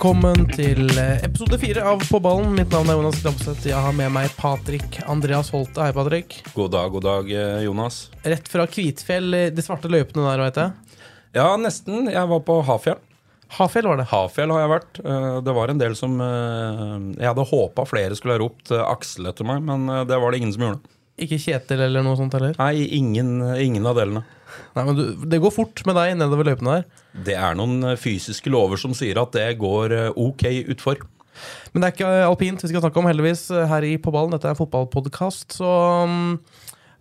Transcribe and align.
Velkommen 0.00 0.46
til 0.56 0.86
eh, 0.96 1.18
episode 1.26 1.58
fire 1.60 1.82
av 1.84 2.00
På 2.08 2.16
ballen. 2.24 2.54
Mitt 2.56 2.70
navn 2.72 2.88
er 2.88 2.96
Jonas 2.96 3.18
Kramseth. 3.20 3.66
Jeg 3.68 3.76
har 3.76 3.92
med 3.92 4.08
meg 4.14 4.30
Patrick 4.32 4.96
Andreas 5.04 5.50
Holte. 5.52 5.82
Hei, 5.84 5.92
Patrick. 5.92 6.38
God 6.54 6.70
dag, 6.72 6.86
god 6.94 7.04
dag, 7.04 7.28
eh, 7.28 7.58
Jonas. 7.66 7.98
Rett 8.24 8.48
fra 8.48 8.64
Kvitfjell, 8.64 9.28
eh, 9.36 9.50
de 9.52 9.60
svarte 9.60 9.90
løypene 9.92 10.24
der, 10.24 10.40
veit 10.40 10.56
jeg. 10.56 11.04
Ja, 11.36 11.50
nesten. 11.60 12.08
Jeg 12.08 12.32
var 12.32 12.40
på 12.48 12.56
Hafjell. 12.64 12.96
Hafjell 13.58 13.90
var 13.90 14.00
det. 14.00 14.08
Hafjell 14.08 14.56
har 14.56 14.64
jeg 14.64 14.72
vært. 14.72 15.02
Det 15.44 15.56
var 15.58 15.74
en 15.74 15.84
del 15.84 15.98
som 15.98 16.16
Jeg 16.22 17.26
hadde 17.26 17.48
håpa 17.52 17.84
flere 17.84 18.16
skulle 18.16 18.38
ha 18.38 18.40
ropt 18.40 18.72
Aksel 18.72 19.28
etter 19.28 19.44
meg, 19.44 19.60
men 19.68 19.84
det 20.08 20.16
var 20.16 20.32
det 20.32 20.40
ingen 20.40 20.56
som 20.56 20.64
gjorde. 20.64 20.94
Ikke 21.20 21.36
Kjetil 21.36 21.84
eller 21.90 22.06
noe 22.06 22.16
sånt 22.16 22.32
heller. 22.38 22.56
Nei, 22.56 22.88
ingen, 22.96 23.36
ingen 23.60 23.84
av 23.84 24.00
delene. 24.00 24.24
Nei, 24.76 24.84
men 24.86 24.98
du, 24.98 25.04
Det 25.30 25.40
går 25.42 25.54
fort 25.54 25.82
med 25.88 25.96
deg 25.98 26.16
nedover 26.18 26.50
løypene 26.50 26.78
der. 26.78 27.06
Det 27.28 27.36
er 27.38 27.56
noen 27.58 27.92
eh, 27.92 27.98
fysiske 28.00 28.52
lover 28.52 28.80
som 28.80 28.94
sier 28.96 29.20
at 29.22 29.32
det 29.36 29.48
går 29.60 29.96
eh, 29.96 30.10
ok 30.14 30.46
utfor. 30.74 31.02
Men 31.72 31.82
det 31.82 31.88
er 31.88 31.94
ikke 31.94 32.10
alpint 32.26 32.64
vi 32.64 32.72
skal 32.72 32.84
snakke 32.84 33.00
om, 33.00 33.08
heldigvis, 33.10 33.46
eh, 33.54 33.68
her 33.70 33.86
i 33.86 33.94
På 34.02 34.12
ballen. 34.14 34.34
Dette 34.34 34.50
er 34.50 34.56
en 34.56 34.60
fotballpodkast, 34.60 35.60
så 35.60 35.70
mm, 36.10 36.34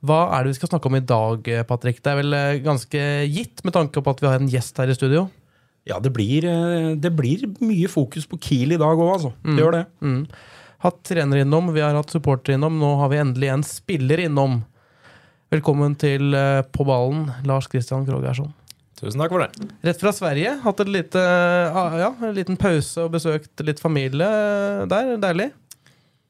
hva 0.07 0.21
er 0.35 0.45
det 0.45 0.53
vi 0.53 0.59
skal 0.61 0.71
snakke 0.71 0.87
om 0.91 0.99
i 0.99 1.03
dag, 1.03 1.51
eh, 1.51 1.65
Patrick? 1.67 1.99
Det 2.03 2.13
er 2.13 2.21
vel 2.21 2.37
eh, 2.37 2.61
ganske 2.63 3.03
gitt 3.27 3.65
med 3.67 3.75
tanke 3.75 4.03
på 4.03 4.13
at 4.13 4.23
vi 4.23 4.29
har 4.29 4.39
en 4.39 4.51
gjest 4.51 4.79
her 4.79 4.91
i 4.91 4.95
studio. 4.97 5.27
Ja, 5.89 5.99
det 6.03 6.13
blir, 6.15 6.45
eh, 6.45 6.95
det 6.95 7.11
blir 7.17 7.47
mye 7.63 7.89
fokus 7.91 8.27
på 8.29 8.39
Kiel 8.39 8.75
i 8.75 8.79
dag 8.79 8.95
òg, 8.95 9.11
altså. 9.17 9.33
Det 9.43 9.59
gjør 9.59 9.79
det. 9.79 9.85
Mm. 10.05 10.21
Hatt 10.85 11.01
trener 11.03 11.41
innom, 11.43 11.73
vi 11.75 11.83
har 11.83 11.97
hatt 11.97 12.13
supporter 12.13 12.55
innom. 12.55 12.77
Nå 12.79 12.93
har 13.01 13.11
vi 13.11 13.19
endelig 13.19 13.51
en 13.51 13.65
spiller 13.67 14.23
innom. 14.23 14.61
Velkommen 15.49 15.95
til 15.97 16.35
eh, 16.37 16.59
På 16.69 16.85
ballen, 16.85 17.23
Lars 17.49 17.65
Christian 17.71 18.03
Krogerson. 18.05 18.51
Tusen 18.99 19.17
takk 19.17 19.31
for 19.33 19.41
det. 19.41 19.69
Rett 19.87 19.97
fra 19.97 20.11
Sverige. 20.13 20.51
Hatt 20.61 20.83
lite, 20.85 21.23
ah, 21.73 21.95
ja, 21.97 22.11
en 22.21 22.35
liten 22.37 22.59
pause 22.59 23.07
og 23.07 23.15
besøkt 23.15 23.63
litt 23.65 23.81
familie 23.81 24.27
der. 24.91 25.15
Deilig. 25.17 25.47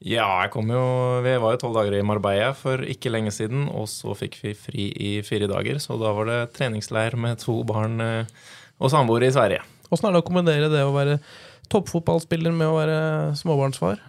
Ja, 0.00 0.24
jeg 0.46 0.52
kom 0.54 0.72
jo 0.72 0.80
Vi 1.20 1.34
var 1.42 1.52
jo 1.52 1.60
tolv 1.60 1.76
dager 1.76 1.98
i 1.98 2.06
Marbella 2.06 2.54
for 2.56 2.80
ikke 2.80 3.12
lenge 3.12 3.34
siden, 3.36 3.68
og 3.68 3.90
så 3.92 4.16
fikk 4.16 4.40
vi 4.40 4.54
fri 4.56 4.88
i 4.96 5.12
fire 5.26 5.50
dager. 5.50 5.82
Så 5.84 6.00
da 6.00 6.14
var 6.16 6.30
det 6.30 6.40
treningsleir 6.56 7.18
med 7.20 7.44
to 7.44 7.58
barn 7.68 8.00
eh, 8.00 8.50
og 8.80 8.94
samboere 8.94 9.28
i 9.28 9.36
Sverige. 9.36 9.60
Åssen 9.92 10.08
er 10.08 10.16
det 10.16 10.24
å 10.24 10.28
kombinere 10.30 10.72
det 10.72 10.86
å 10.86 10.96
være 10.96 11.20
toppfotballspiller 11.68 12.56
med 12.56 12.72
å 12.72 12.78
være 12.80 13.00
småbarnsfar? 13.36 14.00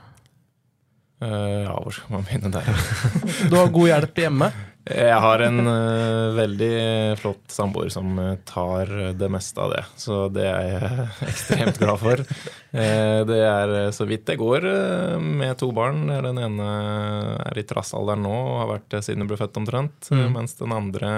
Uh, 1.22 1.68
ja, 1.68 1.74
hvor 1.76 1.94
skal 1.94 2.16
man 2.16 2.24
begynne 2.26 2.50
der? 2.56 2.70
Du 3.52 3.60
har 3.60 3.68
god 3.76 3.92
hjelp 3.92 4.24
hjemme. 4.24 4.48
Jeg 4.90 5.18
har 5.22 5.42
en 5.46 5.62
uh, 5.62 6.34
veldig 6.34 6.76
flott 7.22 7.54
samboer 7.54 7.92
som 7.94 8.18
eh, 8.18 8.38
tar 8.50 8.90
det 9.14 9.28
meste 9.30 9.62
av 9.62 9.76
det. 9.76 9.84
Så 10.02 10.24
det 10.34 10.48
er 10.50 10.70
jeg 10.72 11.06
ekstremt 11.30 11.78
glad 11.78 12.02
for. 12.02 12.24
Uh, 12.74 13.22
det 13.30 13.42
er 13.46 13.74
så 13.94 14.08
vidt 14.10 14.26
det 14.32 14.40
går 14.42 14.66
uh, 14.66 15.20
med 15.22 15.54
to 15.62 15.70
barn. 15.76 16.08
Den 16.10 16.42
ene 16.42 16.72
er 17.46 17.62
i 17.62 17.66
trassalderen 17.68 18.26
nå 18.26 18.34
og 18.34 18.58
har 18.64 18.72
vært 18.74 18.90
det 18.96 19.04
siden 19.06 19.22
hun 19.22 19.30
ble 19.30 19.38
født 19.44 19.62
omtrent. 19.62 20.10
Mm. 20.10 20.26
Mens 20.40 20.58
den 20.58 20.74
andre 20.74 21.14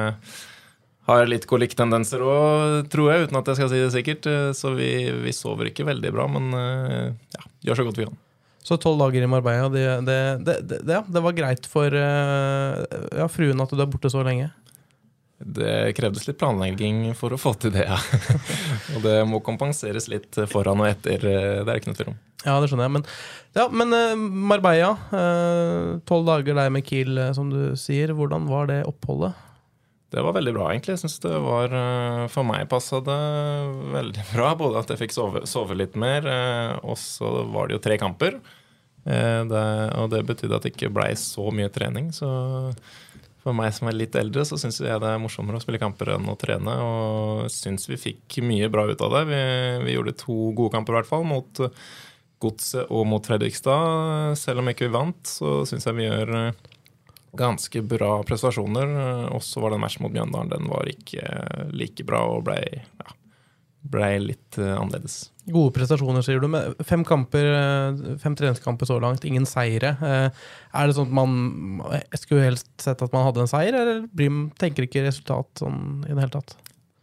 har 1.07 1.27
litt 1.27 1.47
kolikktendenser 1.47 2.21
òg, 2.23 2.91
tror 2.91 3.13
jeg, 3.13 3.25
uten 3.27 3.39
at 3.39 3.47
jeg 3.51 3.61
skal 3.61 3.71
si 3.71 3.79
det 3.79 3.95
sikkert. 3.95 4.29
Så 4.59 4.75
vi, 4.75 4.91
vi 5.23 5.35
sover 5.35 5.71
ikke 5.71 5.88
veldig 5.88 6.13
bra, 6.15 6.27
men 6.31 6.51
ja, 6.55 7.47
gjør 7.67 7.79
så 7.79 7.88
godt 7.88 7.99
vi 7.99 8.11
kan. 8.11 8.21
Så 8.63 8.78
tolv 8.79 9.01
dager 9.01 9.25
i 9.25 9.28
Marbella, 9.28 9.69
det, 9.69 9.85
det, 10.07 10.57
det, 10.63 10.78
ja, 10.88 11.03
det 11.07 11.24
var 11.24 11.35
greit 11.35 11.66
for 11.68 11.91
eh, 11.91 13.00
ja, 13.19 13.28
fruen 13.31 13.59
at 13.59 13.74
du 13.74 13.81
er 13.84 13.90
borte 13.91 14.12
så 14.12 14.24
lenge? 14.24 14.53
Det 15.44 15.91
krevdes 15.97 16.29
litt 16.29 16.40
planlegging 16.40 17.09
for 17.19 17.35
å 17.35 17.40
få 17.41 17.51
til 17.59 17.74
det, 17.75 17.84
ja. 17.90 17.97
og 18.96 19.03
det 19.03 19.18
må 19.28 19.41
kompenseres 19.44 20.07
litt 20.07 20.40
foran 20.47 20.79
og 20.79 20.88
etter, 20.94 21.28
eh, 21.28 21.59
det 21.59 21.68
er 21.74 21.81
ikke 21.81 21.91
noe 21.91 22.00
tvil 22.00 22.13
om. 22.13 22.19
Ja, 22.44 22.56
det 22.59 22.69
skjønner 22.72 22.88
jeg. 22.88 22.96
Men, 22.96 23.07
ja, 23.59 23.68
men 23.68 23.97
eh, 24.00 24.28
Marbella, 24.53 24.94
tolv 26.07 26.31
dager 26.31 26.62
der 26.62 26.72
med 26.72 26.88
Kiel, 26.88 27.19
som 27.35 27.51
du 27.51 27.75
sier. 27.80 28.16
Hvordan 28.16 28.47
var 28.47 28.72
det 28.72 28.85
oppholdet? 28.88 29.35
Det 30.13 30.22
var 30.22 30.35
veldig 30.35 30.51
bra, 30.53 30.68
egentlig. 30.69 30.94
Jeg 30.94 31.01
synes 31.03 31.19
det 31.24 31.38
var, 31.41 31.72
eh, 31.74 32.25
For 32.29 32.46
meg 32.46 32.68
passa 32.69 33.00
det 33.01 33.22
veldig 33.96 34.25
bra. 34.35 34.51
Både 34.59 34.84
at 34.84 34.91
jeg 34.94 35.01
fikk 35.01 35.16
sove, 35.16 35.41
sove 35.50 35.78
litt 35.79 35.96
mer, 36.00 36.28
eh, 36.29 36.75
og 36.85 37.00
så 37.01 37.31
var 37.50 37.68
det 37.72 37.79
jo 37.79 37.84
tre 37.88 37.97
kamper. 38.01 38.38
Eh, 39.07 39.41
Det, 39.50 39.63
og 40.00 40.12
det 40.13 40.22
betydde 40.29 40.56
at 40.59 40.68
det 40.68 40.75
ikke 40.75 40.94
blei 40.94 41.09
så 41.19 41.50
mye 41.51 41.72
trening. 41.74 42.12
Så 42.16 42.29
for 43.44 43.57
meg 43.57 43.74
som 43.75 43.90
er 43.90 43.97
litt 43.97 44.13
eldre, 44.16 44.46
så 44.47 44.56
syns 44.62 44.78
jeg 44.79 45.01
det 45.01 45.09
er 45.09 45.19
morsommere 45.19 45.57
å 45.59 45.63
spille 45.66 45.81
kamper 45.81 46.13
enn 46.13 46.30
å 46.31 46.38
trene. 46.40 46.78
Og 46.80 47.50
syns 47.51 47.90
vi 47.90 47.97
fikk 48.00 48.38
mye 48.45 48.69
bra 48.72 48.85
ut 48.88 49.01
av 49.03 49.18
det. 49.18 49.25
Vi, 49.34 49.41
vi 49.90 49.97
gjorde 49.97 50.13
to 50.22 50.38
gode 50.56 50.72
kamper, 50.78 50.94
i 50.95 51.01
hvert 51.01 51.09
fall, 51.09 51.25
mot 51.28 51.66
Godset 52.44 52.88
og 52.91 53.03
mot 53.07 53.25
Fredrikstad. 53.25 54.38
Selv 54.40 54.62
om 54.62 54.69
ikke 54.72 54.88
vi 54.88 54.94
vant, 54.95 55.19
så 55.28 55.63
syns 55.68 55.90
jeg 55.90 55.97
vi 55.97 56.07
gjør 56.07 56.31
ganske 57.38 57.81
bra 57.81 58.21
prestasjoner. 58.27 58.94
Eh, 59.03 59.35
Også 59.35 59.61
var 59.63 59.73
det 59.73 59.79
en 59.79 59.85
match 59.85 59.99
mot 60.03 60.13
Mjøndalen. 60.13 60.53
Den 60.53 60.71
var 60.71 60.89
ikke 60.89 61.25
eh, 61.25 61.67
like 61.73 62.05
bra 62.07 62.23
og 62.35 62.45
ble, 62.47 62.57
ja, 63.01 63.16
ble 63.94 64.09
litt 64.29 64.59
eh, 64.61 64.73
annerledes. 64.77 65.29
Gode 65.44 65.73
prestasjoner, 65.75 66.23
sier 66.23 66.39
du. 66.39 66.47
Med 66.51 66.77
fem 66.88 67.03
kamper, 67.07 67.49
fem 68.21 68.35
treningskamper 68.39 68.88
så 68.88 68.99
langt, 69.03 69.25
ingen 69.27 69.47
seire. 69.49 69.91
Er 69.99 70.88
det 70.88 70.95
sånn 70.95 71.09
at 71.11 71.17
man 71.17 71.81
jeg 71.97 72.21
skulle 72.21 72.45
helst 72.45 72.69
sett 72.79 73.03
at 73.03 73.11
man 73.11 73.25
hadde 73.27 73.44
en 73.44 73.51
seier, 73.51 73.75
eller 73.75 74.05
tenker 74.61 74.88
ikke 74.88 75.03
resultat 75.03 75.65
sånn 75.65 75.81
i 76.07 76.13
det 76.13 76.21
hele 76.21 76.38
tatt? 76.38 76.55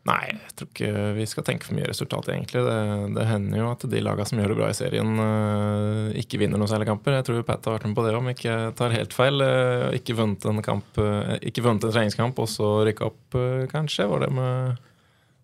Nei, 0.09 0.31
jeg 0.33 0.55
tror 0.57 0.69
ikke 0.71 1.07
vi 1.19 1.25
skal 1.29 1.45
tenke 1.45 1.67
for 1.69 1.77
mye 1.77 1.89
resultat, 1.91 2.31
egentlig. 2.33 2.63
Det, 2.65 2.77
det 3.19 3.27
hender 3.29 3.61
jo 3.61 3.67
at 3.69 3.83
de 3.93 4.01
laga 4.01 4.25
som 4.25 4.41
gjør 4.41 4.55
det 4.55 4.59
bra 4.63 4.71
i 4.73 4.77
serien, 4.79 5.11
eh, 5.27 6.21
ikke 6.23 6.41
vinner 6.41 6.61
noen 6.61 6.71
særlige 6.73 6.89
kamper. 6.89 7.19
Jeg 7.19 7.27
tror 7.29 7.43
Pat 7.45 7.69
har 7.69 7.77
vært 7.77 7.89
med 7.91 7.99
på 7.99 8.07
det 8.07 8.15
om 8.17 8.31
ikke 8.33 8.55
tar 8.81 8.97
helt 8.97 9.17
feil. 9.17 9.45
Eh, 9.45 9.89
ikke 10.01 10.17
vunnet 10.17 10.47
en 10.49 10.63
kamp, 10.65 11.03
eh, 11.05 11.35
ikke 11.53 11.67
vunnet 11.67 11.85
en 11.85 11.93
treningskamp, 11.93 12.41
og 12.41 12.49
så 12.49 12.79
rykka 12.89 13.11
opp, 13.11 13.41
kanskje. 13.75 14.09
Var 14.09 14.25
det 14.25 14.33
med 14.39 14.87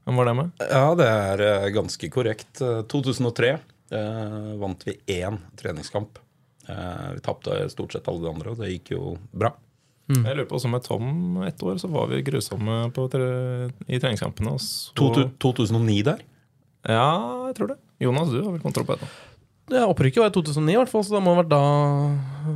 Hvem 0.06 0.20
var 0.20 0.28
det 0.28 0.34
med? 0.38 0.50
Ja, 0.70 0.94
det 0.94 1.06
er 1.10 1.70
ganske 1.74 2.08
korrekt. 2.14 2.60
Eh, 2.62 2.84
2003 2.86 3.48
eh, 3.90 4.52
vant 4.60 4.86
vi 4.86 4.94
én 5.18 5.40
treningskamp. 5.58 6.20
Eh, 6.68 7.08
vi 7.16 7.22
tapte 7.26 7.58
stort 7.72 7.92
sett 7.92 8.06
alle 8.08 8.22
de 8.22 8.30
andre, 8.30 8.52
og 8.52 8.60
det 8.62 8.70
gikk 8.70 8.92
jo 8.94 9.16
bra. 9.34 9.50
Mm. 10.06 10.22
Jeg 10.22 10.36
lurer 10.38 10.46
på 10.50 10.54
også 10.58 10.70
med 10.70 10.84
Tom 10.86 11.06
ett 11.48 11.62
år, 11.66 11.78
så 11.82 11.88
var 11.90 12.06
vi 12.12 12.22
grusomme 12.26 12.76
på 12.94 13.08
tre, 13.10 13.26
i 13.90 13.98
treningskampene. 13.98 14.52
Og 14.54 14.60
så, 14.62 14.92
To- 14.94 15.30
2009 15.42 16.02
der? 16.06 16.20
Ja, 16.86 17.08
jeg 17.48 17.56
tror 17.58 17.72
det. 17.72 17.78
Jonas, 17.98 18.30
du 18.30 18.38
har 18.44 18.52
vel 18.52 18.62
kontroll 18.62 18.86
på 18.86 18.98
det? 19.00 19.08
Ja, 19.72 19.82
Opprykket 19.90 20.20
var 20.22 20.30
i 20.30 20.34
2009, 20.36 20.72
i 20.72 20.78
hvert 20.78 20.90
fall, 20.92 21.02
så 21.02 21.16
det 21.16 21.22
må 21.26 21.32
ha 21.34 21.40
vært 21.40 21.50
da 21.50 21.58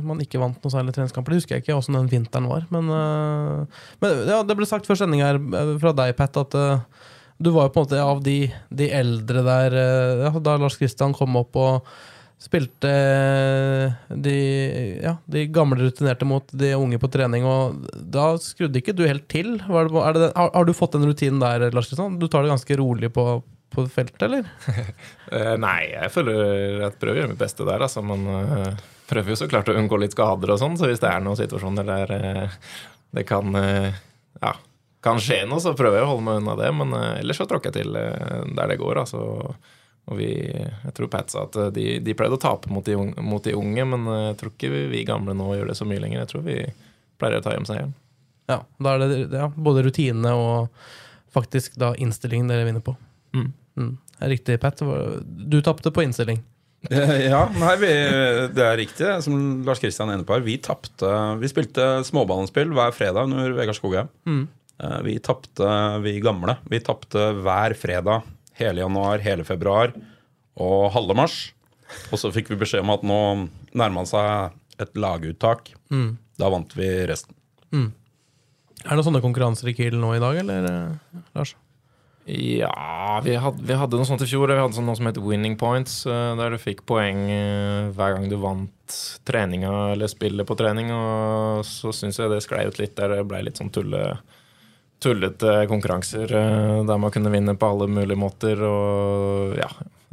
man 0.07 0.21
ikke 0.23 0.39
vant 0.39 0.61
noe 0.63 0.71
særlig 0.71 0.93
treningskamper. 0.95 1.33
Det 1.33 1.41
husker 1.41 1.57
jeg 1.57 1.65
ikke 1.65 1.75
åssen 1.75 1.97
den 1.97 2.07
vinteren 2.11 2.47
var. 2.47 2.63
Men, 2.71 2.87
øh, 2.87 3.81
men 3.99 4.21
ja, 4.29 4.37
det 4.47 4.55
ble 4.55 4.67
sagt 4.69 4.87
før 4.87 5.01
sending 5.01 5.19
her 5.25 5.35
øh, 5.41 5.73
fra 5.81 5.91
deg, 5.97 6.15
Pat, 6.15 6.39
at 6.39 6.55
øh, 6.55 6.77
du 7.41 7.51
var 7.51 7.67
jo 7.67 7.73
på 7.75 7.83
en 7.83 7.89
måte 7.89 7.99
av 8.05 8.23
de, 8.23 8.37
de 8.71 8.87
eldre 8.95 9.43
der 9.43 9.75
øh, 9.81 10.23
ja, 10.29 10.31
da 10.39 10.55
Lars 10.61 10.79
Kristian 10.79 11.11
kom 11.17 11.35
opp 11.41 11.59
og 11.59 11.91
spilte 12.41 12.89
øh, 12.89 13.93
de, 14.25 14.35
ja, 15.03 15.15
de 15.29 15.45
gamle 15.53 15.77
rutinerte 15.83 16.25
mot 16.25 16.47
de 16.57 16.73
unge 16.73 16.97
på 17.01 17.09
trening, 17.13 17.45
og 17.45 17.85
da 17.93 18.33
skrudde 18.41 18.81
ikke 18.81 18.95
du 18.97 19.05
helt 19.05 19.27
til. 19.31 19.59
Det, 19.61 19.83
det, 20.17 20.31
har, 20.35 20.49
har 20.55 20.67
du 20.67 20.73
fått 20.75 20.97
den 20.97 21.05
rutinen 21.05 21.41
der, 21.43 21.69
Lars 21.69 21.91
Kristian? 21.91 22.17
Du 22.21 22.25
tar 22.27 22.45
det 22.45 22.53
ganske 22.53 22.77
rolig 22.81 23.11
på, 23.13 23.25
på 23.73 23.87
feltet, 23.93 24.27
eller? 24.29 24.49
Eh, 25.31 25.53
nei, 25.55 25.93
jeg 25.93 26.11
føler 26.11 26.41
jeg 26.81 26.95
prøver 26.99 27.15
å 27.15 27.19
gjøre 27.21 27.31
mitt 27.31 27.39
beste 27.39 27.63
der, 27.63 27.79
altså. 27.85 28.01
Men 28.03 28.25
eh, 28.35 28.81
prøver 29.07 29.31
jo 29.31 29.37
så 29.39 29.45
klart 29.47 29.69
å 29.71 29.75
unngå 29.79 29.95
litt 30.01 30.11
skader 30.11 30.51
og 30.51 30.59
sånn, 30.59 30.75
så 30.75 30.89
hvis 30.89 30.99
det 30.99 31.07
er 31.07 31.23
noen 31.23 31.39
situasjoner 31.39 31.87
der 31.87 32.11
eh, 32.17 32.57
det 33.15 33.23
kan 33.29 33.55
eh, 33.55 33.95
ja, 34.41 34.51
kan 35.03 35.21
skje 35.23 35.43
noe, 35.49 35.61
så 35.63 35.73
prøver 35.77 36.01
jeg 36.01 36.07
å 36.07 36.11
holde 36.13 36.25
meg 36.27 36.41
unna 36.41 36.57
det. 36.59 36.71
Men 36.77 36.95
eh, 36.97 37.21
ellers 37.21 37.39
så 37.41 37.47
tråkker 37.49 37.71
jeg 37.71 37.85
til 37.85 37.97
eh, 37.99 38.41
der 38.57 38.73
det 38.73 38.79
går, 38.81 39.01
altså. 39.05 39.21
Og 40.09 40.17
vi, 40.17 40.29
jeg 40.49 40.93
tror 40.97 41.11
Pat 41.13 41.29
sa 41.31 41.43
at 41.45 41.55
eh, 41.61 41.69
de, 41.75 41.85
de 42.03 42.15
pleide 42.17 42.35
å 42.35 42.41
tape 42.41 42.71
mot 42.73 42.85
de, 42.87 42.95
unge, 42.97 43.21
mot 43.21 43.43
de 43.45 43.53
unge, 43.55 43.85
men 43.93 44.07
eh, 44.09 44.23
jeg 44.31 44.37
tror 44.41 44.53
ikke 44.55 44.71
vi, 44.73 44.81
vi 44.95 45.03
gamle 45.07 45.35
nå 45.37 45.51
gjør 45.55 45.69
det 45.71 45.77
så 45.77 45.85
mye 45.87 46.01
lenger. 46.01 46.23
Jeg 46.23 46.31
tror 46.33 46.45
vi 46.47 46.57
pleier 47.21 47.37
å 47.39 47.45
ta 47.45 47.53
hjem 47.55 47.67
seieren. 47.69 47.93
Ja, 48.49 48.57
da 48.81 48.95
er 48.97 49.03
det 49.05 49.19
ja, 49.37 49.47
både 49.55 49.83
rutine 49.85 50.33
og 50.35 50.71
faktisk 51.31 51.77
da 51.79 51.93
innstillingen 52.01 52.49
dere 52.51 52.65
vinner 52.67 52.83
på. 52.83 52.95
Mm. 53.37 53.51
Mm. 53.79 53.91
Er 54.21 54.33
riktig, 54.33 54.57
Pat. 54.61 54.81
Du 55.23 55.59
tapte 55.63 55.93
på 55.95 56.03
innstilling. 56.03 56.41
Eh, 56.89 57.27
Ja, 57.29 57.43
nei, 57.53 57.75
vi, 57.79 57.91
det 58.57 58.65
er 58.65 58.79
riktig, 58.81 59.07
som 59.23 59.37
Lars 59.67 59.79
Kristian 59.79 60.09
er 60.09 60.17
inne 60.17 60.25
på 60.27 60.33
her. 60.35 60.43
Vi 60.43 60.57
tapte 60.65 61.13
Vi 61.39 61.49
spilte 61.53 62.01
småballspill 62.09 62.73
hver 62.73 62.91
fredag 62.97 63.29
under 63.29 63.53
Vegard 63.55 63.77
Skogheim. 63.77 64.09
Mm. 64.27 64.43
Eh, 64.81 64.99
Vi 65.07 65.15
tapte, 65.23 65.69
vi 66.03 66.17
gamle. 66.25 66.57
Vi 66.73 66.81
tapte 66.83 67.29
hver 67.45 67.77
fredag 67.77 68.25
hele 68.61 68.85
januar, 68.85 69.23
hele 69.25 69.45
februar 69.47 69.95
og 70.61 70.91
halve 70.95 71.17
mars. 71.17 71.37
Og 72.13 72.21
så 72.21 72.31
fikk 72.31 72.53
vi 72.53 72.61
beskjed 72.61 72.85
om 72.85 72.93
at 72.93 73.03
nå 73.03 73.21
nærma 73.77 74.05
seg 74.07 74.55
et 74.81 74.95
laguttak. 74.95 75.73
Mm. 75.91 76.15
Da 76.39 76.49
vant 76.51 76.77
vi 76.77 76.87
resten. 77.09 77.35
Er 78.81 78.97
det 78.97 79.03
sånne 79.05 79.21
konkurranser 79.23 79.69
i 79.69 79.75
Kiel 79.77 79.99
nå 80.01 80.15
i 80.15 80.21
dag, 80.21 80.39
eller, 80.41 80.65
eh, 80.65 81.19
Lars? 81.37 81.53
Ja, 82.25 83.19
vi 83.25 83.33
hadde, 83.35 83.63
vi 83.65 83.75
hadde 83.77 83.97
noe 83.97 84.05
sånt 84.05 84.21
i 84.21 84.29
fjor. 84.29 84.51
Vi 84.51 84.59
hadde 84.59 84.77
sånn 84.77 84.85
noe 84.85 84.97
som 84.97 85.09
het 85.09 85.17
winning 85.17 85.57
points, 85.57 86.05
eh, 86.05 86.35
der 86.37 86.53
du 86.53 86.57
fikk 86.61 86.85
poeng 86.85 87.23
eh, 87.29 87.89
hver 87.97 88.15
gang 88.15 88.29
du 88.29 88.37
vant 88.37 88.97
treninga 89.25 89.93
eller 89.93 90.11
spillet 90.11 90.47
på 90.47 90.57
trening. 90.57 90.91
Og 90.93 91.65
så 91.65 91.93
syns 91.93 92.21
jeg 92.21 92.29
det 92.29 92.43
sklei 92.45 92.67
ut 92.67 92.77
litt 92.81 92.95
der 92.95 93.17
det 93.17 93.25
ble 93.29 93.41
litt 93.45 93.57
sånn 93.61 93.73
tulle, 93.73 94.19
tullete 95.01 95.65
konkurranser 95.69 96.31
eh, 96.37 96.79
der 96.87 97.01
man 97.01 97.11
kunne 97.13 97.33
vinne 97.33 97.55
på 97.57 97.69
alle 97.73 97.89
mulige 97.89 98.19
måter. 98.19 98.61
Og 98.65 99.57
ja, 99.57 99.69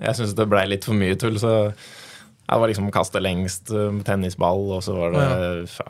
jeg 0.08 0.18
syns 0.18 0.36
det 0.38 0.48
blei 0.50 0.64
litt 0.70 0.86
for 0.88 0.98
mye 0.98 1.18
tull, 1.20 1.38
så 1.40 1.54
det 2.48 2.60
var 2.62 2.70
liksom 2.70 2.88
kaste 2.94 3.20
lengst 3.22 3.72
eh, 3.74 4.02
tennisball, 4.06 4.64
og 4.78 4.84
så 4.84 4.96
var 4.96 5.16
det 5.16 5.26
ja, 5.68 5.88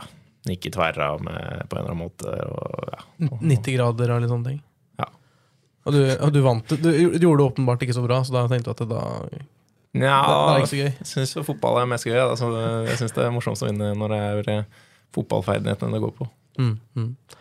nikke 0.49 0.73
tverra 0.75 1.13
med, 1.23 1.69
på 1.69 1.79
en 1.79 1.85
eller 1.85 1.93
annen 1.93 2.03
måte. 2.03 2.33
Og, 2.49 2.97
ja. 2.97 3.05
90 3.29 3.77
grader 3.79 4.15
og 4.15 4.25
litt 4.25 4.33
sånne 4.33 4.53
ting? 4.53 4.59
Ja. 4.99 5.11
Og 5.87 5.95
du, 5.95 6.03
og 6.17 6.35
du 6.35 6.41
vant 6.45 6.75
Du 6.75 6.91
gjorde 6.91 7.39
det 7.39 7.47
åpenbart 7.47 7.87
ikke 7.87 7.97
så 7.97 8.03
bra, 8.05 8.21
så 8.27 8.35
da 8.35 8.49
tenkte 8.51 8.73
du 8.73 8.75
at 8.75 8.83
det 8.83 8.91
da 8.91 9.05
Ja, 9.99 10.19
Det 10.27 10.65
ikke 10.65 10.73
så 10.73 10.83
gøy. 10.83 10.91
Jeg 10.91 11.11
syns 11.13 11.39
fotball 11.47 11.81
er 11.81 11.89
mest 11.91 12.07
gøy. 12.07 12.19
Altså, 12.19 12.51
jeg 12.91 12.99
syns 13.01 13.15
det 13.17 13.25
er 13.25 13.33
morsomt 13.35 13.63
å 13.63 13.71
vinne 13.71 13.95
når 13.99 14.15
det 14.15 14.19
er 14.27 14.51
eh, 14.57 14.85
fotballferdighetene 15.17 15.95
det 15.95 16.03
går 16.03 16.17
på. 16.19 16.27
Mm, 16.59 16.75
mm. 16.99 17.38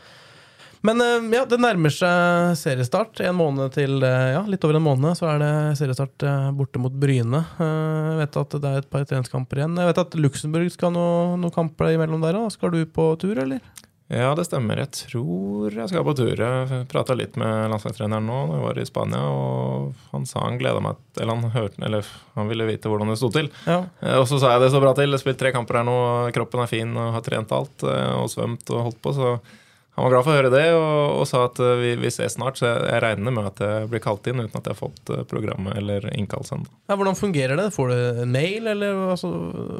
Men 0.85 1.01
eh, 1.01 1.37
ja, 1.37 1.45
det 1.49 1.59
nærmer 1.61 1.93
seg 1.93 2.53
seriestart. 2.59 3.21
En 3.25 3.37
måned 3.39 3.73
til, 3.75 3.97
eh, 4.05 4.33
ja, 4.35 4.43
litt 4.49 4.63
over 4.67 4.77
en 4.79 4.85
måned, 4.85 5.17
så 5.17 5.31
er 5.31 5.41
det 5.41 5.53
seriestart 5.79 6.27
eh, 6.27 6.51
borte 6.57 6.81
mot 6.81 6.93
Bryne. 6.93 7.43
Jeg 7.57 8.21
vet 8.21 8.39
at 8.43 8.55
det 8.61 8.69
er 8.69 8.83
et 8.83 8.91
par 8.91 9.07
treningskamper 9.07 9.63
igjen. 9.63 9.81
Jeg 9.81 9.91
vet 9.91 10.05
at 10.05 10.21
Luxembourg 10.21 10.71
skal 10.73 10.93
ha 10.93 11.09
noen 11.39 11.53
kamper 11.53 11.95
imellom 11.95 12.23
der 12.23 12.39
òg. 12.39 12.51
Skal 12.53 12.73
du 12.75 12.81
på 12.85 13.11
tur, 13.21 13.37
eller? 13.41 13.63
Ja, 14.07 14.29
det 14.39 14.45
stemmer. 14.47 14.79
Jeg 14.79 14.93
tror 14.95 15.73
jeg 15.73 15.91
skal 15.91 16.05
på 16.07 16.13
tur. 16.15 16.31
Jeg 16.39 16.85
prata 16.87 17.15
litt 17.17 17.35
med 17.35 17.73
landslagstreneren 17.73 18.23
nå 18.23 18.37
når 18.47 18.55
jeg 18.55 18.65
var 18.69 18.79
i 18.79 18.87
Spania, 18.87 19.25
og 19.27 20.05
han 20.13 20.23
sa 20.29 20.45
han 20.45 20.61
gleda 20.61 20.79
meg 20.79 21.01
Eller 21.19 21.35
han 21.35 21.51
hørte 21.51 21.83
Eller 21.83 22.07
han 22.37 22.47
ville 22.47 22.69
vite 22.69 22.87
hvordan 22.87 23.11
det 23.11 23.17
sto 23.19 23.27
til. 23.35 23.51
Ja. 23.67 23.81
Og 24.15 24.23
så 24.31 24.39
sa 24.39 24.53
jeg 24.53 24.63
det 24.63 24.71
så 24.71 24.79
bra 24.79 24.93
til. 24.95 25.09
Jeg 25.09 25.17
har 25.17 25.25
spilt 25.25 25.41
tre 25.41 25.51
kamper 25.51 25.81
her 25.81 25.89
nå, 25.89 25.99
kroppen 26.37 26.63
er 26.63 26.71
fin 26.71 26.95
og 26.95 27.17
har 27.17 27.25
trent 27.25 27.51
alt 27.51 27.83
og 27.83 28.29
svømt 28.31 28.71
og 28.71 28.85
holdt 28.87 29.01
på, 29.03 29.17
så 29.17 29.35
han 29.97 30.05
var 30.05 30.11
glad 30.13 30.25
for 30.27 30.31
å 30.31 30.37
høre 30.37 30.49
det 30.53 30.65
og, 30.77 31.15
og 31.17 31.23
sa 31.25 31.39
at 31.47 31.57
eh, 31.65 31.71
vi, 31.81 31.91
vi 31.97 32.11
ses 32.13 32.35
snart. 32.37 32.59
Så 32.59 32.67
jeg, 32.69 32.83
jeg 32.85 33.01
regner 33.01 33.33
med 33.33 33.47
at 33.49 33.61
jeg 33.65 33.87
blir 33.89 34.03
kalt 34.03 34.27
inn 34.29 34.43
uten 34.43 34.53
at 34.59 34.67
jeg 34.69 34.75
har 34.75 34.77
fått 34.77 35.09
eh, 35.15 35.23
programmet 35.29 35.73
eller 35.79 36.05
innkallelsen. 36.13 36.67
Ja, 36.85 36.97
hvordan 36.99 37.17
fungerer 37.17 37.57
det? 37.57 37.71
Får 37.73 37.89
du 37.89 38.21
en 38.27 38.33
mail, 38.35 38.69
eller 38.75 38.99
altså, 39.15 39.31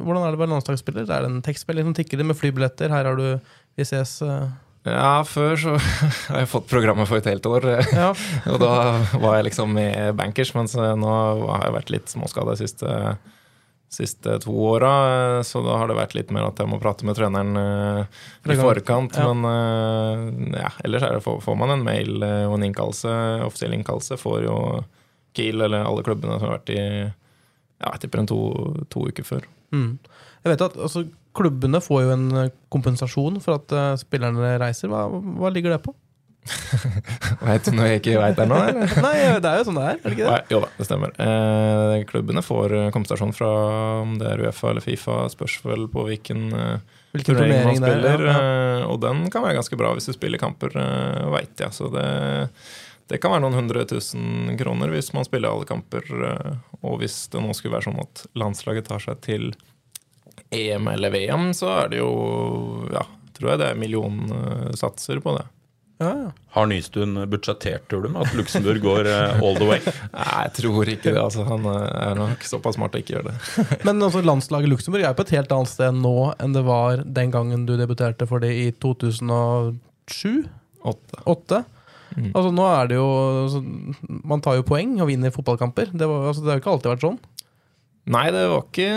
hvordan 0.02 0.24
er 0.26 0.34
det 0.34 0.40
å 0.40 0.42
være 0.42 0.54
landslagsspiller? 0.56 1.06
Er 1.06 1.28
det 1.28 1.32
en 1.36 1.44
tekstspiller 1.46 1.86
som 1.86 1.94
tikker 1.98 2.18
det 2.24 2.26
med 2.32 2.40
flybilletter? 2.40 2.90
Her 2.98 3.12
har 3.12 3.20
du 3.22 3.28
Vi 3.78 3.86
ses. 3.86 4.18
eh. 4.26 4.48
Ja, 4.88 5.20
før 5.28 5.58
så 5.60 5.72
har 6.32 6.42
jeg 6.46 6.50
fått 6.50 6.70
programmet 6.72 7.10
for 7.10 7.20
et 7.22 7.28
helt 7.28 7.46
år. 7.46 7.66
Ja. 7.94 8.10
Og 8.54 8.58
da 8.64 8.74
var 9.22 9.38
jeg 9.38 9.50
liksom 9.52 9.74
med 9.76 10.16
bankers, 10.18 10.54
mens 10.58 10.74
nå 10.80 11.14
har 11.52 11.66
jeg 11.68 11.76
vært 11.76 11.92
litt 11.94 12.14
småskada 12.14 12.56
de 12.56 12.62
siste, 12.66 12.94
siste 13.90 14.40
to 14.44 14.52
åra. 14.52 14.92
eh, 15.38 15.44
Så 15.48 15.62
da 15.66 15.78
har 15.80 15.88
det 15.88 15.98
vært 15.98 16.16
litt 16.18 16.32
mer 16.36 16.50
at 16.50 16.60
jeg 16.60 16.70
må 16.70 16.80
prate 16.82 17.08
med 17.08 17.18
treneren 17.18 17.56
eh, 17.58 18.24
i 18.52 18.58
forkant. 18.60 19.16
Ja. 19.18 19.34
Men 19.34 20.56
eh, 20.56 20.64
ja, 20.64 20.72
ellers 20.84 21.06
er 21.08 21.18
det, 21.18 21.24
får, 21.26 21.56
man 21.60 21.76
en 21.76 21.86
mail 21.86 22.18
og 22.22 22.58
en 22.58 22.68
innkallelse. 22.68 23.14
Offisiell 23.48 23.78
innkallelse 23.78 24.20
får 24.20 24.44
jo 24.48 24.58
Kiel 25.38 25.62
eller 25.62 25.86
alle 25.86 26.04
klubbene 26.06 26.40
som 26.40 26.50
har 26.50 26.58
vært 26.58 26.74
i 26.74 26.82
ja, 26.82 27.92
jeg 27.94 28.08
tipper 28.08 28.24
en 28.24 28.30
to, 28.32 28.42
to 28.90 29.06
uker 29.06 29.26
før. 29.28 29.44
Mm. 29.76 30.00
Jeg 30.44 30.54
vet 30.54 30.64
at 30.66 30.78
altså, 30.82 31.06
Klubbene 31.38 31.78
får 31.86 32.00
jo 32.02 32.14
en 32.16 32.30
kompensasjon 32.74 33.36
for 33.44 33.60
at 33.60 34.00
spillerne 34.02 34.56
reiser. 34.58 34.90
Hva, 34.90 35.04
hva 35.06 35.52
ligger 35.54 35.76
det 35.76 35.84
på? 35.84 35.92
Veit 37.48 37.68
du 37.68 37.74
noe 37.76 37.88
jeg 37.90 38.02
ikke 38.02 38.18
veit 38.22 38.40
nå? 38.50 38.58
Nei, 39.06 39.16
det 39.44 39.50
er 39.50 39.60
jo 39.62 39.68
sånn 39.68 39.80
det 39.80 39.86
er. 39.92 40.00
er 40.02 40.16
det? 40.16 40.28
Nei, 40.28 40.40
jo 40.54 40.62
da, 40.64 40.70
det 40.78 40.88
stemmer. 40.88 41.14
Eh, 41.24 41.96
klubbene 42.10 42.44
får 42.46 42.76
eh, 42.78 42.88
kompensasjon 42.96 43.34
fra 43.36 43.52
om 44.04 44.18
det 44.22 44.30
er 44.32 44.44
Uefa 44.48 44.72
eller 44.72 44.86
Fifa, 44.86 45.20
spørs 45.34 45.60
vel 45.66 45.88
på 45.92 46.08
hvilken 46.10 46.48
eh, 46.52 46.98
Hvilken 47.16 47.38
turnering 47.40 47.70
man 47.70 47.72
er, 47.74 47.80
spiller. 47.82 48.26
Der, 48.26 48.26
ja. 48.28 48.42
eh, 48.82 48.84
og 48.88 49.00
den 49.04 49.24
kan 49.34 49.46
være 49.46 49.60
ganske 49.60 49.80
bra 49.80 49.94
hvis 49.98 50.10
du 50.10 50.16
spiller 50.16 50.42
kamper, 50.42 50.76
eh, 50.82 51.24
veit 51.34 51.64
jeg. 51.64 51.74
Så 51.76 51.90
det, 51.94 52.08
det 53.12 53.22
kan 53.24 53.34
være 53.34 53.46
noen 53.46 53.60
hundre 53.62 53.86
tusen 53.90 54.54
kroner 54.60 54.92
hvis 54.94 55.14
man 55.18 55.28
spiller 55.28 55.54
alle 55.54 55.68
kamper. 55.70 56.08
eh, 56.32 56.56
og 56.84 57.00
hvis 57.02 57.26
det 57.34 57.42
nå 57.42 57.56
skulle 57.58 57.78
være 57.78 57.90
sånn 57.90 58.04
at 58.04 58.26
landslaget 58.38 58.90
tar 58.90 59.04
seg 59.04 59.22
til 59.26 59.52
EM 60.54 60.88
eller 60.92 61.12
VM, 61.12 61.50
så 61.58 61.72
er 61.82 61.92
det 61.92 62.00
jo 62.00 62.12
ja, 62.94 63.02
tror 63.38 63.54
jeg 63.54 63.62
det 63.62 63.70
er 63.72 63.80
millionsatser 63.82 65.22
på 65.24 65.34
det. 65.38 65.46
Ja, 65.98 66.10
ja. 66.14 66.32
Har 66.54 66.68
Nystuen 66.70 67.18
budsjettert, 67.30 67.88
tror 67.90 68.04
du, 68.06 68.10
med 68.14 68.28
at 68.28 68.36
Luxembourg 68.38 68.82
går 68.84 69.08
eh, 69.10 69.40
all 69.42 69.58
the 69.58 69.66
way? 69.66 69.82
Nei, 70.14 70.44
jeg 70.46 70.54
tror 70.60 70.92
ikke 70.94 71.10
det. 71.10 71.22
Altså, 71.22 71.46
han 71.48 71.66
eh, 71.72 71.86
er 72.04 72.20
nok 72.20 72.46
såpass 72.46 72.78
smart 72.78 72.98
å 72.98 73.02
ikke 73.02 73.16
gjøre 73.16 73.32
det. 73.32 73.64
Men 73.88 74.04
altså, 74.06 74.22
landslaget 74.26 74.70
Luxembourg 74.70 75.08
er 75.08 75.16
på 75.18 75.26
et 75.26 75.34
helt 75.38 75.56
annet 75.56 75.72
sted 75.72 75.98
nå 75.98 76.16
enn 76.38 76.54
det 76.54 76.64
var 76.68 77.02
den 77.02 77.34
gangen 77.34 77.66
du 77.70 77.74
debuterte 77.80 78.30
for 78.30 78.46
det 78.46 78.54
i 78.54 78.68
2007? 78.78 80.46
Åtte. 80.88 81.24
Åtte? 81.26 81.64
Mm. 82.14 82.30
Altså, 82.30 82.52
nå 82.54 82.68
er 82.70 82.88
det 82.90 82.96
jo 82.98 83.08
altså, 83.44 83.60
Man 84.24 84.42
tar 84.42 84.56
jo 84.58 84.66
poeng 84.66 84.96
og 85.02 85.10
vinner 85.10 85.34
fotballkamper. 85.34 85.92
Det, 85.98 86.06
var, 86.08 86.30
altså, 86.30 86.46
det 86.46 86.54
har 86.54 86.60
jo 86.60 86.66
ikke 86.66 86.76
alltid 86.76 86.94
vært 86.94 87.08
sånn. 87.08 87.20
Nei, 88.08 88.26
det 88.32 88.46
var 88.48 88.62
ikke 88.64 88.90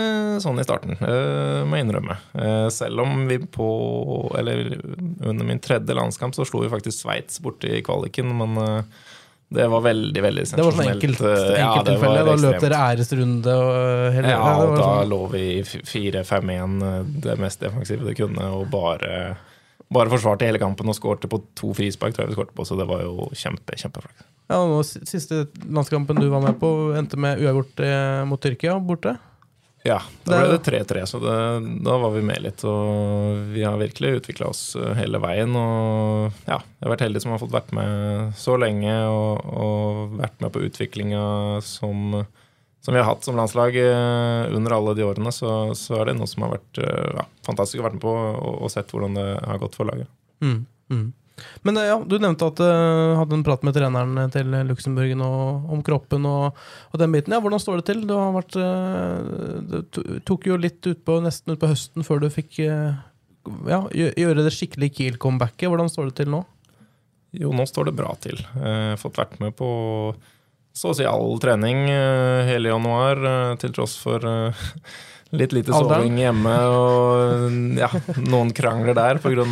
sånn 0.43 0.61
i 0.61 0.63
starten, 0.63 0.95
uh, 1.01 1.61
må 1.67 1.75
jeg 1.75 1.87
innrømme. 1.87 2.15
Uh, 2.31 2.67
selv 2.71 3.03
om 3.03 3.25
vi 3.27 3.41
på 3.43 3.67
Eller 4.39 4.77
under 5.27 5.43
min 5.47 5.59
tredje 5.59 5.95
landskamp 5.97 6.37
så 6.37 6.45
slo 6.47 6.61
vi 6.63 6.71
faktisk 6.71 7.03
Sveits 7.03 7.41
borte 7.43 7.67
i 7.67 7.81
kvaliken, 7.83 8.31
men 8.39 8.55
uh, 8.61 9.01
det 9.51 9.65
var 9.67 9.81
veldig, 9.83 10.21
veldig 10.23 10.43
Det 10.47 10.63
var 10.63 10.71
sånn 10.71 10.85
sensasjonelt. 10.85 10.95
enkelt, 10.95 11.21
Eh, 11.27 11.57
ja, 11.59 11.71
det 11.83 11.95
da 11.99 12.35
løp 12.39 12.61
dere 12.63 12.77
æresrunde 12.87 13.55
og 13.59 14.13
hele, 14.15 14.29
Ja, 14.31 14.51
og 14.63 14.77
da 14.77 14.85
sånn. 14.85 15.09
lå 15.11 15.19
vi 15.33 15.43
4-5-1, 15.67 16.77
eh, 16.87 17.01
det 17.25 17.35
mest 17.37 17.59
defensive 17.59 18.07
det 18.07 18.15
kunne, 18.15 18.45
og 18.47 18.69
bare, 18.71 19.35
bare 19.91 20.11
forsvarte 20.11 20.47
hele 20.47 20.61
kampen 20.61 20.91
og 20.91 20.97
skårte 20.97 21.29
på 21.31 21.41
to 21.57 21.73
frispark, 21.77 22.15
tror 22.15 22.25
jeg 22.25 22.33
vi 22.33 22.37
skårte 22.39 22.55
på, 22.57 22.67
så 22.67 22.77
det 22.79 22.87
var 22.89 23.03
jo 23.03 23.27
kjempe, 23.35 23.75
kjempeflaks. 23.79 24.27
Ja, 24.51 24.59
nå, 24.67 24.79
Siste 24.83 25.45
landskampen 25.63 26.19
du 26.19 26.27
var 26.31 26.43
med 26.43 26.57
på, 26.59 26.69
endte 26.99 27.19
med 27.19 27.39
uavgjort 27.43 27.83
eh, 27.87 28.23
mot 28.27 28.41
Tyrkia 28.43 28.77
borte. 28.83 29.17
Ja, 29.81 29.97
da 30.27 30.43
ble 30.43 30.57
det 30.59 30.65
3-3, 30.67 31.03
så 31.09 31.19
det, 31.23 31.35
da 31.81 31.95
var 31.97 32.11
vi 32.13 32.21
med 32.25 32.43
litt. 32.43 32.61
Og 32.69 33.47
vi 33.49 33.63
har 33.65 33.79
virkelig 33.81 34.19
utvikla 34.19 34.51
oss 34.51 34.75
eh, 34.77 34.93
hele 34.99 35.21
veien. 35.23 35.55
Og 35.57 36.43
ja, 36.45 36.59
jeg 36.59 36.85
har 36.85 36.93
vært 36.93 37.05
heldig 37.07 37.23
som 37.23 37.33
har 37.33 37.41
fått 37.41 37.55
vært 37.55 37.73
med 37.73 38.35
så 38.37 38.59
lenge 38.61 38.93
og, 39.09 39.47
og 39.49 40.19
vært 40.19 40.37
med 40.43 40.53
på 40.53 40.61
utviklinga 40.67 41.23
som, 41.65 42.21
som 42.81 42.93
vi 42.93 42.99
har 42.99 43.05
hatt 43.05 43.23
som 43.23 43.37
landslag 43.37 43.75
eh, 43.77 44.55
under 44.55 44.71
alle 44.71 44.93
de 44.97 45.05
årene. 45.05 45.31
Så, 45.31 45.49
så 45.77 46.01
er 46.01 46.09
det 46.09 46.17
noe 46.17 46.29
som 46.29 46.47
har 46.47 46.55
vært 46.55 46.81
eh, 46.81 47.09
ja, 47.19 47.25
fantastisk 47.45 47.81
å 47.81 47.85
være 47.85 47.99
med 47.99 48.03
på 48.03 48.13
og, 48.13 48.53
og 48.65 48.71
sett 48.73 48.89
hvordan 48.89 49.17
det 49.19 49.25
har 49.37 49.59
gått 49.61 49.77
for 49.77 49.89
laget. 49.89 50.09
Mm, 50.41 50.63
mm. 50.89 51.03
Men 51.67 51.77
eh, 51.77 51.91
ja, 51.91 51.99
du 52.01 52.17
nevnte 52.17 52.49
at 52.49 52.57
du 52.57 52.65
hadde 53.19 53.37
en 53.37 53.45
prat 53.45 53.61
med 53.67 53.77
treneren 53.77 54.33
til 54.33 54.57
Luxembourg 54.71 55.21
om 55.21 55.85
kroppen 55.85 56.25
og, 56.29 56.57
og 56.89 57.03
den 57.03 57.13
biten. 57.13 57.37
Ja, 57.37 57.43
Hvordan 57.45 57.61
står 57.61 57.81
det 57.81 57.87
til? 57.91 58.01
Du 58.09 58.15
har 58.17 58.33
vært 58.33 58.57
uh, 58.57 59.61
Du 59.61 60.17
tok 60.25 60.49
jo 60.49 60.57
litt 60.57 60.81
utpå 60.81 61.21
nesten 61.21 61.53
utpå 61.53 61.69
høsten 61.69 62.07
før 62.07 62.25
du 62.25 62.31
fikk 62.33 62.63
uh, 62.65 62.97
ja, 63.69 63.83
gjøre 63.93 64.41
det 64.41 64.57
skikkelig 64.57 64.89
Kiel-comebacket. 64.97 65.69
Hvordan 65.69 65.89
står 65.89 66.09
det 66.09 66.17
til 66.23 66.33
nå? 66.33 66.41
Jo, 67.37 67.53
nå 67.55 67.63
står 67.69 67.87
det 67.87 67.95
bra 67.95 68.11
til. 68.19 68.41
Fått 68.99 69.15
vært 69.21 69.37
med 69.39 69.53
på 69.55 69.69
så 70.73 70.91
å 70.91 70.95
si 70.95 71.07
all 71.07 71.39
trening 71.43 71.85
eh, 71.91 72.47
hele 72.47 72.71
januar, 72.71 73.19
eh, 73.19 73.55
til 73.61 73.73
tross 73.75 73.97
for 73.99 74.23
eh, 74.27 74.67
litt 75.39 75.55
lite 75.55 75.75
soving 75.75 76.19
hjemme 76.19 76.53
og 76.75 77.75
ja, 77.79 77.89
noen 78.19 78.51
krangler 78.55 78.95
der 78.97 79.19
pga. 79.23 79.45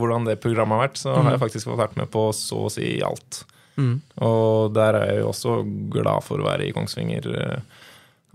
hvordan 0.00 0.28
det 0.28 0.38
programmet 0.40 0.78
har 0.78 0.86
vært. 0.86 1.00
Så 1.00 1.12
har 1.12 1.34
jeg 1.34 1.42
faktisk 1.42 1.68
fått 1.68 1.82
vært 1.82 1.98
med 2.00 2.08
på 2.12 2.30
så 2.36 2.62
å 2.64 2.72
si 2.72 2.94
alt. 3.04 3.42
Mm. 3.76 3.98
Og 4.24 4.72
der 4.72 4.96
er 4.96 5.10
jeg 5.10 5.20
jo 5.20 5.28
også 5.34 5.58
glad 5.92 6.24
for 6.24 6.40
å 6.40 6.48
være 6.48 6.64
i 6.64 6.72
Kongsvinger. 6.72 7.28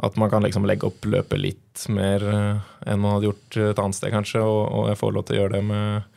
At 0.06 0.22
man 0.22 0.30
kan 0.30 0.46
liksom 0.46 0.70
legge 0.70 0.86
opp 0.86 1.10
løpet 1.10 1.42
litt 1.42 1.88
mer 1.90 2.22
enn 2.30 3.02
man 3.02 3.16
hadde 3.16 3.32
gjort 3.32 3.58
et 3.58 3.82
annet 3.82 3.98
sted, 3.98 4.14
kanskje. 4.14 4.46
Og 4.46 4.92
jeg 4.92 5.02
får 5.02 5.18
lov 5.18 5.26
til 5.26 5.40
å 5.40 5.42
gjøre 5.42 5.56
det 5.58 5.66
med, 5.74 6.13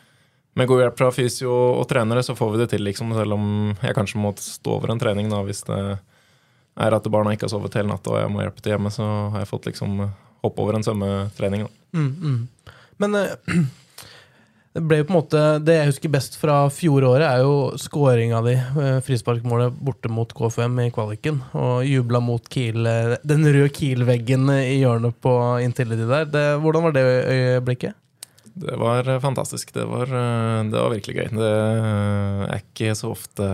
med 0.56 0.68
god 0.70 0.82
hjelp 0.82 0.98
fra 0.98 1.12
fysio 1.12 1.52
og 1.52 1.84
trenere 1.90 2.22
så 2.25 2.36
får 2.36 2.52
vi 2.54 2.60
det 2.62 2.70
til, 2.72 2.84
liksom, 2.86 3.12
selv 3.16 3.36
om 3.36 3.48
jeg 3.82 3.96
kanskje 3.96 4.20
må 4.22 4.32
stå 4.40 4.78
over 4.78 4.94
en 4.94 5.00
trening 5.00 5.28
da, 5.32 5.42
hvis 5.44 5.64
det 5.68 5.80
er 6.76 6.96
at 6.96 7.08
barna 7.12 7.32
ikke 7.36 7.44
har 7.48 7.52
sovet 7.52 7.76
hele 7.76 7.92
natta 7.92 8.12
og 8.12 8.20
jeg 8.22 8.32
må 8.32 8.44
hjelpe 8.44 8.62
til 8.64 8.75
hjemme, 8.75 8.92
så 8.92 9.06
har 9.34 9.42
jeg 9.42 9.50
fått 9.52 9.68
liksom 9.68 9.98
hoppe 10.44 10.62
over 10.62 10.78
en 10.78 10.86
svømmetrening. 10.86 11.66
Mm, 11.96 12.12
mm. 12.12 12.70
Men 13.02 13.18
eh, 13.20 13.34
det 14.76 14.84
ble 14.84 15.00
jo 15.00 15.06
på 15.08 15.12
en 15.12 15.16
måte 15.16 15.42
Det 15.64 15.75
jeg 15.78 15.88
husker 15.90 16.12
best 16.12 16.36
fra 16.40 16.56
fjoråret, 16.72 17.26
er 17.26 17.44
jo 17.44 17.76
skåringa 17.80 18.40
di, 18.46 18.56
eh, 18.56 18.98
frisparkmålet 19.04 19.76
borte 19.76 20.12
mot 20.12 20.32
KFM 20.36 20.80
i 20.86 20.88
kvaliken, 20.94 21.42
og 21.56 21.84
jubla 21.88 22.22
mot 22.25 22.48
Kiel, 22.52 22.80
eh, 22.88 23.18
den 23.28 23.44
røde 23.44 23.72
Kiel-veggen 23.76 24.48
i 24.56 24.80
hjørnet 24.80 25.20
på 25.20 25.36
Intility 25.64 26.08
der. 26.08 26.28
Det, 26.32 26.48
hvordan 26.64 26.88
var 26.88 26.96
det 26.96 27.06
øyeblikket? 27.06 28.00
Det 28.56 28.76
var 28.76 29.08
eh, 29.08 29.20
fantastisk. 29.20 29.75
Det 29.75 29.84
var, 29.84 30.08
eh, 30.08 30.64
det 30.64 30.80
var, 30.80 30.90
virkelig 30.90 31.16
gøy. 31.16 31.28
Det 31.36 31.50
eh, 31.52 32.44
er 32.54 32.62
ikke 32.62 32.94
så 32.96 33.10
ofte 33.12 33.48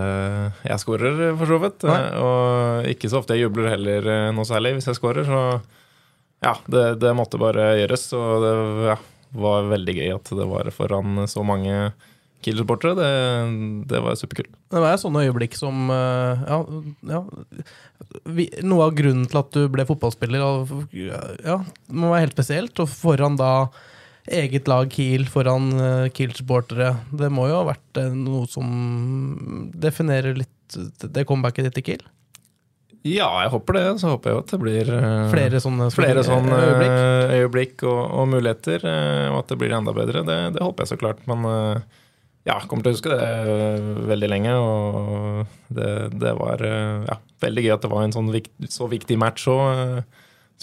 jeg 0.63 0.79
skårer, 0.79 1.19
for 1.41 1.51
så 1.51 1.59
vidt. 1.59 1.83
Nei. 1.89 1.99
Og 2.23 2.87
ikke 2.93 3.11
så 3.11 3.19
ofte 3.19 3.35
jeg 3.35 3.49
jubler 3.49 3.73
heller 3.73 4.07
noe 4.35 4.47
særlig 4.47 4.77
hvis 4.77 4.87
jeg 4.87 5.01
skårer. 5.01 5.27
Så 5.27 5.43
ja, 6.43 6.55
det, 6.71 6.85
det, 7.03 7.13
måtte 7.19 7.41
bare 7.41 7.73
gjøres. 7.81 8.07
Og 8.15 8.47
det 8.47 8.55
ja, 8.93 8.97
var 9.43 9.69
veldig 9.75 9.99
gøy 9.99 10.15
at 10.15 10.35
det 10.39 10.49
var 10.55 10.71
foran 10.71 11.27
så 11.27 11.43
mange 11.43 11.91
Kiel-supportere. 12.43 12.95
Det, 12.95 13.13
det, 13.91 14.03
var 14.07 14.15
superkult. 14.19 14.55
Det 14.71 14.87
var 14.87 14.95
et 14.95 15.03
sånt 15.03 15.19
øyeblikk 15.19 15.59
som 15.59 15.91
ja, 15.91 16.63
ja 17.11 17.25
vi, 18.23 18.47
Noe 18.63 18.87
av 18.87 18.95
grunnen 18.95 19.27
til 19.27 19.39
at 19.39 19.51
du 19.55 19.67
ble 19.71 19.83
fotballspiller, 19.87 20.67
ja, 20.95 21.63
må 21.91 22.11
være 22.15 22.29
helt 22.29 22.39
spesielt. 22.39 22.79
Og 22.79 22.91
foran 22.91 23.35
da 23.39 23.55
eget 24.31 24.67
lag 24.71 24.91
Kiel 24.91 25.25
foran 25.31 25.71
uh, 25.75 26.09
Kiel-supportere. 26.13 26.93
Det 27.11 27.29
må 27.33 27.47
jo 27.49 27.59
ha 27.59 27.69
vært 27.73 27.99
uh, 27.99 28.11
noe 28.15 28.47
som 28.49 29.71
definerer 29.73 30.37
litt 30.39 30.51
det 30.73 31.25
comebacket 31.29 31.67
ditt 31.67 31.81
i 31.81 31.85
Kiel? 31.89 32.05
Ja, 33.03 33.27
jeg 33.43 33.51
håper 33.51 33.77
det. 33.77 33.83
Så 33.99 34.13
håper 34.13 34.31
jeg 34.31 34.43
at 34.43 34.53
det 34.53 34.61
blir 34.61 34.93
uh, 34.95 35.25
flere 35.33 35.59
sånne, 35.63 35.89
flere 35.93 36.23
sånne 36.25 36.61
øyeblikk, 36.69 36.95
øyeblikk 37.35 37.83
og, 37.83 37.99
og, 38.05 38.31
muligheter. 38.31 38.87
og 39.33 39.41
at 39.41 39.51
det 39.51 39.59
blir 39.59 39.75
enda 39.75 39.95
bedre. 39.95 40.23
Det, 40.27 40.39
det 40.55 40.63
håper 40.63 40.85
jeg 40.85 40.93
så 40.93 41.01
klart. 41.01 41.21
Men 41.29 41.43
ja, 42.47 42.57
kommer 42.67 42.83
til 42.83 42.93
å 42.93 42.95
huske 42.95 43.11
det 43.11 44.07
veldig 44.07 44.31
lenge. 44.31 44.55
Og 44.55 45.75
det, 45.75 45.93
det 46.15 46.35
var 46.39 46.63
ja, 46.63 47.19
veldig 47.43 47.67
gøy 47.67 47.75
at 47.75 47.83
det 47.83 47.91
var 47.91 48.07
en 48.07 48.15
sånn 48.15 48.31
vikt, 48.31 48.55
så 48.71 48.87
viktig 48.91 49.19
match 49.19 49.51
òg 49.51 50.03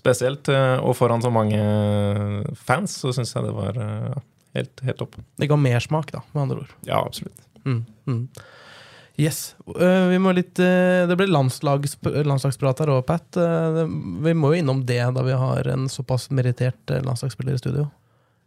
spesielt. 0.00 0.48
Eh, 0.50 0.78
og 0.80 0.96
foran 0.98 1.22
så 1.24 1.32
mange 1.32 1.60
fans, 2.58 2.96
så 3.02 3.12
syns 3.16 3.34
jeg 3.36 3.46
det 3.46 3.56
var 3.56 3.76
eh, 3.80 4.16
helt, 4.58 4.82
helt 4.86 5.00
topp. 5.02 5.20
Det 5.40 5.50
ga 5.50 5.58
mersmak, 5.60 6.12
da, 6.14 6.24
med 6.32 6.46
andre 6.46 6.64
ord. 6.64 6.74
Ja, 6.88 7.02
absolutt. 7.04 7.44
Mm, 7.64 7.84
mm. 8.08 8.24
Yes. 9.20 9.54
Vi 9.68 10.18
må 10.22 10.32
litt, 10.32 10.54
det 10.56 11.16
ble 11.18 11.26
landslags, 11.28 11.98
landslagsprat 12.00 12.78
her 12.80 12.92
òg, 12.94 13.02
Pat. 13.04 13.36
Vi 13.36 14.32
må 14.32 14.54
jo 14.54 14.60
innom 14.62 14.78
det 14.88 15.02
da 15.12 15.24
vi 15.26 15.34
har 15.36 15.68
en 15.68 15.90
såpass 15.92 16.30
merittert 16.32 16.88
landslagsspiller 17.04 17.58
i 17.58 17.60
studio. 17.60 17.84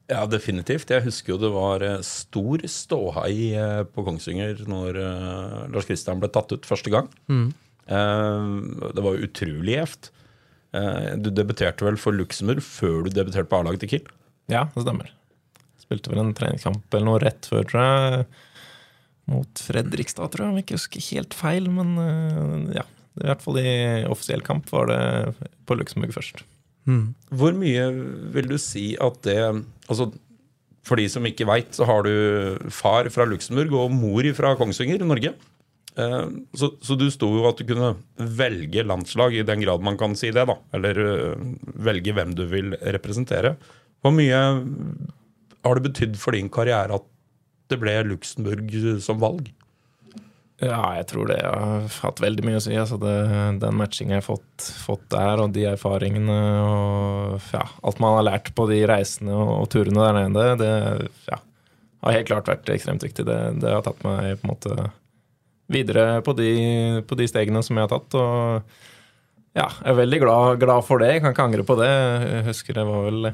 Ja, 0.10 0.24
definitivt. 0.26 0.90
Jeg 0.90 1.06
husker 1.06 1.36
jo 1.36 1.38
det 1.44 1.52
var 1.54 1.86
stor 2.08 2.66
ståhei 2.66 3.54
på 3.94 4.08
Kongsvinger 4.08 4.66
når 4.66 4.98
Lars 5.76 5.86
Kristian 5.92 6.24
ble 6.24 6.32
tatt 6.34 6.56
ut 6.56 6.66
første 6.66 6.90
gang. 6.96 7.12
Mm. 7.30 7.54
Det 7.86 9.06
var 9.06 9.14
jo 9.14 9.30
utrolig 9.30 9.78
gjevt. 9.78 10.10
Eh, 10.74 11.12
du 11.22 11.30
debuterte 11.30 11.86
vel 11.86 12.00
for 12.02 12.16
Luxembourg 12.18 12.64
før 12.66 13.06
du 13.06 13.14
debuterte 13.14 13.50
på 13.50 13.60
A-laget 13.60 13.84
til 13.84 13.92
Kiel? 13.92 14.08
Ja, 14.52 14.66
det 14.74 14.86
stemmer. 14.86 15.12
Spilte 15.82 16.12
vel 16.12 16.24
en 16.24 16.34
treningskamp 16.38 16.88
eller 16.96 17.10
noe 17.10 17.22
rett 17.22 17.48
før, 17.50 17.68
tror 17.70 17.86
jeg. 17.86 18.26
Mot 19.32 19.62
Fredrikstad, 19.68 20.34
tror 20.34 20.48
jeg, 20.48 20.52
om 20.52 20.58
jeg 20.60 20.66
ikke 20.66 20.80
husker 20.80 21.06
helt 21.12 21.38
feil. 21.38 21.70
Men 21.72 21.94
eh, 22.02 22.82
ja, 22.82 22.88
i 23.22 23.30
hvert 23.30 23.46
fall 23.46 23.62
i 23.62 23.78
offisiell 24.10 24.44
kamp 24.46 24.72
var 24.74 24.90
det 24.90 25.00
på 25.70 25.78
Luxembourg 25.78 26.16
først. 26.18 26.44
Mm. 26.90 27.14
Hvor 27.32 27.56
mye 27.56 27.88
vil 28.34 28.50
du 28.50 28.58
si 28.60 28.90
at 29.00 29.22
det 29.24 29.40
Altså, 29.88 30.10
for 30.84 31.00
de 31.00 31.06
som 31.12 31.24
ikke 31.28 31.48
veit, 31.48 31.70
så 31.76 31.86
har 31.88 32.04
du 32.04 32.70
far 32.72 33.08
fra 33.12 33.26
Luxembourg 33.28 33.72
og 33.78 33.92
mor 33.92 34.28
fra 34.36 34.54
Kongsvinger 34.60 35.04
i 35.04 35.08
Norge. 35.08 35.34
Eh, 35.96 36.28
så, 36.54 36.72
så, 36.82 36.98
du 36.98 37.06
sto 37.14 37.30
jo 37.36 37.48
at 37.50 37.60
du 37.60 37.68
kunne 37.70 37.94
velge 38.18 38.86
landslag, 38.86 39.36
i 39.36 39.46
den 39.46 39.62
grad 39.64 39.84
man 39.86 39.98
kan 40.00 40.18
si 40.18 40.32
det. 40.34 40.46
da, 40.50 40.58
Eller 40.74 41.00
uh, 41.00 41.50
velge 41.86 42.16
hvem 42.16 42.36
du 42.38 42.46
vil 42.50 42.76
representere. 42.82 43.56
Hvor 44.04 44.16
mye 44.16 44.40
har 45.64 45.80
det 45.80 45.90
betydd 45.90 46.16
for 46.20 46.36
din 46.36 46.52
karriere 46.52 47.00
at 47.00 47.10
det 47.72 47.80
ble 47.82 47.96
Luxembourg 48.10 48.74
som 49.02 49.22
valg? 49.22 49.52
Ja, 50.64 50.94
jeg 50.96 51.08
tror 51.10 51.28
det 51.28 51.40
har 51.44 51.88
hatt 52.04 52.22
veldig 52.24 52.44
mye 52.46 52.60
å 52.60 52.64
si. 52.64 52.74
Altså 52.78 52.98
det, 53.02 53.14
den 53.62 53.78
matchinga 53.80 54.18
jeg 54.18 54.22
har 54.22 54.28
fått, 54.28 54.68
fått, 54.86 55.06
der, 55.12 55.42
og 55.44 55.56
de 55.56 55.66
erfaringene 55.72 56.36
og 56.64 57.48
ja, 57.52 57.64
alt 57.84 58.04
man 58.04 58.20
har 58.20 58.28
lært 58.30 58.54
på 58.56 58.68
de 58.70 58.84
reisene 58.88 59.34
og, 59.36 59.54
og 59.64 59.72
turene 59.74 60.06
der 60.06 60.20
nede, 60.30 60.46
det 60.62 60.74
ja, 61.32 61.40
har 62.06 62.18
helt 62.18 62.30
klart 62.30 62.52
vært 62.52 62.72
ekstremt 62.76 63.04
viktig. 63.04 63.26
Det, 63.28 63.40
det 63.64 63.74
har 63.74 63.84
tatt 63.86 64.04
meg 64.06 64.38
på 64.40 64.48
en 64.48 64.54
måte 64.54 64.92
videre 65.74 66.22
på 66.26 66.36
de, 66.38 66.50
på 67.08 67.18
de, 67.20 67.28
stegene 67.30 67.64
som 67.66 67.78
jeg 67.78 67.88
har 67.88 67.92
tatt. 67.92 68.18
Og 68.20 69.58
ja, 69.58 69.68
jeg 69.68 69.92
er 69.92 70.00
veldig 70.00 70.20
glad, 70.24 70.62
glad, 70.64 70.86
for 70.88 71.04
det. 71.04 71.12
Jeg 71.14 71.24
kan 71.24 71.36
ikke 71.36 71.48
angre 71.50 71.68
på 71.68 71.78
det. 71.82 71.92
Jeg 71.92 72.48
husker 72.50 72.80
det 72.80 72.88
var 72.90 73.08
vel 73.10 73.34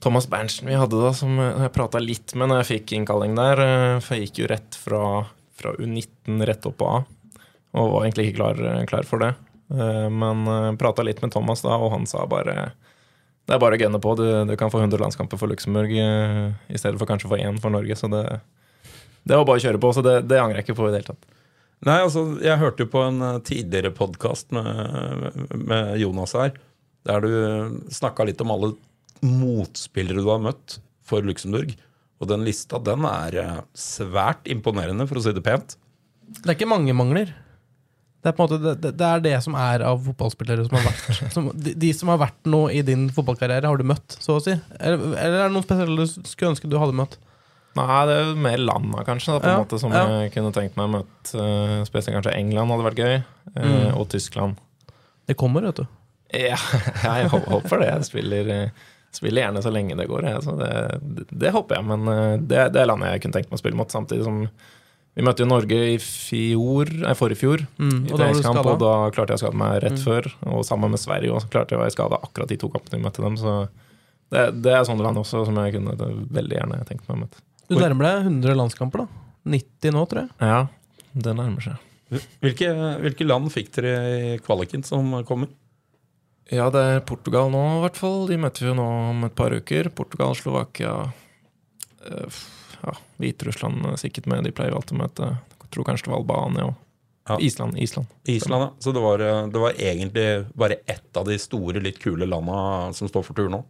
Thomas 0.00 0.26
Berntsen 0.32 0.68
vi 0.70 0.78
hadde 0.80 0.96
da, 0.96 1.12
som 1.16 1.36
jeg 1.38 1.72
prata 1.76 2.00
litt 2.00 2.34
med 2.34 2.50
når 2.50 2.62
jeg 2.62 2.70
fikk 2.74 2.96
innkalling 2.96 3.36
der. 3.38 3.64
For 4.04 4.16
jeg 4.16 4.28
gikk 4.30 4.42
jo 4.42 4.50
rett 4.52 4.80
fra, 4.80 5.04
fra 5.60 5.76
U19 5.76 6.44
rett 6.48 6.68
opp 6.68 6.80
på 6.80 6.88
A, 6.88 7.00
og 7.76 7.94
var 7.94 8.06
egentlig 8.06 8.30
ikke 8.30 8.40
klar, 8.40 8.62
klar 8.88 9.08
for 9.08 9.24
det. 9.24 9.34
Men 9.70 10.48
prata 10.80 11.04
litt 11.06 11.20
med 11.22 11.32
Thomas 11.36 11.62
da, 11.62 11.76
og 11.76 11.92
han 11.94 12.08
sa 12.08 12.24
bare 12.28 12.72
det 13.50 13.56
er 13.56 13.62
bare 13.64 13.74
å 13.74 13.80
gunne 13.80 13.98
på. 13.98 14.12
Du, 14.14 14.24
du, 14.46 14.52
kan 14.54 14.70
få 14.70 14.78
100 14.78 15.00
landskamper 15.02 15.38
for 15.40 15.50
Luxembourg 15.50 15.90
i 15.90 16.78
stedet 16.78 16.94
for 17.00 17.08
kanskje 17.10 17.26
for 17.32 17.42
én 17.42 17.56
for 17.58 17.74
Norge. 17.74 17.96
Så 17.98 18.06
det, 18.12 18.22
det 19.26 19.34
var 19.34 19.46
bare 19.48 19.58
å 19.58 19.64
kjøre 19.64 19.80
på. 19.82 19.90
Så 19.96 20.04
det, 20.06 20.20
det 20.30 20.38
angrer 20.38 20.60
jeg 20.60 20.68
ikke 20.68 20.76
på 20.78 20.86
i 20.86 20.92
det 20.92 21.00
hele 21.00 21.10
tatt. 21.10 21.39
Nei, 21.88 21.96
altså, 22.04 22.24
Jeg 22.44 22.60
hørte 22.60 22.84
jo 22.84 22.92
på 22.92 23.02
en 23.06 23.22
eh, 23.24 23.40
tidligere 23.46 23.92
podkast 23.96 24.52
med, 24.52 25.36
med, 25.56 25.94
Jonas 26.02 26.36
her, 26.36 26.52
der 27.08 27.24
du 27.24 27.30
snakka 27.92 28.26
litt 28.28 28.40
om 28.44 28.52
alle 28.52 28.74
motspillere 29.24 30.20
du 30.20 30.28
har 30.28 30.42
møtt 30.44 30.78
for 31.04 31.24
Luxembourg. 31.24 31.72
Og 32.20 32.28
den 32.28 32.44
lista 32.44 32.80
den 32.84 33.06
er 33.08 33.38
eh, 33.40 33.62
svært 33.72 34.50
imponerende, 34.52 35.08
for 35.08 35.20
å 35.20 35.24
si 35.24 35.32
det 35.36 35.44
pent. 35.46 35.78
Det 36.28 36.44
er 36.44 36.58
ikke 36.58 36.68
mange 36.68 36.92
mangler. 36.96 37.32
Det 38.20 38.28
er 38.28 38.36
på 38.36 38.44
en 38.44 38.50
måte 38.50 38.74
det, 38.76 38.92
det, 39.00 39.06
er 39.06 39.24
det 39.24 39.34
som 39.40 39.56
er 39.56 39.80
av 39.88 40.02
fotballspillere 40.04 40.66
som 40.66 40.76
har 40.76 40.84
vært 40.84 41.32
som, 41.38 41.48
de, 41.56 41.72
de, 41.80 41.94
som 41.96 42.12
har 42.12 42.20
vært 42.20 42.52
noe 42.52 42.68
i 42.76 42.84
din 42.84 43.08
fotballkarriere, 43.16 43.64
har 43.64 43.80
du 43.80 43.88
møtt, 43.88 44.20
så 44.20 44.36
å 44.36 44.44
si? 44.44 44.52
Eller, 44.76 45.00
eller 45.16 45.38
er 45.38 45.48
det 45.48 45.56
noen 45.56 45.64
spesielle 45.64 45.96
du 45.96 46.28
skulle 46.28 46.52
ønske 46.52 46.68
du 46.68 46.76
hadde 46.82 47.00
møtt? 47.00 47.16
Nei, 47.78 47.98
det 48.08 48.14
er 48.16 48.24
jo 48.26 48.38
mer 48.42 48.58
landa, 48.58 49.04
kanskje, 49.06 49.36
da, 49.36 49.40
på 49.42 49.46
ja, 49.46 49.54
en 49.54 49.64
måte 49.64 49.78
som 49.78 49.92
ja. 49.94 50.02
jeg 50.24 50.32
kunne 50.34 50.50
tenkt 50.54 50.78
meg 50.78 50.88
å 50.88 50.94
møte. 50.96 51.30
Uh, 51.30 51.76
spesielt 51.86 52.16
kanskje 52.16 52.34
England 52.34 52.74
hadde 52.74 52.86
vært 52.88 53.02
gøy, 53.02 53.18
uh, 53.54 53.60
mm. 53.62 53.84
og 54.00 54.08
Tyskland. 54.10 54.58
Det 55.30 55.36
kommer, 55.38 55.68
vet 55.68 55.82
du. 55.82 55.84
Ja, 56.34 56.58
jeg 57.06 57.30
håper 57.30 57.84
det. 57.84 57.92
Jeg 57.92 58.08
spiller, 58.08 58.50
uh, 58.50 58.90
spiller, 59.14 59.44
gjerne 59.44 59.62
så 59.62 59.72
lenge 59.74 59.98
det 60.00 60.08
går. 60.10 60.26
Jeg, 60.32 60.56
det, 60.58 60.72
det, 61.00 61.28
det, 61.30 61.52
håper 61.54 61.78
jeg, 61.78 61.88
men 61.92 62.10
det, 62.42 62.66
det, 62.74 62.82
er 62.82 62.90
landet 62.90 63.14
jeg 63.14 63.24
kunne 63.24 63.38
tenkt 63.38 63.52
meg 63.52 63.60
å 63.60 63.62
spille 63.62 63.78
mot. 63.78 63.94
Samtidig 63.94 64.26
som 64.26 64.42
vi 65.14 65.26
møtte 65.26 65.44
jo 65.44 65.50
Norge 65.50 65.78
i 65.92 65.98
fjor, 66.02 66.90
nei, 67.04 67.14
forrige 67.18 67.42
fjor, 67.42 67.62
mm, 67.78 68.00
i 68.06 68.14
treningskamp, 68.14 68.62
og 68.62 68.82
da 68.82 68.94
klarte 69.14 69.34
jeg 69.34 69.40
å 69.40 69.44
skade 69.44 69.58
meg 69.62 69.78
rett 69.84 69.98
mm. 69.98 70.02
før. 70.02 70.26
Og 70.54 70.66
sammen 70.66 70.90
med 70.94 71.02
Sverige 71.02 71.34
også, 71.34 71.50
klarte 71.54 71.74
jeg 71.74 71.80
å 71.80 71.84
være 71.84 71.94
skada 71.94 72.18
akkurat 72.18 72.50
de 72.50 72.58
to 72.62 72.70
kampene 72.72 72.98
vi 72.98 73.06
møtte 73.06 73.22
dem. 73.22 73.38
Så 73.38 73.54
det, 74.30 74.44
det 74.62 74.74
er 74.74 74.86
sånne 74.86 75.06
land 75.06 75.22
også 75.22 75.44
som 75.46 75.62
jeg 75.62 75.74
kunne 75.78 75.94
veldig 76.34 76.58
gjerne 76.58 76.82
tenkt 76.88 77.06
meg 77.06 77.14
å 77.14 77.22
møte. 77.24 77.42
Du 77.70 77.78
nærmer 77.78 78.08
deg 78.08 78.26
100 78.26 78.58
landskamper, 78.58 79.04
da. 79.04 79.22
90 79.54 79.94
nå, 79.94 80.02
tror 80.10 80.24
jeg. 80.24 80.32
Ja, 80.42 81.14
det 81.14 81.34
nærmer 81.38 81.64
seg. 81.64 81.86
Hvilke, 82.42 82.70
hvilke 83.04 83.26
land 83.26 83.52
fikk 83.54 83.70
dere 83.76 83.94
i 84.10 84.38
kvaliken 84.42 84.82
som 84.86 85.12
kommer? 85.28 85.52
Ja, 86.50 86.66
det 86.74 86.82
er 86.82 87.04
Portugal 87.06 87.52
nå, 87.52 87.62
i 87.76 87.82
hvert 87.84 87.98
fall. 88.00 88.24
De 88.26 88.38
møter 88.42 88.66
vi 88.66 88.72
jo 88.72 88.76
nå 88.78 88.86
om 89.12 89.26
et 89.28 89.36
par 89.38 89.54
uker. 89.54 89.92
Portugal, 89.94 90.34
Slovakia 90.34 90.96
uh, 91.06 92.40
ja, 92.82 92.94
Hviterussland 93.22 93.86
sikkert 94.02 94.26
med. 94.30 94.42
De 94.48 94.54
pleier 94.54 94.74
jo 94.74 94.80
alltid 94.80 94.98
å 94.98 95.02
møte. 95.04 95.28
Jeg 95.62 95.74
tror 95.76 95.86
kanskje 95.86 96.08
det 96.08 96.14
var 96.16 96.24
Albania 96.24 96.66
og 96.72 96.74
ja. 97.30 97.38
Island. 97.46 97.78
Island, 97.78 98.10
Island 98.24 98.66
ja. 98.66 98.70
Så 98.82 98.92
det 98.96 99.04
var, 99.04 99.22
det 99.22 99.62
var, 99.62 99.78
egentlig 99.78 100.26
bare 100.58 100.80
ett 100.90 101.16
av 101.16 101.30
de 101.30 101.38
store, 101.38 101.82
litt 101.84 102.02
kule 102.02 102.26
landa 102.26 102.90
som 102.98 103.06
står 103.06 103.22
for 103.28 103.38
tur 103.38 103.52
nå? 103.52 103.62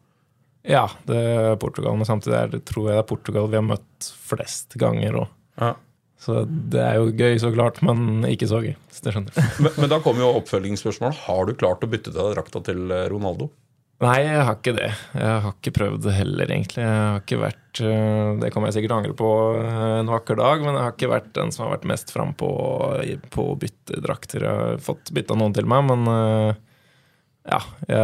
Ja, 0.67 0.87
det 1.09 1.17
er 1.17 1.61
Portugal. 1.61 1.97
Men 1.97 2.09
samtidig 2.09 2.37
er 2.37 2.51
det, 2.53 2.65
tror 2.69 2.91
jeg 2.91 2.99
det 2.99 3.05
er 3.05 3.09
Portugal 3.09 3.49
vi 3.53 3.59
har 3.61 3.65
møtt 3.67 4.11
flest 4.29 4.77
ganger. 4.81 5.23
Ja. 5.61 5.75
Så 6.21 6.43
det 6.45 6.83
er 6.85 6.99
jo 7.01 7.09
gøy, 7.17 7.39
så 7.41 7.49
klart, 7.55 7.81
men 7.85 8.27
ikke 8.29 8.49
så 8.51 8.61
gøy. 8.65 8.75
Så 8.93 9.07
det 9.07 9.15
skjønner 9.15 9.49
men, 9.65 9.73
men, 9.79 9.89
da 9.93 10.03
kommer 10.05 10.27
jo 10.27 10.35
oppfølgingsspørsmålet. 10.43 11.25
Har 11.25 11.49
du 11.49 11.57
klart 11.57 11.85
å 11.85 11.91
bytte 11.91 12.13
til 12.13 12.37
drakta 12.37 12.63
til 12.67 12.93
eh, 12.93 13.09
Ronaldo? 13.13 13.49
Nei, 14.01 14.19
jeg 14.25 14.45
har 14.49 14.55
ikke 14.57 14.73
det. 14.77 14.91
Jeg 15.13 15.41
har 15.45 15.55
ikke 15.55 15.75
prøvd 15.77 16.05
det 16.07 16.13
heller, 16.17 16.53
egentlig. 16.53 16.85
Jeg 16.85 17.01
har 17.01 17.19
ikke 17.21 17.41
vært 17.41 17.81
eh, 17.85 18.29
Det 18.41 18.53
kommer 18.53 18.69
jeg 18.71 18.79
sikkert 18.79 18.97
angre 18.97 19.17
på 19.17 19.31
eh, 19.61 19.83
en 19.99 20.13
vakker 20.13 20.41
dag, 20.41 20.65
men 20.65 20.77
jeg 20.77 20.87
har 20.87 20.95
ikke 20.97 21.13
vært 21.13 21.33
den 21.37 21.53
som 21.57 21.67
har 21.67 21.75
vært 21.79 21.89
mest 21.89 22.13
frampå 22.13 22.51
på 23.33 23.47
å 23.49 23.59
bytte 23.61 24.01
drakter. 24.05 24.45
Jeg 24.45 24.65
har 24.65 24.85
fått 24.85 25.13
bytta 25.17 25.37
noen 25.41 25.57
til 25.57 25.69
meg, 25.69 25.89
men 25.89 26.59
ja. 27.49 27.61
Jeg, 27.89 28.01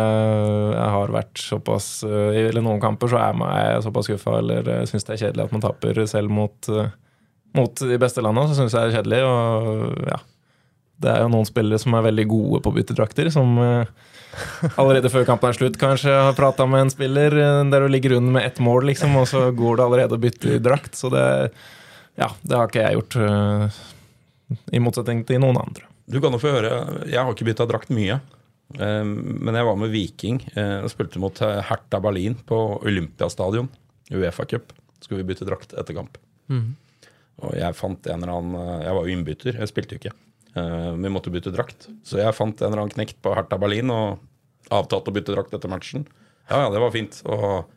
jeg 0.73 0.93
har 0.97 1.13
vært 1.13 1.41
såpass 1.43 1.89
I 2.07 2.47
noen 2.57 2.81
kamper 2.83 3.11
så 3.13 3.21
er 3.21 3.35
jeg 3.43 3.83
såpass 3.85 4.09
skuffa 4.09 4.39
eller 4.41 4.71
syns 4.89 5.05
det 5.05 5.13
er 5.17 5.23
kjedelig 5.27 5.45
at 5.45 5.53
man 5.55 5.65
taper 5.65 6.01
selv 6.09 6.33
mot, 6.33 6.71
mot 7.57 7.85
de 7.93 7.99
beste 8.01 8.25
landene. 8.25 8.49
Så 8.49 8.57
syns 8.59 8.75
jeg 8.75 8.89
det 8.89 8.95
er 8.95 8.99
kjedelig. 9.01 9.21
Og 9.29 10.09
ja. 10.09 10.19
Det 11.05 11.13
er 11.13 11.21
jo 11.21 11.33
noen 11.35 11.49
spillere 11.49 11.79
som 11.83 11.95
er 11.99 12.07
veldig 12.09 12.25
gode 12.31 12.63
på 12.65 12.73
byttedrakter, 12.79 13.29
som 13.35 13.59
allerede 14.77 15.11
før 15.13 15.27
kampen 15.29 15.51
er 15.51 15.57
slutt 15.57 15.79
kanskje 15.81 16.13
har 16.13 16.37
prata 16.37 16.67
med 16.69 16.87
en 16.87 16.93
spiller 16.93 17.37
eh, 17.41 17.63
der 17.73 17.85
du 17.85 17.93
ligger 17.93 18.17
under 18.19 18.39
med 18.39 18.47
ett 18.49 18.61
mål, 18.63 18.89
liksom, 18.91 19.17
og 19.21 19.29
så 19.31 19.49
går 19.57 19.79
det 19.79 19.87
allerede 19.87 20.17
å 20.17 20.23
bytte 20.23 20.61
drakt. 20.65 20.97
Så 20.99 21.11
det, 21.13 21.27
ja, 22.21 22.31
det 22.43 22.57
har 22.57 22.71
ikke 22.71 22.85
jeg 22.85 22.99
gjort, 23.01 23.19
i 24.73 24.83
motsetning 24.83 25.25
til 25.29 25.43
noen 25.43 25.61
andre. 25.61 25.89
Du 26.07 26.21
kan 26.23 26.35
jo 26.35 26.39
få 26.39 26.53
høre, 26.55 26.73
Jeg 27.11 27.19
har 27.19 27.33
ikke 27.33 27.49
bytta 27.49 27.67
drakt 27.67 27.91
mye, 27.91 28.21
men 28.75 29.55
jeg 29.55 29.67
var 29.69 29.77
med 29.79 29.93
Viking 29.93 30.41
uh, 30.57 30.83
og 30.83 30.91
spilte 30.91 31.21
mot 31.23 31.39
Hertha 31.39 32.01
Berlin 32.03 32.35
på 32.49 32.57
Olympiastadion, 32.83 33.69
Uefa 34.11 34.47
Cup. 34.51 34.75
Skulle 34.99 35.23
vi 35.23 35.31
bytte 35.31 35.47
drakt 35.47 35.77
etter 35.79 35.95
kamp. 35.95 36.19
Mm. 36.51 36.75
Og 37.47 37.53
jeg 37.59 37.77
fant 37.77 38.09
en 38.09 38.23
eller 38.23 38.33
annen 38.33 38.81
Jeg 38.81 38.95
var 38.97 39.05
jo 39.05 39.13
innbytter, 39.13 39.59
jeg 39.61 39.71
spilte 39.71 39.97
jo 39.97 40.03
ikke. 40.03 40.15
Uh, 40.57 40.97
vi 40.99 41.13
måtte 41.13 41.31
bytte 41.33 41.53
drakt. 41.55 41.87
Så 42.07 42.19
jeg 42.19 42.35
fant 42.37 42.59
en 42.59 42.73
eller 42.73 42.87
annen 42.87 42.97
knekt 42.97 43.21
på 43.23 43.35
Hertha 43.37 43.59
Berlin 43.61 43.93
og 43.95 44.25
avtalte 44.75 45.13
å 45.13 45.15
bytte 45.15 45.37
drakt 45.37 45.55
etter 45.55 45.71
matchen. 45.71 46.07
Ja, 46.49 46.65
ja, 46.65 46.71
det 46.75 46.83
var 46.83 46.95
fint. 46.95 47.21
Og 47.29 47.76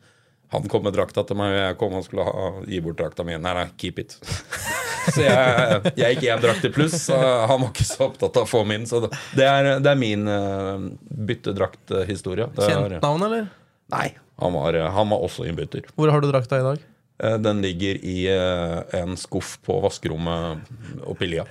han 0.49 0.67
kom 0.71 0.85
med 0.87 0.95
drakta 0.95 1.23
til 1.27 1.37
meg, 1.39 1.53
og 1.53 1.59
jeg 1.61 1.77
kom 1.79 1.97
og 1.99 2.05
skulle 2.05 2.25
ha, 2.25 2.45
gi 2.69 2.81
bort 2.85 2.99
drakta 3.01 3.25
mi. 3.27 3.37
Nei, 3.37 3.55
nei, 3.57 3.65
keep 3.81 4.01
it. 4.01 4.17
så 5.13 5.25
jeg, 5.25 5.93
jeg 5.93 6.17
gikk 6.17 6.27
én 6.29 6.43
drakt 6.43 6.65
i 6.65 6.73
pluss. 6.73 7.07
Han 7.13 7.65
var 7.65 7.69
ikke 7.69 7.87
så 7.87 8.07
opptatt 8.09 8.41
av 8.41 8.47
å 8.47 8.49
få 8.49 8.63
min. 8.69 8.87
Så 8.89 9.03
det, 9.05 9.45
er, 9.45 9.75
det 9.77 9.93
er, 9.93 9.99
min 9.99 10.25
uh, 10.25 10.89
byttedrakthistorie. 11.29 12.49
Kjent 12.57 12.99
navn, 13.03 13.27
eller? 13.29 13.49
Nei, 13.93 14.07
han 14.41 14.55
var, 14.57 14.77
han 14.97 15.13
var 15.13 15.25
også 15.25 15.45
innbytter. 15.49 15.89
Hvor 15.97 16.13
har 16.13 16.23
du 16.23 16.31
drakta 16.31 16.61
i 16.61 16.65
dag? 16.65 16.89
Eh, 17.23 17.37
den 17.37 17.61
ligger 17.61 18.05
i 18.05 18.27
eh, 18.31 18.99
en 19.01 19.17
skuff 19.17 19.57
på 19.65 19.79
vaskerommet 19.83 20.59
oppi 21.03 21.27
lia. 21.27 21.45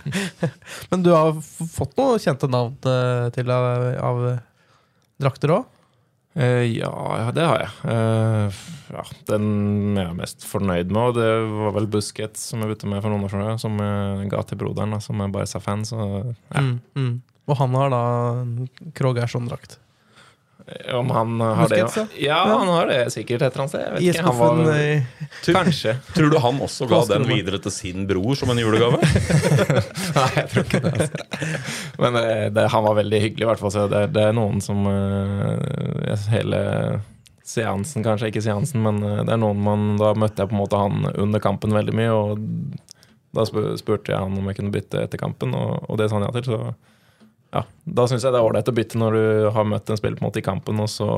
Men 0.90 1.02
du 1.02 1.12
har 1.14 1.36
fått 1.70 1.94
noen 1.98 2.18
kjente 2.22 2.50
navn 2.50 2.74
eh, 2.90 3.28
til 3.34 3.52
av, 3.54 3.68
av 4.02 4.24
drakter 5.22 5.54
òg? 5.60 5.68
Uh, 6.38 6.62
ja, 6.62 6.90
det 7.34 7.42
har 7.42 7.64
jeg. 7.64 7.70
Uh, 7.82 8.60
ja, 8.94 9.02
den 9.32 9.98
er 9.98 10.12
mest 10.14 10.46
fornøyd 10.46 10.92
med, 10.94 11.10
og 11.10 11.18
det 11.18 11.30
var 11.56 11.74
vel 11.74 11.88
Busquets 11.90 12.44
som 12.52 12.62
jeg 12.62 12.70
bytta 12.70 12.90
med 12.90 13.02
for 13.02 13.10
noen 13.10 13.26
år 13.26 13.34
siden, 13.34 13.62
som 13.64 13.82
jeg 13.82 14.30
ga 14.30 14.44
til 14.46 14.60
broderen, 14.60 14.94
som 15.02 15.22
er 15.24 15.34
Barca-fan. 15.34 15.82
Ja. 15.90 16.62
Mm, 16.62 16.76
mm. 16.94 17.14
Og 17.50 17.58
han 17.58 17.74
har 17.80 17.90
da 17.90 18.02
Krog 18.94 19.18
Gerson-drakt? 19.18 19.80
Om 20.94 21.10
han 21.10 21.40
har 21.40 21.56
Muskets, 21.56 21.94
det? 21.94 22.06
Ja, 22.14 22.48
ja, 22.48 22.58
han 22.58 22.68
har 22.68 22.86
det 22.86 22.98
sikkert 23.12 23.42
et 23.42 23.52
eller 23.52 23.62
annet 23.64 23.72
sted. 23.72 23.80
Jeg 23.80 23.92
vet 23.92 24.18
ikke, 24.18 24.24
han 24.26 24.38
var, 24.38 25.30
tror, 25.44 25.56
Kanskje. 25.58 25.94
Tror 26.14 26.30
du 26.30 26.36
han 26.44 26.60
også 26.66 26.88
ga 26.90 27.00
den 27.10 27.26
videre 27.28 27.60
til 27.62 27.74
sin 27.74 28.06
bror 28.10 28.38
som 28.38 28.52
en 28.52 28.60
julegave? 28.60 29.00
Nei, 30.18 30.28
jeg 30.36 30.46
tror 30.52 30.66
ikke 30.66 30.82
det. 30.84 30.92
Altså. 30.94 31.24
Men 32.02 32.18
det, 32.18 32.26
det, 32.58 32.66
han 32.74 32.86
var 32.86 32.98
veldig 33.00 33.22
hyggelig, 33.26 33.46
i 33.46 33.50
hvert 33.50 33.62
fall. 33.62 33.74
Så 33.74 33.86
det, 33.90 34.04
det 34.14 34.26
er 34.28 34.36
noen 34.36 34.62
som 34.64 34.86
uh, 34.86 36.14
Hele 36.30 36.60
seansen, 37.46 38.04
kanskje 38.06 38.30
ikke 38.30 38.44
seansen, 38.44 38.84
men 38.84 39.02
uh, 39.02 39.24
det 39.24 39.34
er 39.34 39.42
noen 39.42 39.64
man 39.64 39.88
Da 39.98 40.12
møtte 40.18 40.44
jeg 40.44 40.52
på 40.52 40.56
en 40.56 40.62
måte 40.62 40.78
han 40.78 41.10
under 41.16 41.42
kampen 41.42 41.74
veldig 41.74 41.96
mye, 41.98 42.14
og 42.14 42.46
da 43.34 43.46
spurte 43.46 44.12
jeg 44.12 44.18
han 44.18 44.38
om 44.38 44.48
jeg 44.50 44.58
kunne 44.58 44.74
bytte 44.74 45.04
etter 45.06 45.20
kampen, 45.20 45.54
og, 45.54 45.84
og 45.90 45.98
det 45.98 46.10
sa 46.10 46.18
han 46.18 46.26
ja 46.28 46.32
til. 46.38 46.48
så 46.50 46.62
ja, 47.50 47.64
da 47.84 48.06
syns 48.06 48.24
jeg 48.24 48.32
det 48.34 48.38
er 48.38 48.46
ålreit 48.46 48.70
å 48.70 48.74
bytte 48.76 48.98
når 49.00 49.16
du 49.16 49.24
har 49.56 49.66
møtt 49.66 49.90
en 49.90 49.98
spiller 49.98 50.18
på 50.18 50.24
en 50.24 50.28
måte 50.28 50.42
i 50.42 50.46
kampen, 50.46 50.78
og 50.82 50.90
så 50.92 51.08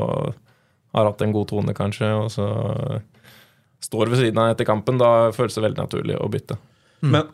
har 0.93 1.09
hatt 1.09 1.25
en 1.25 1.35
god 1.35 1.51
tone, 1.51 1.75
kanskje, 1.77 2.09
og 2.17 2.31
så 2.33 2.47
står 3.83 4.13
ved 4.13 4.21
siden 4.21 4.41
av 4.41 4.53
etter 4.53 4.69
kampen. 4.69 5.01
Da 5.01 5.33
føles 5.37 5.57
det 5.57 5.65
veldig 5.65 5.81
naturlig 5.81 6.19
å 6.21 6.29
bytte. 6.33 6.59
Mm. 7.03 7.15
Men 7.15 7.31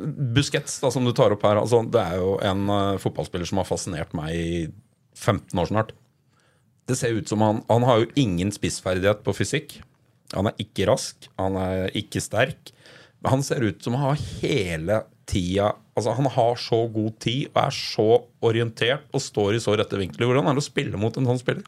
Busquets, 0.00 0.78
da, 0.80 0.88
som 0.94 1.04
du 1.04 1.12
tar 1.16 1.34
opp 1.34 1.42
her, 1.44 1.60
altså, 1.60 1.82
det 1.84 2.00
er 2.00 2.20
jo 2.22 2.36
en 2.46 2.62
uh, 2.72 3.00
fotballspiller 3.02 3.48
som 3.50 3.60
har 3.60 3.68
fascinert 3.68 4.14
meg 4.16 4.34
i 4.34 4.52
15 5.18 5.60
år 5.60 5.70
snart. 5.70 5.94
Det 6.88 6.96
ser 6.98 7.14
ut 7.14 7.28
som 7.28 7.42
han 7.44 7.60
Han 7.68 7.84
har 7.86 8.00
jo 8.00 8.12
ingen 8.18 8.50
spissferdighet 8.50 9.20
på 9.26 9.34
fysikk. 9.36 9.76
Han 10.32 10.48
er 10.48 10.62
ikke 10.62 10.88
rask, 10.88 11.28
han 11.38 11.58
er 11.60 11.90
ikke 11.98 12.22
sterk. 12.22 12.72
Men 13.20 13.36
han 13.36 13.44
ser 13.44 13.62
ut 13.66 13.82
som 13.84 13.98
han 13.98 14.14
har 14.14 14.24
hele 14.40 15.02
tida 15.30 15.72
Altså, 15.98 16.14
han 16.16 16.30
har 16.32 16.54
så 16.56 16.78
god 16.88 17.16
tid 17.20 17.50
og 17.50 17.58
er 17.60 17.74
så 17.76 18.08
orientert 18.46 19.02
og 19.12 19.20
står 19.20 19.58
i 19.58 19.60
så 19.60 19.74
rette 19.76 19.98
vinkler. 20.00 20.30
Hvordan 20.30 20.46
er 20.48 20.56
det 20.56 20.62
å 20.62 20.64
spille 20.64 20.96
mot 20.96 21.16
en 21.18 21.28
sånn 21.28 21.40
spiller? 21.42 21.66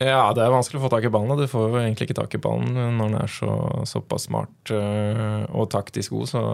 Ja, 0.00 0.30
det 0.32 0.40
er 0.40 0.52
vanskelig 0.52 0.80
å 0.80 0.84
få 0.86 0.90
tak 0.94 1.04
i 1.04 1.10
ballen. 1.12 1.36
Du 1.36 1.48
får 1.48 1.66
jo 1.68 1.80
egentlig 1.82 2.06
ikke 2.08 2.16
tak 2.16 2.34
i 2.36 2.40
ballen 2.40 2.72
når 2.72 3.00
den 3.00 3.16
er 3.20 3.32
så, 3.32 3.54
såpass 3.88 4.24
smart 4.30 4.72
øh, 4.72 5.42
og 5.52 5.68
taktisk 5.72 6.14
god. 6.16 6.30
Så 6.30 6.44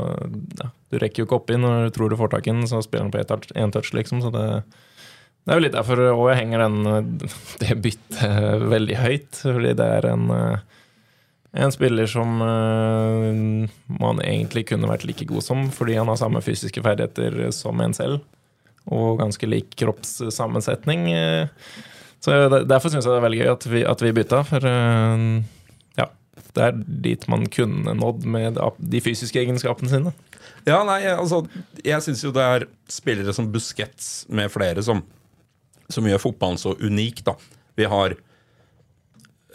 ja, 0.63 0.71
du 0.91 0.99
rekker 0.99 1.23
jo 1.23 1.29
ikke 1.29 1.39
oppi 1.39 1.59
når 1.59 1.87
du 1.87 1.95
tror 1.95 2.11
du 2.11 2.19
får 2.19 2.33
tak 2.35 2.49
i 2.49 2.55
den, 2.55 2.67
så 2.67 2.83
spiller 2.83 3.07
han 3.07 3.15
på 3.15 3.23
én 3.63 3.75
touch, 3.75 3.93
liksom. 3.95 4.25
Så 4.25 4.33
det, 4.35 4.47
det, 4.67 5.55
er 5.55 5.61
jo 5.61 5.67
litt 5.67 5.77
derfor 5.79 6.03
òg 6.09 6.25
jeg 6.33 6.41
henger 6.41 6.67
den, 6.67 7.21
det 7.63 7.79
byttet 7.87 8.67
veldig 8.75 8.99
høyt. 9.05 9.31
Fordi 9.45 9.77
det 9.79 9.89
er 10.01 10.11
en 10.11 10.27
øh, 10.35 10.76
en 11.57 11.73
spiller 11.75 12.09
som 12.11 12.41
uh, 12.43 13.69
man 14.01 14.23
egentlig 14.25 14.67
kunne 14.71 14.91
vært 14.91 15.07
like 15.09 15.27
god 15.29 15.45
som, 15.45 15.67
fordi 15.75 15.99
han 15.99 16.11
har 16.11 16.21
samme 16.21 16.43
fysiske 16.45 16.83
ferdigheter 16.85 17.49
som 17.57 17.81
en 17.83 17.97
selv. 17.97 18.21
Og 18.87 19.19
ganske 19.19 19.49
lik 19.49 19.73
kroppssammensetning. 19.81 21.09
Så 22.23 22.37
Derfor 22.71 22.93
syns 22.93 23.03
jeg 23.03 23.11
det 23.11 23.19
er 23.19 23.25
veldig 23.25 23.41
gøy 23.41 23.51
at 23.51 23.67
vi, 23.67 23.81
at 23.83 24.05
vi 24.05 24.13
bytta. 24.15 24.43
For 24.47 24.63
uh, 24.63 25.25
ja, 25.99 26.07
det 26.55 26.69
er 26.69 26.79
dit 27.09 27.27
man 27.33 27.49
kunne 27.51 27.97
nådd 27.99 28.29
med 28.31 28.61
de 28.79 29.03
fysiske 29.03 29.43
egenskapene 29.43 29.91
sine. 29.91 30.15
Ja, 30.67 30.81
nei, 30.87 31.05
altså 31.07 31.45
Jeg 31.85 32.03
syns 32.03 32.25
jo 32.25 32.33
det 32.35 32.43
er 32.43 32.67
spillere 32.91 33.35
som 33.35 33.51
Busquets 33.53 34.27
med 34.27 34.51
flere 34.51 34.83
som, 34.83 35.03
som 35.93 36.07
gjør 36.09 36.23
fotballen 36.23 36.59
så 36.59 36.75
unik, 36.81 37.23
da. 37.27 37.37
Vi 37.79 37.87
har 37.91 38.17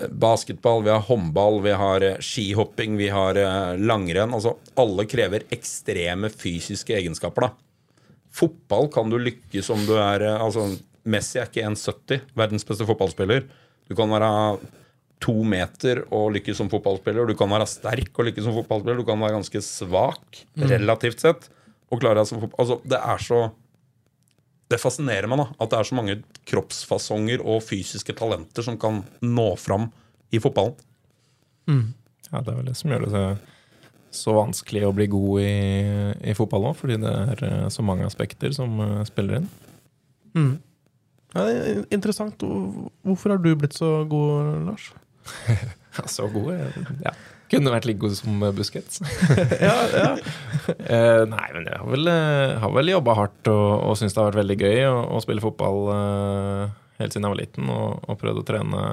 basketball, 0.10 0.84
vi 0.84 0.90
har 0.90 1.04
håndball, 1.06 1.62
vi 1.62 1.74
har 1.78 2.02
eh, 2.06 2.20
skihopping, 2.20 2.98
vi 2.98 3.10
har 3.14 3.38
eh, 3.40 3.78
langrenn. 3.78 4.34
Altså, 4.34 4.56
alle 4.80 5.06
krever 5.10 5.46
ekstreme 5.54 6.32
fysiske 6.34 6.96
egenskaper. 6.98 7.48
da. 7.48 8.02
Fotball 8.32 8.88
kan 8.94 9.12
du 9.12 9.20
lykkes 9.20 9.70
om 9.74 9.86
du 9.88 9.96
er 10.00 10.26
eh, 10.28 10.42
altså, 10.42 10.70
Messi 11.02 11.40
er 11.42 11.50
ikke 11.50 11.66
1,70, 11.66 12.28
verdens 12.38 12.68
beste 12.68 12.86
fotballspiller. 12.86 13.48
Du 13.90 13.96
kan 13.98 14.12
være 14.14 14.30
to 15.22 15.34
meter 15.46 16.04
og 16.14 16.32
lykkes 16.36 16.60
som 16.62 16.70
fotballspiller. 16.70 17.30
Du 17.30 17.38
kan 17.38 17.50
være 17.52 17.70
sterk 17.70 18.14
og 18.18 18.30
lykkes 18.30 18.46
som 18.48 18.56
fotballspiller. 18.58 19.02
Du 19.02 19.08
kan 19.08 19.22
være 19.22 19.38
ganske 19.40 19.64
svak, 19.66 20.44
mm. 20.56 20.68
relativt 20.76 21.26
sett. 21.26 21.50
og 21.92 22.00
klare 22.00 22.22
deg 22.22 22.30
som 22.30 22.40
fotball. 22.40 22.62
Altså, 22.64 22.78
det 22.88 23.00
er 23.02 23.24
så 23.26 23.42
det 24.72 24.80
fascinerer 24.82 25.28
meg 25.30 25.42
da, 25.42 25.48
at 25.62 25.72
det 25.72 25.80
er 25.80 25.88
så 25.90 25.98
mange 25.98 26.18
kroppsfasonger 26.50 27.44
og 27.44 27.64
fysiske 27.66 28.16
talenter 28.18 28.66
som 28.66 28.80
kan 28.80 29.02
nå 29.26 29.50
fram 29.60 29.90
i 30.32 30.40
fotballen. 30.42 30.78
Mm. 31.70 31.88
Ja, 32.32 32.40
det 32.40 32.54
er 32.54 32.60
vel 32.62 32.70
det 32.72 32.78
som 32.80 32.94
gjør 32.94 33.08
det 33.12 33.26
så 34.12 34.34
vanskelig 34.36 34.84
å 34.88 34.96
bli 34.96 35.08
god 35.12 35.44
i, 35.44 35.52
i 36.32 36.36
fotball 36.36 36.72
òg, 36.72 36.78
fordi 36.82 36.98
det 37.00 37.12
er 37.12 37.44
eh, 37.48 37.68
så 37.72 37.84
mange 37.86 38.04
aspekter 38.08 38.52
som 38.56 38.74
uh, 38.84 38.98
spiller 39.08 39.40
inn. 39.40 39.48
Mm. 40.36 40.54
Ja, 41.32 41.46
det 41.48 41.54
er 41.56 41.84
interessant. 41.96 42.44
Hvorfor 43.08 43.34
har 43.34 43.40
du 43.40 43.54
blitt 43.56 43.78
så 43.78 44.02
god, 44.12 44.66
Lars? 44.68 44.90
så 46.12 46.28
god? 46.34 46.52
Ja. 47.06 47.14
Kunne 47.52 47.74
vært 47.74 47.88
like 47.90 48.00
god 48.00 48.16
som 48.16 48.44
Busquets. 48.56 49.02
ja, 49.68 49.74
ja. 49.92 50.12
uh, 50.16 51.24
nei, 51.34 51.48
men 51.56 51.68
jeg 51.68 51.80
har 51.82 51.90
vel, 51.90 52.12
eh, 52.12 52.54
har 52.64 52.76
vel 52.78 52.94
jobba 52.94 53.18
hardt 53.18 53.52
og, 53.52 53.68
og 53.90 53.98
syns 54.00 54.16
det 54.16 54.22
har 54.22 54.30
vært 54.30 54.42
veldig 54.44 54.58
gøy 54.62 54.86
å, 54.88 54.96
å 55.18 55.20
spille 55.24 55.44
fotball 55.44 55.82
uh, 55.92 56.64
helt 57.02 57.12
siden 57.12 57.28
jeg 57.28 57.36
var 57.36 57.42
liten. 57.42 57.74
Og, 57.74 58.00
og 58.08 58.22
prøvd 58.22 58.44
å 58.44 58.48
trene 58.48 58.86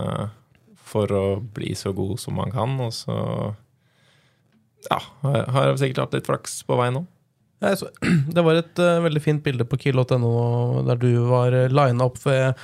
for 0.88 1.12
å 1.14 1.24
bli 1.54 1.74
så 1.78 1.92
god 1.96 2.18
som 2.22 2.38
man 2.40 2.50
kan. 2.54 2.74
Og 2.82 2.94
så 2.96 3.18
ja, 4.88 5.00
har 5.22 5.70
jeg 5.70 5.80
sikkert 5.84 6.06
hatt 6.06 6.18
litt 6.18 6.30
flaks 6.30 6.62
på 6.66 6.78
vei 6.80 6.90
nå. 6.94 7.04
Så, 7.58 7.88
det 8.34 8.42
var 8.46 8.60
et 8.60 8.78
uh, 8.78 9.00
veldig 9.02 9.22
fint 9.22 9.42
bilde 9.42 9.66
på 9.66 9.78
kiel.no 9.82 10.82
der 10.86 11.00
du 11.00 11.10
var 11.26 11.54
uh, 11.54 11.66
lina 11.66 12.06
opp 12.06 12.20
ved 12.22 12.54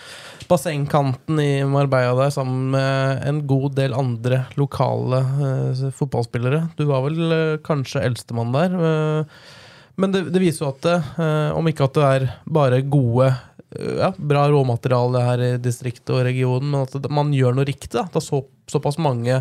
bassengkanten 0.46 1.40
i 1.42 1.64
Marbella 1.66 2.14
der 2.18 2.35
sammen 2.35 2.70
med 2.76 3.24
en 3.26 3.42
god 3.50 3.74
del 3.78 3.96
andre 3.98 4.44
lokale 4.61 5.24
uh, 5.24 5.90
fotballspillere. 5.98 6.68
Du 6.78 6.87
var 6.92 7.02
vel 7.09 7.20
uh, 7.26 7.59
kanskje 7.66 8.04
eldstemann 8.07 8.54
der. 8.54 8.78
men 9.96 10.12
det, 10.14 10.28
det, 10.35 10.42
viser 10.42 10.64
jo 10.64 10.70
at 10.72 10.87
det, 10.87 10.96
om 11.54 11.68
ikke 11.70 11.87
at 11.87 11.98
det 11.98 12.07
er 12.07 12.24
bare 12.46 12.80
gode 12.83 13.28
ja, 13.74 14.11
bra 14.16 14.48
råmateriale 14.50 15.22
her 15.22 15.42
i 15.42 15.52
distriktet 15.62 16.11
og 16.14 16.24
regionen, 16.26 16.70
men 16.70 16.83
at 16.87 17.11
man 17.11 17.30
gjør 17.35 17.54
noe 17.54 17.66
riktig. 17.66 17.94
Da. 17.94 18.07
da 18.11 18.22
så, 18.22 18.42
såpass 18.70 18.98
mange 19.02 19.40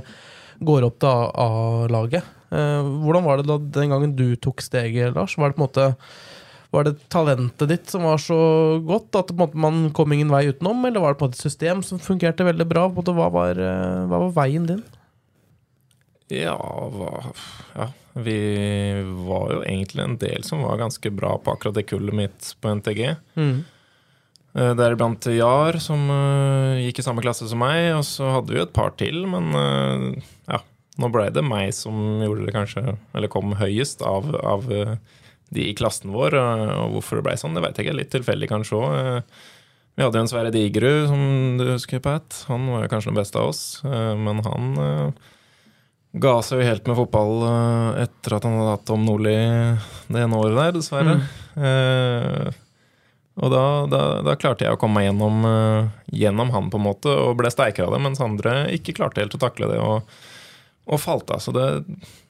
går 0.62 0.86
opp 0.88 1.00
til 1.02 1.30
A-laget. 1.46 2.30
Eh, 2.54 2.92
hvordan 3.04 3.26
var 3.26 3.40
det 3.40 3.50
da 3.50 3.58
den 3.58 3.94
gangen 3.94 4.16
du 4.18 4.36
tok 4.38 4.62
steget, 4.62 5.16
Lars? 5.16 5.38
Var 5.38 5.50
det 5.50 5.58
på 5.58 5.64
en 5.64 5.68
måte 5.68 5.90
var 6.74 6.88
det 6.88 6.96
talentet 7.14 7.70
ditt 7.70 7.90
som 7.92 8.06
var 8.08 8.18
så 8.18 8.36
godt 8.82 9.14
at 9.20 9.30
man 9.54 9.92
kom 9.94 10.14
ingen 10.14 10.32
vei 10.34 10.48
utenom, 10.50 10.82
eller 10.88 11.04
var 11.04 11.14
det 11.14 11.22
på 11.22 11.30
et 11.30 11.38
system 11.38 11.84
som 11.86 12.02
fungerte 12.02 12.48
veldig 12.48 12.66
bra? 12.66 12.88
Hva, 12.90 13.28
var, 13.30 13.62
eh, 13.62 14.06
hva 14.10 14.22
var 14.26 14.34
veien 14.40 14.66
din? 14.70 14.82
Ja, 16.34 16.58
ja, 17.78 17.88
vi 18.18 18.40
var 19.28 19.54
jo 19.54 19.62
egentlig 19.68 20.02
en 20.02 20.18
del 20.18 20.48
som 20.48 20.64
var 20.66 20.82
ganske 20.82 21.12
bra 21.14 21.36
på 21.38 21.54
akkurat 21.54 21.78
det 21.78 21.86
kullet 21.92 22.18
mitt 22.24 22.54
på 22.58 22.74
NTG. 22.80 23.04
Mm. 23.38 23.56
Eh, 24.58 24.74
Deriblant 24.80 25.30
Jar, 25.30 25.78
som 25.78 26.10
gikk 26.82 27.04
i 27.04 27.06
samme 27.06 27.22
klasse 27.22 27.46
som 27.52 27.62
meg, 27.62 27.92
og 28.00 28.06
så 28.10 28.34
hadde 28.40 28.50
vi 28.50 28.58
jo 28.64 28.66
et 28.66 28.74
par 28.74 28.98
til, 28.98 29.28
men 29.30 29.54
nå 31.02 31.10
ble 31.14 31.30
det 31.34 31.44
meg 31.46 31.72
som 31.74 32.22
gjorde 32.22 32.46
det 32.48 32.54
kanskje, 32.56 32.98
eller 33.16 33.32
kom 33.32 33.56
høyest 33.58 34.04
av, 34.06 34.30
av 34.46 34.70
eh, 34.72 34.96
de 35.54 35.68
i 35.70 35.76
klassen 35.78 36.14
vår, 36.14 36.38
eh, 36.38 36.76
og 36.84 36.98
hvorfor 36.98 37.20
det 37.20 37.28
ble 37.30 37.36
sånn, 37.40 37.58
det 37.58 37.64
vet 37.66 37.80
jeg 37.80 37.88
ikke, 37.88 38.00
litt 38.02 38.14
tilfeldig 38.14 38.50
kanskje 38.52 38.80
òg. 38.80 39.34
Vi 39.94 40.02
hadde 40.02 40.18
jo 40.18 40.24
en 40.26 40.30
Sverre 40.32 40.54
Digerud, 40.54 41.06
som 41.12 41.24
du 41.60 41.68
husker, 41.70 42.02
Pat. 42.02 42.40
Han 42.50 42.66
var 42.72 42.86
jo 42.86 42.90
kanskje 42.96 43.12
den 43.12 43.20
beste 43.20 43.38
av 43.42 43.52
oss, 43.52 43.64
eh, 43.86 44.14
men 44.18 44.42
han 44.46 44.72
eh, 44.82 45.30
ga 46.24 46.34
seg 46.46 46.62
jo 46.62 46.68
helt 46.70 46.90
med 46.90 46.98
fotball 46.98 47.46
eh, 47.50 48.02
etter 48.08 48.38
at 48.38 48.48
han 48.48 48.58
hadde 48.58 48.74
hatt 48.76 48.86
Tom 48.90 49.06
Nordli 49.06 49.38
det 50.14 50.26
ene 50.26 50.42
året 50.42 50.58
der, 50.60 50.76
dessverre. 50.78 51.18
Eh, 51.54 52.54
og 53.38 53.50
da, 53.50 53.64
da, 53.90 54.02
da 54.26 54.34
klarte 54.38 54.66
jeg 54.66 54.74
å 54.74 54.80
komme 54.82 55.02
meg 55.02 55.08
gjennom, 55.12 55.46
eh, 55.50 55.92
gjennom 56.22 56.54
han, 56.54 56.70
på 56.74 56.82
en 56.82 56.86
måte, 56.86 57.14
og 57.14 57.38
ble 57.38 57.50
sterkere 57.54 57.90
av 57.90 57.94
det, 57.94 58.02
mens 58.06 58.22
andre 58.22 58.56
ikke 58.74 58.96
klarte 58.98 59.22
helt 59.22 59.38
å 59.38 59.42
takle 59.42 59.70
det 59.70 59.78
og, 59.82 60.10
og 60.86 61.00
falt 61.00 61.32
av. 61.32 61.40
Så 61.44 61.54
det 61.56 61.66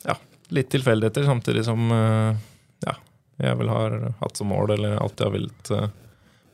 ja, 0.05 0.15
litt 0.53 0.69
tilfeldigheter, 0.73 1.25
samtidig 1.25 1.65
som 1.65 1.91
eh, 1.91 2.37
ja, 2.85 2.95
jeg 3.41 3.59
vel 3.59 3.71
har 3.73 3.97
hatt 4.21 4.37
som 4.39 4.51
mål, 4.53 4.75
eller 4.75 4.99
alltid 5.01 5.25
har 5.27 5.33
villet 5.33 5.71
eh, 5.73 5.87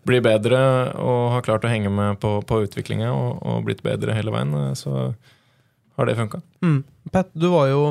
bli 0.08 0.22
bedre 0.24 0.60
og 1.04 1.24
har 1.36 1.46
klart 1.46 1.68
å 1.68 1.72
henge 1.72 1.92
med 1.92 2.20
på, 2.24 2.38
på 2.48 2.62
utviklinga 2.66 3.12
og, 3.12 3.42
og 3.44 3.66
blitt 3.68 3.84
bedre 3.86 4.16
hele 4.16 4.34
veien. 4.34 4.56
eh, 4.56 4.76
Så 4.80 4.94
har 6.00 6.08
det 6.08 6.16
funka. 6.16 6.40
Mm. 6.64 6.84
Pat, 7.12 7.28
du 7.36 7.50
var 7.52 7.68
jo 7.68 7.82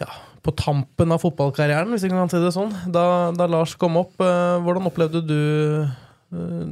ja, 0.00 0.08
på 0.42 0.52
tampen 0.58 1.14
av 1.14 1.22
fotballkarrieren, 1.22 1.92
hvis 1.94 2.08
vi 2.08 2.10
kan 2.10 2.32
si 2.32 2.40
det 2.42 2.50
sånn. 2.56 2.74
Da, 2.92 3.30
da 3.36 3.46
Lars 3.50 3.76
kom 3.78 3.96
opp, 4.00 4.18
hvordan 4.18 4.90
opplevde 4.90 5.22
du 5.22 5.38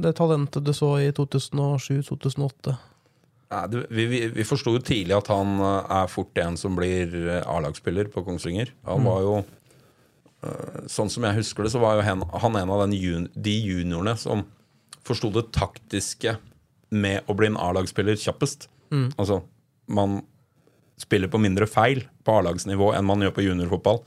det 0.03 0.11
talentet 0.19 0.65
du 0.67 0.73
så 0.75 0.97
i 0.99 1.07
2007-2008? 1.15 2.75
Vi 3.89 4.05
vi, 4.09 4.21
vi 4.35 4.45
forsto 4.47 4.73
jo 4.75 4.81
tidlig 4.83 5.15
at 5.17 5.29
han 5.33 5.59
eh, 5.59 5.93
er 6.01 6.11
fort 6.11 6.37
en 6.41 6.57
som 6.59 6.77
blir 6.77 7.13
eh, 7.23 7.43
A-lagsspiller 7.49 8.09
på 8.13 8.23
Kongsvinger. 8.25 8.73
Han 8.89 9.05
var 9.07 9.23
jo 9.25 9.35
eh, 9.39 10.83
Sånn 10.91 11.11
som 11.11 11.25
jeg 11.27 11.39
husker 11.39 11.65
det, 11.65 11.73
så 11.73 11.81
var 11.83 11.99
jo 11.99 12.05
han, 12.05 12.25
han 12.43 12.59
en 12.59 12.73
av 12.75 12.85
den 12.85 12.95
jun, 12.97 13.29
de 13.33 13.55
juniorene 13.55 14.15
som 14.19 14.45
forsto 15.05 15.29
det 15.33 15.47
taktiske 15.55 16.37
med 16.95 17.27
å 17.29 17.35
bli 17.37 17.51
en 17.51 17.59
A-lagsspiller 17.61 18.17
kjappest. 18.17 18.69
Altså, 19.19 19.41
man 19.91 20.19
spiller 21.01 21.29
på 21.29 21.41
mindre 21.41 21.67
feil 21.67 22.05
på 22.23 22.37
A-lagsnivå 22.39 22.93
enn 22.95 23.07
man 23.07 23.21
gjør 23.25 23.33
på 23.35 23.43
juniorfotball. 23.45 23.99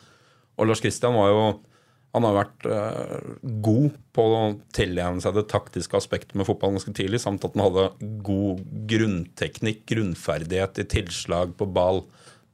Og 0.58 0.66
Lars 0.66 0.82
Kristian 0.82 1.14
var 1.14 1.28
jo 1.30 1.42
han 2.16 2.24
har 2.24 2.36
vært 2.38 2.66
eh, 2.72 3.32
god 3.64 3.96
på 4.16 4.24
å 4.32 4.44
tilegne 4.74 5.20
seg 5.22 5.36
det 5.36 5.48
taktiske 5.52 5.98
aspektet 5.98 6.34
med 6.38 6.48
fotball 6.48 6.72
ganske 6.76 6.94
tidlig, 6.96 7.20
samt 7.22 7.44
at 7.44 7.56
han 7.56 7.66
hadde 7.66 8.12
god 8.24 8.62
grunnteknikk, 8.88 9.84
grunnferdighet 9.90 10.80
i 10.80 10.86
tilslag 10.88 11.52
på 11.58 11.68
ball. 11.68 12.02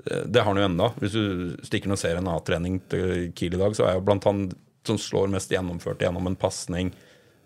Eh, 0.08 0.26
det 0.26 0.42
har 0.42 0.50
han 0.50 0.60
jo 0.60 0.66
enda. 0.66 0.90
Hvis 0.98 1.14
du 1.14 1.54
stikker 1.62 1.88
inn 1.88 1.96
og 1.96 2.02
ser 2.02 2.18
en 2.18 2.32
A-trening 2.34 2.80
til 2.90 3.30
Kiel 3.38 3.54
i 3.54 3.62
dag, 3.62 3.78
så 3.78 3.86
er 3.86 3.98
jo 3.98 4.04
blant 4.08 4.26
han 4.28 4.48
som 4.84 4.98
slår 5.00 5.30
mest 5.32 5.54
gjennomført 5.54 6.02
gjennom 6.04 6.26
en 6.28 6.36
pasning, 6.36 6.90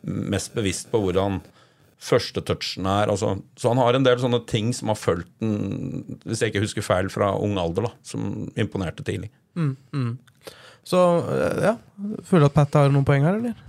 mest 0.03 0.57
bevisst 0.57 0.88
på 0.90 1.01
hvordan 1.03 1.42
førstetouchen 2.03 2.87
er. 2.88 3.11
Altså, 3.12 3.37
så 3.59 3.73
han 3.73 3.83
har 3.83 3.94
en 3.94 4.07
del 4.07 4.18
sånne 4.23 4.40
ting 4.49 4.73
som 4.75 4.90
har 4.92 4.99
fulgt 4.99 5.31
den, 5.42 6.18
hvis 6.25 6.42
jeg 6.42 6.55
ikke 6.55 6.64
husker 6.64 6.87
feil, 6.87 7.12
fra 7.12 7.35
ung 7.37 7.59
alder, 7.61 7.90
da, 7.90 7.92
som 8.07 8.49
imponerte 8.59 9.07
tidlig. 9.07 9.31
Så 10.88 11.01
eh, 11.29 11.59
ja, 11.68 11.74
føler 12.24 12.46
du 12.46 12.51
at 12.53 12.57
Pat 12.57 12.79
har 12.81 12.92
noen 12.94 13.05
poeng 13.09 13.27
her, 13.29 13.37
eller? 13.40 13.64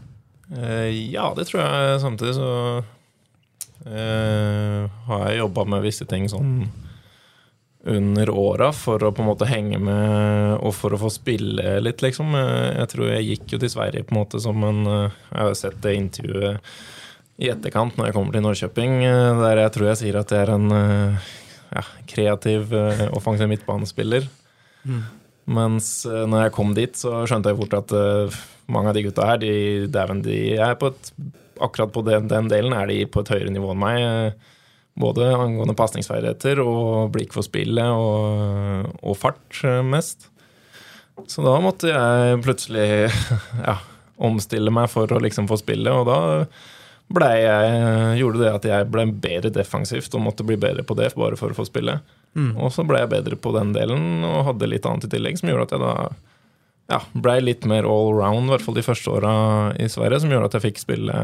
Eh, 0.55 0.89
ja, 1.11 1.27
det 1.37 1.49
tror 1.49 1.61
jeg. 1.65 1.97
Samtidig 2.03 2.35
så 2.37 2.51
eh, 3.85 4.85
har 5.09 5.25
jeg 5.29 5.41
jobba 5.41 5.65
med 5.75 5.83
visse 5.85 6.07
ting 6.09 6.29
sånn 6.31 6.69
under 7.89 8.27
åra 8.35 8.73
for 8.75 8.99
å 9.07 9.11
på 9.15 9.23
en 9.23 9.29
måte 9.29 9.47
henge 9.47 9.77
med 9.79 10.57
og 10.59 10.73
for 10.75 10.91
å 10.91 10.99
få 10.99 11.11
spille 11.15 11.77
litt, 11.83 12.01
liksom. 12.03 12.33
Eh, 12.35 12.79
Jeg 12.81 12.89
tror 12.93 13.11
jeg 13.13 13.27
gikk 13.33 13.53
jo 13.55 13.61
til 13.63 13.71
Sverige 13.75 14.03
på 14.07 14.15
en 14.15 14.21
måte 14.21 14.41
som 14.43 14.63
en 14.67 14.81
eh, 14.87 15.19
Jeg 15.31 15.43
har 15.47 15.59
sett 15.59 15.79
det 15.85 15.95
intervjuet 15.99 16.73
i 17.39 17.47
etterkant 17.53 17.95
når 17.95 18.09
jeg 18.09 18.15
kommer 18.17 18.35
til 18.35 18.43
Norrköping, 18.43 18.97
der 19.39 19.61
jeg 19.61 19.71
tror 19.71 19.85
jeg 19.87 19.99
sier 20.01 20.17
at 20.19 20.31
jeg 20.35 20.43
er 20.43 20.49
en 20.57 20.65
ja, 21.71 21.83
kreativ, 22.11 22.73
offensiv 23.15 23.47
midtbanespiller. 23.47 24.25
Mens 25.49 25.89
eh, 26.05 26.25
når 26.29 26.45
jeg 26.45 26.55
kom 26.55 26.73
dit, 26.77 26.95
så 26.99 27.23
skjønte 27.27 27.51
jeg 27.51 27.59
fort 27.59 27.75
at 27.79 27.93
eh, 27.97 28.39
mange 28.69 28.91
av 28.91 28.97
de 28.97 29.03
gutta 29.07 29.25
her, 29.25 29.41
de, 29.41 29.53
dæven, 29.91 30.23
de 30.25 30.39
er 30.61 30.79
på 30.79 30.93
et 30.93 31.13
Akkurat 31.59 31.91
på 31.91 31.99
den, 32.07 32.29
den 32.31 32.45
delen 32.47 32.71
er 32.71 32.87
de 32.87 33.01
på 33.11 33.19
et 33.19 33.29
høyere 33.33 33.51
nivå 33.51 33.73
enn 33.73 33.81
meg. 33.81 33.97
eh, 33.99 34.55
Både 34.99 35.25
angående 35.35 35.75
pasningsferdigheter 35.75 36.61
og 36.63 37.09
blikk 37.11 37.35
for 37.35 37.43
spillet 37.43 37.83
og, 37.91 38.87
og 39.03 39.17
fart 39.19 39.59
mest. 39.83 40.29
Så 41.27 41.43
da 41.43 41.57
måtte 41.59 41.91
jeg 41.91 42.39
plutselig 42.45 42.87
ja, 43.67 43.75
omstille 44.23 44.71
meg 44.71 44.87
for 44.91 45.11
å 45.11 45.19
liksom 45.23 45.47
få 45.51 45.59
spillet, 45.59 45.91
og 45.91 46.07
da 46.07 46.47
ble 47.11 47.29
jeg, 47.41 47.77
gjorde 48.21 48.43
det 48.43 48.51
at 48.53 48.67
jeg 48.69 48.89
ble 48.93 49.05
bedre 49.19 49.51
defensivt 49.59 50.15
og 50.15 50.23
måtte 50.29 50.47
bli 50.47 50.59
bedre 50.61 50.85
på 50.87 50.95
det 50.99 51.11
bare 51.17 51.39
for 51.39 51.51
å 51.51 51.59
få 51.59 51.67
spille. 52.37 52.55
Og 52.61 52.73
så 52.73 52.85
ble 52.87 53.01
jeg 53.01 53.11
bedre 53.11 53.37
på 53.41 53.53
den 53.55 53.73
delen 53.75 54.25
og 54.27 54.45
hadde 54.51 54.69
litt 54.69 54.85
annet 54.85 55.07
i 55.07 55.11
tillegg, 55.13 55.39
som 55.39 55.51
gjorde 55.51 55.69
at 55.69 55.75
jeg 55.75 55.83
da 55.83 55.93
ja, 56.89 57.03
ble 57.13 57.37
litt 57.43 57.67
mer 57.69 57.85
all 57.85 58.11
round, 58.17 58.49
i 58.49 58.55
hvert 58.55 58.65
fall 58.65 58.77
de 58.77 58.85
første 58.85 59.13
åra 59.13 59.33
i 59.77 59.89
Sverige, 59.91 60.23
som 60.23 60.33
gjorde 60.33 60.49
at 60.49 60.57
jeg 60.57 60.67
fikk 60.69 60.81
spille 60.81 61.17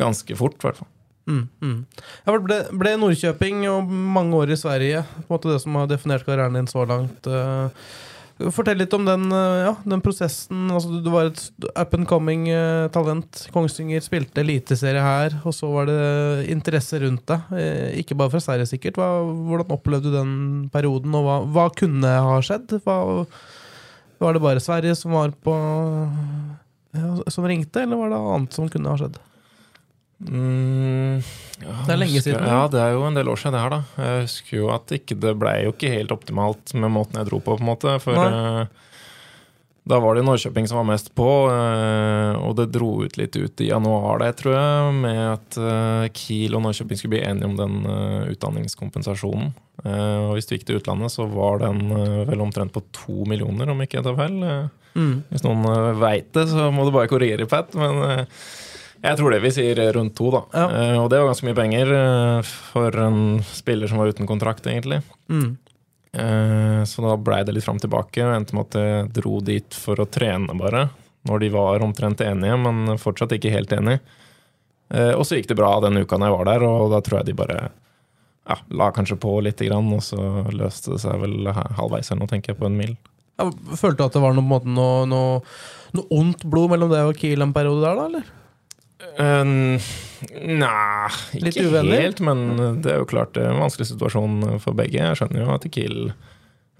ganske 0.00 0.36
fort, 0.38 0.56
i 0.60 0.68
hvert 0.68 0.80
fall. 0.80 0.90
Mm, 1.28 1.42
mm. 1.62 1.76
Ja, 2.26 2.38
ble, 2.42 2.56
ble 2.80 2.94
Nordkjøping 2.98 3.66
og 3.70 3.90
mange 3.90 4.40
år 4.40 4.54
i 4.54 4.58
Sverige 4.58 5.04
på 5.06 5.26
en 5.28 5.34
måte 5.36 5.52
det 5.52 5.60
som 5.62 5.76
har 5.78 5.90
definert 5.90 6.24
karrieren 6.26 6.56
din 6.58 6.70
så 6.70 6.86
langt. 6.88 7.28
eh. 7.28 7.84
Fortell 8.50 8.80
litt 8.80 8.92
om 8.96 9.04
den, 9.06 9.26
eh, 9.32 9.62
ja, 9.66 9.72
den 9.84 10.02
prosessen. 10.02 10.66
Altså, 10.72 11.00
du 11.04 11.10
var 11.12 11.30
et 11.30 11.42
up 11.76 11.94
and 11.94 12.08
coming 12.08 12.48
eh, 12.48 12.88
talent. 12.94 13.46
Kongsvinger 13.54 14.02
spilte 14.04 14.42
eliteserie 14.42 15.02
her, 15.02 15.36
og 15.44 15.54
så 15.54 15.70
var 15.70 15.88
det 15.90 16.50
interesse 16.52 17.00
rundt 17.02 17.24
deg. 17.30 17.52
Eh, 17.56 17.98
ikke 18.02 18.16
bare 18.18 18.34
fra 18.34 18.42
Sverige, 18.42 18.70
sikkert. 18.72 19.00
Hva, 19.00 19.08
hvordan 19.22 19.74
opplevde 19.74 20.10
du 20.10 20.16
den 20.16 20.36
perioden, 20.72 21.14
og 21.18 21.26
hva, 21.28 21.40
hva 21.54 21.66
kunne 21.76 22.14
ha 22.28 22.38
skjedd? 22.44 22.78
Hva, 22.86 23.26
var 24.22 24.36
det 24.36 24.44
bare 24.44 24.62
Sverige 24.62 24.94
som 24.98 25.16
var 25.16 25.32
på 25.42 25.52
ja, 26.92 27.08
Som 27.32 27.46
ringte, 27.48 27.82
eller 27.82 27.98
var 27.98 28.12
det 28.12 28.22
annet 28.22 28.56
som 28.58 28.68
kunne 28.70 28.92
ha 28.92 29.00
skjedd? 29.00 29.18
Mm, 30.28 31.22
ja, 31.62 31.74
Det 31.86 31.92
er 31.94 31.98
lenge 31.98 32.14
husker- 32.18 32.32
siden, 32.32 32.46
Ja, 32.46 32.68
det 32.68 32.80
er 32.80 32.92
jo 32.92 33.02
en 33.06 33.14
del 33.14 33.28
år 33.28 33.36
siden 33.40 33.52
det 33.56 33.60
her, 33.64 33.70
da. 33.70 33.82
Jeg 33.98 34.22
husker 34.26 34.56
jo 34.58 34.70
at 34.74 34.86
ikke, 34.94 35.18
det 35.18 35.38
ble 35.38 35.52
jo 35.64 35.72
ikke 35.72 35.90
helt 35.92 36.12
optimalt 36.14 36.74
med 36.74 36.90
måten 36.90 37.18
jeg 37.18 37.26
dro 37.30 37.40
på, 37.40 37.56
på 37.56 37.60
en 37.60 37.66
måte. 37.72 38.00
For 38.00 38.14
eh, 38.14 38.66
da 39.84 39.98
var 39.98 40.14
det 40.14 40.22
Norrköping 40.22 40.68
som 40.70 40.78
var 40.78 40.86
mest 40.86 41.08
på, 41.18 41.26
uh, 41.50 42.38
og 42.38 42.54
det 42.54 42.68
dro 42.70 43.02
ut 43.02 43.16
litt 43.18 43.34
ut 43.34 43.60
i 43.60 43.66
januar, 43.72 44.20
det, 44.22 44.36
tror 44.38 44.54
jeg, 44.54 44.92
med 44.94 45.18
at 45.32 45.58
uh, 45.58 46.06
Kiel 46.14 46.54
og 46.54 46.62
Norrköping 46.62 46.96
skulle 47.00 47.16
bli 47.16 47.24
enige 47.26 47.48
om 47.50 47.56
den 47.58 47.80
utdanningskompensasjonen. 48.30 49.50
Og 49.82 50.36
hvis 50.36 50.46
du 50.46 50.54
gikk 50.54 50.66
til 50.68 50.78
utlandet, 50.78 51.10
så 51.10 51.26
var 51.26 51.58
den 51.64 51.88
vel 52.28 52.44
omtrent 52.44 52.70
på 52.70 52.84
to 52.94 53.24
millioner, 53.26 53.72
om 53.72 53.80
ikke 53.82 53.98
jeg 53.98 54.06
tar 54.06 54.14
feil. 54.20 54.68
Mm. 54.94 55.22
hvis 55.32 55.42
noen 55.42 55.64
uh, 55.66 55.94
veit 55.98 56.28
det, 56.36 56.44
så 56.52 56.68
må 56.70 56.84
du 56.86 56.92
bare 56.94 57.08
korrigere, 57.10 57.48
Pat. 57.50 57.74
Men 57.74 58.26
jeg 59.02 59.18
tror 59.18 59.34
det 59.34 59.40
vi 59.42 59.50
sier 59.50 59.80
rundt 59.96 60.14
to, 60.14 60.30
da. 60.30 60.40
Ja. 60.54 60.64
Eh, 60.70 60.96
og 61.00 61.08
det 61.10 61.18
var 61.18 61.32
ganske 61.32 61.48
mye 61.48 61.58
penger 61.58 61.92
eh, 61.96 62.50
for 62.70 62.98
en 63.02 63.42
spiller 63.48 63.90
som 63.90 63.98
var 63.98 64.12
uten 64.14 64.28
kontrakt, 64.30 64.66
egentlig. 64.70 65.00
Mm. 65.26 65.56
Eh, 66.12 66.82
så 66.86 67.02
da 67.02 67.16
blei 67.18 67.40
det 67.42 67.56
litt 67.56 67.66
fram 67.66 67.80
tilbake, 67.82 68.22
og 68.22 68.36
endte 68.36 68.54
med 68.54 68.68
at 68.70 68.78
jeg 68.78 69.12
dro 69.18 69.40
dit 69.42 69.78
for 69.78 69.98
å 69.98 70.06
trene, 70.06 70.54
bare. 70.58 70.86
Når 71.26 71.42
de 71.42 71.50
var 71.54 71.82
omtrent 71.82 72.22
enige, 72.22 72.58
men 72.62 72.98
fortsatt 72.98 73.34
ikke 73.34 73.54
helt 73.54 73.74
enige. 73.74 74.02
Og 74.92 75.22
så 75.24 75.38
gikk 75.38 75.46
det 75.48 75.56
bra 75.56 75.70
den 75.80 76.02
uka 76.02 76.18
jeg 76.20 76.32
var 76.34 76.48
der, 76.50 76.64
og 76.66 76.90
da 76.92 76.98
tror 77.00 77.20
jeg 77.20 77.30
de 77.30 77.36
bare 77.38 77.60
ja, 77.62 78.56
la 78.76 78.90
kanskje 78.92 79.16
på 79.22 79.38
litt, 79.40 79.62
grann, 79.64 79.88
og 79.94 80.02
så 80.04 80.18
løste 80.52 80.92
det 80.92 80.98
seg 81.00 81.22
vel 81.22 81.48
halvveis 81.48 82.10
eller 82.10 82.24
noe, 82.24 82.32
tenker 82.34 82.52
jeg, 82.52 82.58
på 82.58 82.68
en 82.68 82.76
mil. 82.76 82.92
Følte 83.40 84.02
du 84.02 84.04
at 84.04 84.18
det 84.18 84.22
var 84.26 84.36
noe, 84.36 84.44
på 84.44 84.50
en 84.50 84.52
måte, 84.52 84.74
noe, 84.74 85.06
noe, 85.08 85.40
noe 85.96 86.18
ondt 86.18 86.44
blod 86.44 86.74
mellom 86.74 86.92
deg 86.92 87.08
og 87.08 87.22
Kiel 87.22 87.46
en 87.46 87.54
periode 87.56 87.86
der, 87.86 88.02
da? 88.02 88.10
eller? 88.10 88.41
Eh, 89.02 89.44
Nei, 90.32 91.08
ikke 91.40 91.64
helt, 91.82 92.20
men 92.22 92.44
det 92.84 92.92
er 92.92 93.00
jo 93.00 93.08
klart 93.10 93.32
det 93.34 93.42
er 93.42 93.50
en 93.54 93.62
vanskelig 93.64 93.88
situasjon 93.90 94.60
for 94.62 94.76
begge. 94.78 95.00
Jeg 95.00 95.18
skjønner 95.18 95.42
jo 95.42 95.54
at 95.56 95.66
Kiel 95.74 96.12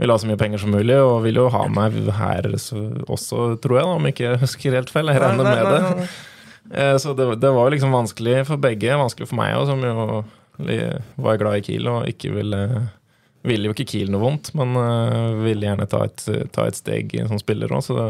vil 0.01 0.11
ha 0.13 0.17
så 0.19 0.29
mye 0.31 0.39
penger 0.41 0.63
som 0.63 0.71
mulig, 0.75 0.95
og 1.03 1.25
vil 1.27 1.41
jo 1.41 1.49
ha 1.53 1.65
meg 1.71 1.97
her 2.17 2.47
også, 2.53 3.43
tror 3.63 3.77
jeg, 3.79 3.89
da, 3.89 3.97
om 3.99 4.07
ikke 4.09 4.25
jeg 4.29 4.41
husker 4.45 4.79
helt 4.79 4.93
feil. 4.95 5.11
Jeg 5.11 5.23
regner 5.23 5.49
med 5.51 5.75
det. 5.75 6.07
Eh, 6.71 6.95
Så 7.03 7.17
det, 7.19 7.27
det 7.43 7.51
var 7.51 7.67
jo 7.67 7.75
liksom 7.75 7.93
vanskelig 7.95 8.47
for 8.49 8.63
begge. 8.63 8.95
Vanskelig 8.97 9.29
for 9.29 9.41
meg 9.43 9.57
òg, 9.59 9.67
som 9.69 9.83
jo 9.83 10.23
var 11.27 11.41
glad 11.41 11.59
i 11.59 11.65
Kiel 11.67 11.89
og 11.91 12.07
ikke 12.11 12.31
ville 12.37 12.63
Ville 13.43 13.67
jo 13.67 13.73
ikke 13.75 13.89
Kiel 13.91 14.13
noe 14.13 14.23
vondt, 14.23 14.53
men 14.55 14.77
uh, 14.79 15.33
ville 15.43 15.67
gjerne 15.67 15.89
ta 15.91 16.05
et, 16.07 16.23
ta 16.55 16.69
et 16.71 16.77
steg 16.79 17.11
som 17.27 17.41
spiller 17.43 17.73
òg, 17.75 17.81
så 17.83 17.97
det, 17.97 18.05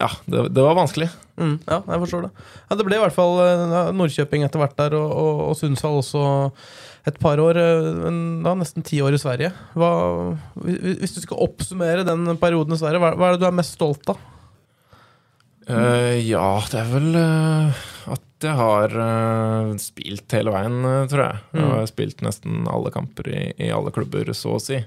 ja, 0.00 0.08
det, 0.26 0.46
det 0.56 0.62
var 0.64 0.76
vanskelig. 0.78 1.08
Mm, 1.40 1.56
ja, 1.68 1.78
jeg 1.88 2.00
forstår 2.04 2.22
det. 2.26 2.30
Ja, 2.70 2.76
det 2.76 2.84
ble 2.86 2.96
i 2.98 3.02
hvert 3.02 3.16
fall 3.16 3.38
eh, 3.44 3.90
Nordkjøping 3.96 4.44
etter 4.46 4.60
hvert 4.62 4.76
der, 4.80 4.96
og, 4.98 5.10
og, 5.12 5.42
og 5.50 5.56
Sundsvall 5.60 6.00
også 6.02 6.24
et 7.08 7.16
par 7.22 7.40
år. 7.40 7.56
eh, 7.60 8.08
Da 8.44 8.52
nesten 8.60 8.84
ti 8.84 9.00
år 9.04 9.16
i 9.16 9.20
Sverige. 9.22 9.52
Hva, 9.78 9.90
hvis 10.64 11.14
du 11.16 11.20
skal 11.24 11.40
oppsummere 11.46 12.04
den 12.08 12.28
perioden 12.40 12.76
i 12.76 12.80
Sverige, 12.80 13.00
hva, 13.00 13.14
hva 13.16 13.30
er 13.30 13.38
det 13.38 13.44
du 13.44 13.48
er 13.48 13.56
mest 13.60 13.76
stolt 13.78 14.12
av? 14.12 14.20
Uh, 15.70 16.16
ja, 16.26 16.46
det 16.72 16.80
er 16.80 16.88
vel 16.90 17.10
uh, 17.14 17.82
at 18.10 18.42
jeg 18.42 18.56
har 18.58 18.94
uh, 18.96 19.74
spilt 19.78 20.32
hele 20.34 20.50
veien, 20.54 20.78
tror 21.12 21.22
jeg. 21.26 21.42
Jeg 21.52 21.60
Mm. 21.60 21.68
har 21.76 21.86
spilt 21.90 22.22
nesten 22.24 22.64
alle 22.72 22.90
kamper 22.94 23.28
i, 23.30 23.42
i 23.60 23.68
alle 23.70 23.92
klubber, 23.94 24.32
så 24.34 24.56
å 24.56 24.62
si. 24.62 24.80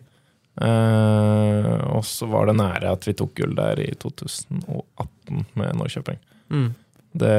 Eh, 0.61 1.77
og 1.89 2.05
så 2.05 2.27
var 2.29 2.47
det 2.49 2.57
nære 2.59 2.93
at 2.93 3.07
vi 3.07 3.15
tok 3.17 3.33
gull 3.39 3.55
der 3.57 3.79
i 3.81 3.91
2018 3.99 5.45
med 5.59 5.77
Norrköping. 5.79 6.19
Mm. 6.53 6.69
Det, 7.13 7.33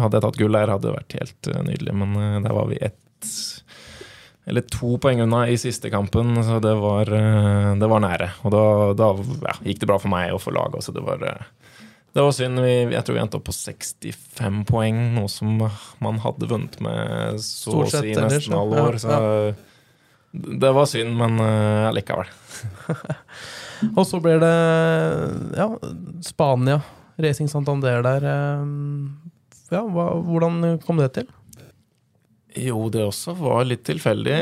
hadde 0.00 0.18
jeg 0.18 0.24
tatt 0.26 0.40
gull 0.40 0.56
der, 0.56 0.72
hadde 0.72 0.88
det 0.88 0.96
vært 0.98 1.18
helt 1.18 1.50
eh, 1.50 1.62
nydelig, 1.64 1.96
men 1.96 2.16
uh, 2.16 2.38
der 2.44 2.56
var 2.56 2.68
vi 2.68 2.80
ett 2.84 3.00
eller 4.44 4.60
to 4.68 4.98
poeng 5.00 5.22
unna 5.24 5.46
i 5.48 5.54
siste 5.56 5.88
kampen, 5.88 6.34
så 6.44 6.58
det 6.60 6.74
var, 6.76 7.08
uh, 7.08 7.70
det 7.80 7.88
var 7.88 8.02
nære. 8.04 8.28
Og 8.44 8.52
da, 8.52 8.64
da 8.96 9.12
ja, 9.48 9.54
gikk 9.64 9.80
det 9.80 9.88
bra 9.88 9.96
for 10.00 10.12
meg 10.12 10.34
og 10.36 10.42
for 10.44 10.56
laget, 10.56 10.84
så 10.84 10.92
det 10.92 11.04
var 11.04 11.22
det 12.14 12.22
var 12.22 12.34
synd. 12.36 12.60
Vi, 12.62 12.74
jeg 12.92 13.02
tror 13.02 13.16
vi 13.16 13.22
endte 13.24 13.38
opp 13.40 13.48
på 13.48 13.56
65 13.56 14.60
poeng, 14.68 14.98
noe 15.16 15.30
som 15.32 15.56
man 16.04 16.20
hadde 16.22 16.46
vunnet 16.46 16.76
med 16.84 17.40
så 17.42 17.80
å 17.80 17.88
si 17.90 18.12
nesten 18.14 18.54
ja. 18.54 18.60
alle 18.60 18.84
år. 18.84 19.00
Ja, 19.00 19.00
Så 19.02 19.72
det 20.34 20.70
var 20.74 20.88
synd, 20.90 21.14
men 21.18 21.38
uh, 21.38 21.92
likevel. 21.94 22.26
Og 23.98 24.04
så 24.08 24.18
blir 24.22 24.40
det 24.42 24.54
ja, 25.58 25.68
Spania. 26.24 26.80
Racing 27.20 27.50
Santander 27.50 28.02
der. 28.02 28.24
eh, 28.26 28.64
Ja, 29.70 29.82
hva, 29.86 30.08
hvordan 30.26 30.78
kom 30.82 30.98
det 30.98 31.12
til? 31.14 31.28
Jo, 32.54 32.84
det 32.92 33.02
også 33.02 33.32
var 33.34 33.64
litt 33.66 33.82
tilfeldig. 33.86 34.34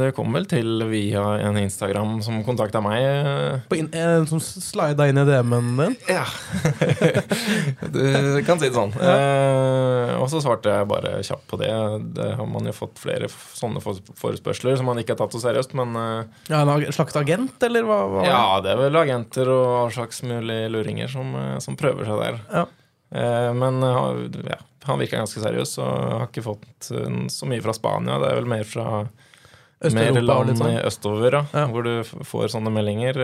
Det 0.00 0.08
kom 0.16 0.32
vel 0.34 0.48
til 0.50 0.82
via 0.90 1.22
en 1.46 1.58
Instagram 1.60 2.16
som 2.26 2.40
kontakta 2.46 2.80
meg. 2.82 3.62
På 3.70 3.78
in 3.78 3.86
en 3.94 4.26
som 4.26 4.40
slida 4.42 5.06
inn 5.06 5.20
i 5.22 5.26
DM-en 5.28 5.68
din? 5.78 5.94
Ja. 6.10 6.24
du 7.94 8.42
kan 8.46 8.58
si 8.58 8.66
det 8.68 8.74
sånn. 8.74 8.92
Eh, 8.98 10.14
og 10.18 10.26
så 10.32 10.40
svarte 10.42 10.72
jeg 10.74 10.88
bare 10.90 11.14
kjapt 11.26 11.46
på 11.50 11.60
det. 11.60 11.70
Det 12.18 12.32
har 12.40 12.48
man 12.50 12.66
jo 12.66 12.74
fått 12.76 12.98
flere 13.00 13.30
sånne 13.30 13.82
forespørsler 13.84 14.78
som 14.80 14.90
man 14.90 14.98
ikke 15.02 15.14
har 15.14 15.22
tatt 15.22 15.36
så 15.36 15.42
seriøst, 15.46 15.74
men 15.78 15.94
eh, 16.00 16.34
Ja, 16.50 16.64
En 16.66 16.92
slags 16.94 17.16
agent, 17.20 17.56
eller 17.66 17.86
hva? 17.86 18.00
hva? 18.10 18.26
ja, 18.26 18.42
det 18.64 18.74
er 18.74 18.82
vel 18.84 19.00
agenter 19.00 19.50
og 19.54 19.66
all 19.84 19.94
slags 19.94 20.22
mulig 20.26 20.60
luringer 20.74 21.10
som, 21.12 21.30
eh, 21.38 21.56
som 21.62 21.78
prøver 21.78 22.10
seg 22.10 22.22
der. 22.26 22.42
Ja. 22.50 22.66
Eh, 23.10 23.52
men 23.58 23.82
eh, 23.82 24.28
ja, 24.52 24.58
han 24.86 25.00
virka 25.00 25.18
ganske 25.18 25.42
seriøs 25.42 25.76
og 25.82 25.88
har 26.20 26.26
ikke 26.28 26.44
fått 26.46 26.90
eh, 26.94 27.16
så 27.32 27.48
mye 27.50 27.62
fra 27.64 27.74
Spania. 27.76 28.18
Det 28.22 28.30
er 28.30 28.38
vel 28.38 28.50
mer 28.50 28.66
fra 28.68 28.86
mer 29.90 30.20
land 30.20 30.56
sånn. 30.58 30.76
østover, 30.86 31.30
da, 31.38 31.44
Ja. 31.56 31.66
hvor 31.72 31.82
du 31.86 32.04
får 32.04 32.52
sånne 32.52 32.72
meldinger. 32.74 33.16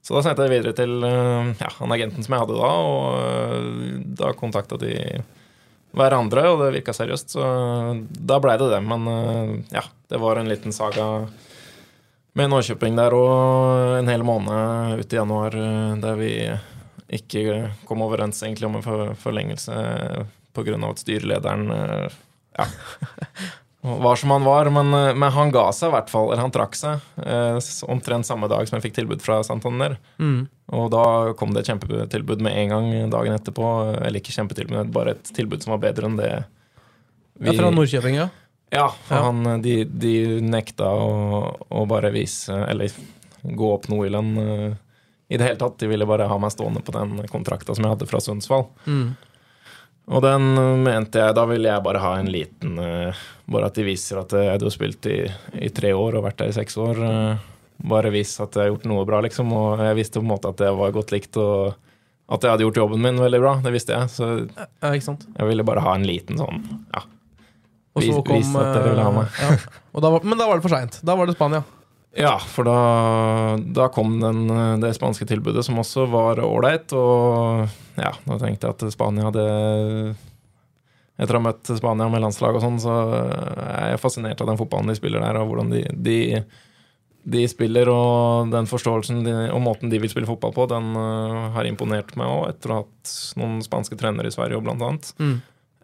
Så 0.00 0.14
da 0.16 0.22
sendte 0.24 0.46
jeg 0.46 0.54
videre 0.62 0.72
til 0.78 1.02
ja, 1.02 1.68
han 1.76 1.92
agenten 1.92 2.24
som 2.24 2.32
jeg 2.36 2.40
hadde 2.44 2.56
da, 2.56 2.70
og 2.86 4.14
da 4.16 4.30
kontakta 4.38 4.78
de 4.80 4.94
hverandre, 5.92 6.44
og 6.52 6.62
det 6.62 6.68
virka 6.78 6.94
seriøst, 6.94 7.34
så 7.34 7.42
da 8.08 8.38
blei 8.40 8.54
det 8.62 8.70
det. 8.70 8.78
Men 8.86 9.10
ja, 9.74 9.82
det 10.08 10.20
var 10.22 10.38
en 10.38 10.48
liten 10.48 10.72
saga 10.72 11.26
med 12.38 12.48
Norrköping 12.52 12.94
der 12.96 13.12
og 13.18 13.98
en 13.98 14.08
hel 14.08 14.22
måned 14.24 15.02
ut 15.02 15.12
i 15.12 15.18
januar 15.18 15.50
der 16.00 16.14
vi 16.22 16.32
ikke 17.10 17.70
kom 17.88 18.04
overens 18.04 18.42
egentlig 18.44 18.68
om 18.68 18.78
en 18.78 18.84
for 18.84 19.14
forlengelse 19.18 19.74
pga. 20.54 20.76
at 20.90 21.02
styrelederen 21.02 21.70
eh, 21.70 22.12
ja, 22.58 22.66
var 23.80 24.16
som 24.16 24.30
han 24.30 24.44
var. 24.44 24.70
Men, 24.70 24.94
eh, 24.94 25.14
men 25.14 25.32
han 25.32 25.50
ga 25.50 25.70
seg 25.72 25.90
i 25.90 25.94
hvert 25.96 26.10
fall, 26.10 26.30
eller 26.30 26.44
han 26.44 26.54
trakk 26.54 26.76
seg, 26.78 27.06
eh, 27.24 27.58
omtrent 27.90 28.28
samme 28.28 28.48
dag 28.50 28.68
som 28.68 28.78
jeg 28.78 28.88
fikk 28.88 28.98
tilbud 29.00 29.24
fra 29.24 29.40
Santander. 29.46 29.96
Mm. 30.18 30.44
Og 30.76 30.90
da 30.94 31.04
kom 31.38 31.54
det 31.54 31.64
et 31.64 31.72
kjempetilbud 31.72 32.44
med 32.46 32.58
en 32.58 32.74
gang 32.74 32.92
dagen 33.10 33.34
etterpå. 33.34 33.70
Eller 33.98 34.22
ikke 34.22 34.36
kjempetilbud, 34.36 34.92
bare 34.94 35.16
et 35.16 35.32
tilbud 35.34 35.64
som 35.64 35.74
var 35.74 35.82
bedre 35.88 36.10
enn 36.10 36.20
det 36.20 36.30
Ja, 37.40 37.54
fra 37.56 37.72
Nordkjøping, 37.72 38.20
ja. 38.20 38.28
ja, 38.70 38.90
for 39.08 39.16
Ja. 39.16 39.24
Han, 39.30 39.62
de, 39.64 39.82
de 39.88 40.14
nekta 40.44 40.92
å, 40.92 41.56
å 41.72 41.86
bare 41.88 42.12
vise 42.12 42.52
Eller 42.68 42.92
gå 43.40 43.70
opp 43.72 43.88
noe 43.88 44.04
i 44.06 44.12
lønn 44.12 44.76
i 45.30 45.38
det 45.38 45.46
hele 45.46 45.60
tatt. 45.60 45.78
De 45.78 45.86
ville 45.90 46.06
bare 46.10 46.26
ha 46.28 46.36
meg 46.42 46.50
stående 46.52 46.82
på 46.82 46.92
den 46.96 47.20
kontrakta 47.30 47.74
som 47.76 47.86
jeg 47.86 47.92
hadde 47.94 48.08
fra 48.10 48.20
Sundsvall. 48.20 48.64
Mm. 48.90 49.12
Og 50.10 50.24
den 50.24 50.46
eh, 50.58 50.76
mente 50.82 51.20
jeg 51.22 51.34
Da 51.38 51.44
ville 51.46 51.68
jeg 51.70 51.82
bare 51.86 52.00
ha 52.02 52.14
en 52.18 52.30
liten 52.32 52.78
eh, 52.82 53.18
Bare 53.46 53.68
at 53.70 53.76
de 53.78 53.84
viser 53.86 54.18
at 54.18 54.32
jeg 54.34 54.58
du 54.58 54.64
har 54.66 54.72
spilt 54.74 55.06
i, 55.06 55.18
i 55.54 55.68
tre 55.70 55.92
år 55.94 56.16
og 56.18 56.24
vært 56.24 56.40
der 56.40 56.50
i 56.50 56.56
seks 56.56 56.74
år. 56.82 56.98
eh, 57.06 57.44
Bare 57.92 58.10
vis 58.10 58.32
at 58.42 58.56
jeg 58.58 58.64
har 58.66 58.72
gjort 58.74 58.88
noe 58.90 59.04
bra, 59.08 59.20
liksom. 59.24 59.52
Og 59.56 59.78
jeg 59.86 59.96
visste 60.00 60.18
på 60.18 60.26
en 60.26 60.32
måte 60.34 60.50
at 60.50 60.58
det 60.60 60.72
var 60.76 60.90
godt 60.92 61.14
likt, 61.14 61.38
og 61.40 61.70
at 62.30 62.42
jeg 62.44 62.52
hadde 62.52 62.66
gjort 62.66 62.80
jobben 62.82 63.00
min 63.06 63.16
veldig 63.22 63.40
bra. 63.40 63.54
Det 63.64 63.72
visste 63.72 63.94
jeg. 63.96 64.10
Så 64.12 64.26
ja. 64.50 64.66
Jeg 64.92 65.46
ville 65.48 65.64
bare 65.64 65.80
ha 65.86 65.94
en 65.96 66.04
liten 66.10 66.36
sånn 66.42 66.60
Ja. 66.92 67.06
Vis- 68.00 68.12
kom, 68.20 68.36
vis 68.36 68.50
at 68.56 68.74
dere 68.76 68.90
ville 68.92 69.06
ha 69.06 69.14
meg. 69.14 69.26
eh, 69.46 69.54
Ja. 69.94 70.00
Da 70.04 70.10
var, 70.12 70.22
men 70.26 70.38
da 70.38 70.46
var 70.50 70.58
det 70.60 70.66
for 70.66 70.74
seint. 70.74 71.00
Da 71.06 71.16
var 71.16 71.26
det 71.30 71.34
Spania. 71.38 71.62
Ja, 72.18 72.34
for 72.42 72.66
da, 72.66 72.78
da 73.70 73.86
kom 73.94 74.16
den, 74.18 74.48
det 74.82 74.96
spanske 74.96 75.26
tilbudet, 75.30 75.62
som 75.66 75.78
også 75.78 76.08
var 76.10 76.40
ålreit. 76.42 76.90
Og 76.96 77.70
ja, 78.00 78.10
da 78.24 78.38
tenkte 78.40 78.66
jeg 78.66 78.74
at 78.74 78.96
Spania 78.96 79.28
hadde 79.28 79.46
Etter 81.20 81.36
å 81.36 81.40
ha 81.42 81.44
møtt 81.50 81.68
Spania 81.76 82.08
med 82.08 82.22
landslag 82.24 82.56
og 82.56 82.62
sånn, 82.64 82.80
så 82.80 82.94
er 83.20 83.90
jeg 83.92 84.00
fascinert 84.00 84.40
av 84.40 84.48
den 84.48 84.56
fotballen 84.56 84.88
de 84.88 84.96
spiller 84.96 85.20
der, 85.20 85.36
og 85.36 85.50
hvordan 85.50 85.68
de, 85.74 85.82
de, 85.92 86.16
de 87.34 87.42
spiller, 87.52 87.90
og 87.92 88.48
den 88.54 88.68
forståelsen 88.70 89.20
de, 89.26 89.34
og 89.52 89.60
måten 89.60 89.92
de 89.92 90.00
vil 90.00 90.08
spille 90.08 90.28
fotball 90.30 90.54
på, 90.56 90.64
den 90.70 90.94
øh, 90.96 91.50
har 91.52 91.68
imponert 91.68 92.14
meg 92.16 92.24
òg, 92.24 92.46
etter 92.54 92.72
å 92.72 92.78
ha 92.78 92.86
hatt 92.86 93.12
noen 93.36 93.60
spanske 93.66 94.00
trenere 94.00 94.32
i 94.32 94.34
Sverige, 94.34 94.62
blant 94.64 94.86
annet. 94.86 95.12
Mm. 95.20 95.36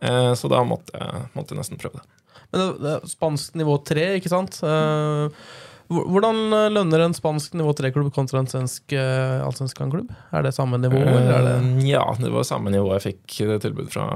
Eh, 0.09 0.33
så 0.41 0.49
da 0.53 0.63
måtte 0.65 0.97
jeg, 0.97 1.29
måtte 1.37 1.53
jeg 1.53 1.61
nesten 1.61 1.83
prøve 1.85 2.01
det. 2.01 2.09
Men 2.47 2.63
det, 2.63 2.67
det 2.81 2.95
er 2.95 3.13
spansk 3.13 3.61
nivå 3.61 3.77
tre, 3.85 4.09
ikke 4.17 4.33
sant? 4.33 4.57
Eh, 4.65 5.45
hvordan 5.89 6.39
eh, 6.53 6.69
lønner 6.75 7.05
en 7.05 7.15
spansk 7.15 7.55
nivå 7.59 7.73
3-klubb 7.79 8.09
kontra 8.15 8.41
en 8.43 8.49
svensk 8.51 8.95
uh, 8.97 9.45
allsvenskan-klubb? 9.47 10.11
Er 10.35 10.43
det 10.47 10.55
samme 10.57 10.79
nivå, 10.83 10.99
eller 10.99 11.47
det 11.47 11.55
Eh, 11.61 11.87
Ja, 11.91 12.03
det 12.19 12.33
var 12.33 12.43
samme 12.49 12.73
nivå 12.75 12.91
jeg 12.97 13.05
fikk 13.15 13.37
tilbud 13.63 13.93
fra 13.93 14.07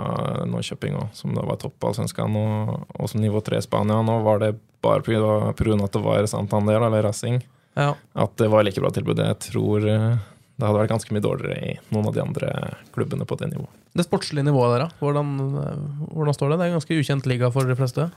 Norrköping 0.51 0.97
som 1.15 1.35
da 1.37 1.45
var 1.47 1.61
topp 1.63 1.85
av 1.85 1.95
svenskan, 1.99 2.35
og, 2.37 2.87
og 2.99 3.11
som 3.13 3.23
nivå 3.23 3.43
3 3.47 3.63
Spania. 3.63 4.01
Nå 4.03 4.19
var 4.27 4.43
det 4.43 4.55
bare 4.83 5.03
pga. 5.05 5.51
at 5.51 5.93
det 5.93 6.03
var 6.03 6.27
Santander, 6.27 6.81
eller 6.81 7.03
Racing, 7.03 7.43
Ja. 7.77 7.95
at 8.15 8.37
det 8.37 8.49
var 8.51 8.65
like 8.65 8.81
bra 8.81 8.91
tilbud. 8.91 9.19
Jeg 9.19 9.39
tror 9.39 9.87
eh, 9.89 10.17
det 10.61 10.67
hadde 10.67 10.81
vært 10.83 10.91
ganske 10.93 11.13
mye 11.15 11.23
dårligere 11.25 11.57
i 11.71 11.79
noen 11.95 12.07
av 12.09 12.15
de 12.15 12.21
andre 12.21 12.51
klubbene 12.93 13.25
på 13.25 13.37
det 13.39 13.53
nivået. 13.53 13.71
Det 13.97 14.05
sportslige 14.07 14.45
nivået 14.45 14.75
der, 14.75 14.85
da? 14.85 14.89
Hvordan, 15.01 15.31
eh, 15.63 16.11
hvordan 16.15 16.35
står 16.37 16.51
det? 16.51 16.59
Det 16.59 16.65
er 16.67 16.73
en 16.73 16.79
ganske 16.81 16.99
ukjent 17.01 17.27
liga 17.27 17.51
for 17.51 17.65
de 17.65 17.77
fleste. 17.79 18.11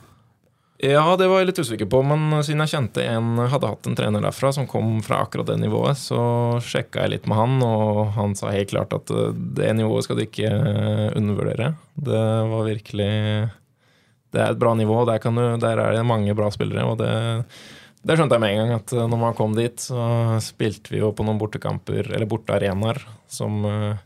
Ja, 0.84 1.04
det 1.16 1.30
var 1.32 1.40
jeg 1.40 1.48
litt 1.48 1.60
usikker 1.64 1.88
på, 1.88 2.02
men 2.04 2.42
siden 2.44 2.60
jeg 2.66 2.74
kjente 2.74 3.04
en 3.08 3.38
hadde 3.40 3.70
hatt 3.72 3.88
en 3.88 3.96
trener 3.96 4.24
derfra 4.26 4.50
som 4.52 4.68
kom 4.68 4.98
fra 5.06 5.22
akkurat 5.24 5.48
det 5.48 5.56
nivået, 5.62 5.96
så 5.96 6.20
sjekka 6.60 7.06
jeg 7.06 7.14
litt 7.14 7.30
med 7.30 7.40
han, 7.40 7.54
og 7.64 8.02
han 8.18 8.36
sa 8.36 8.52
helt 8.52 8.74
klart 8.74 8.96
at 8.98 9.14
eh, 9.14 9.32
det 9.60 9.70
nivået 9.78 10.04
skal 10.04 10.20
du 10.20 10.26
ikke 10.26 10.50
eh, 10.50 11.06
undervurdere. 11.16 11.74
Det 11.96 12.26
var 12.52 12.68
virkelig 12.68 13.14
Det 14.34 14.42
er 14.42 14.52
et 14.52 14.60
bra 14.60 14.74
nivå, 14.76 15.06
der, 15.08 15.24
du, 15.24 15.44
der 15.62 15.80
er 15.80 15.96
det 15.96 16.04
mange 16.10 16.36
bra 16.36 16.52
spillere, 16.52 16.84
og 16.84 17.00
det 17.00 17.14
det 18.04 18.18
skjønte 18.20 18.36
jeg 18.36 18.44
med 18.44 18.52
en 18.52 18.60
gang, 18.60 18.72
at 18.82 18.92
eh, 18.92 19.06
når 19.08 19.20
man 19.22 19.36
kom 19.38 19.54
dit, 19.56 19.80
så 19.80 20.36
spilte 20.44 20.92
vi 20.92 21.00
jo 21.00 21.14
på 21.16 21.24
noen 21.24 21.40
bortekamper, 21.40 22.10
eller 22.12 22.28
bortearenaer, 22.28 23.00
som 23.32 23.64
eh, 23.70 24.02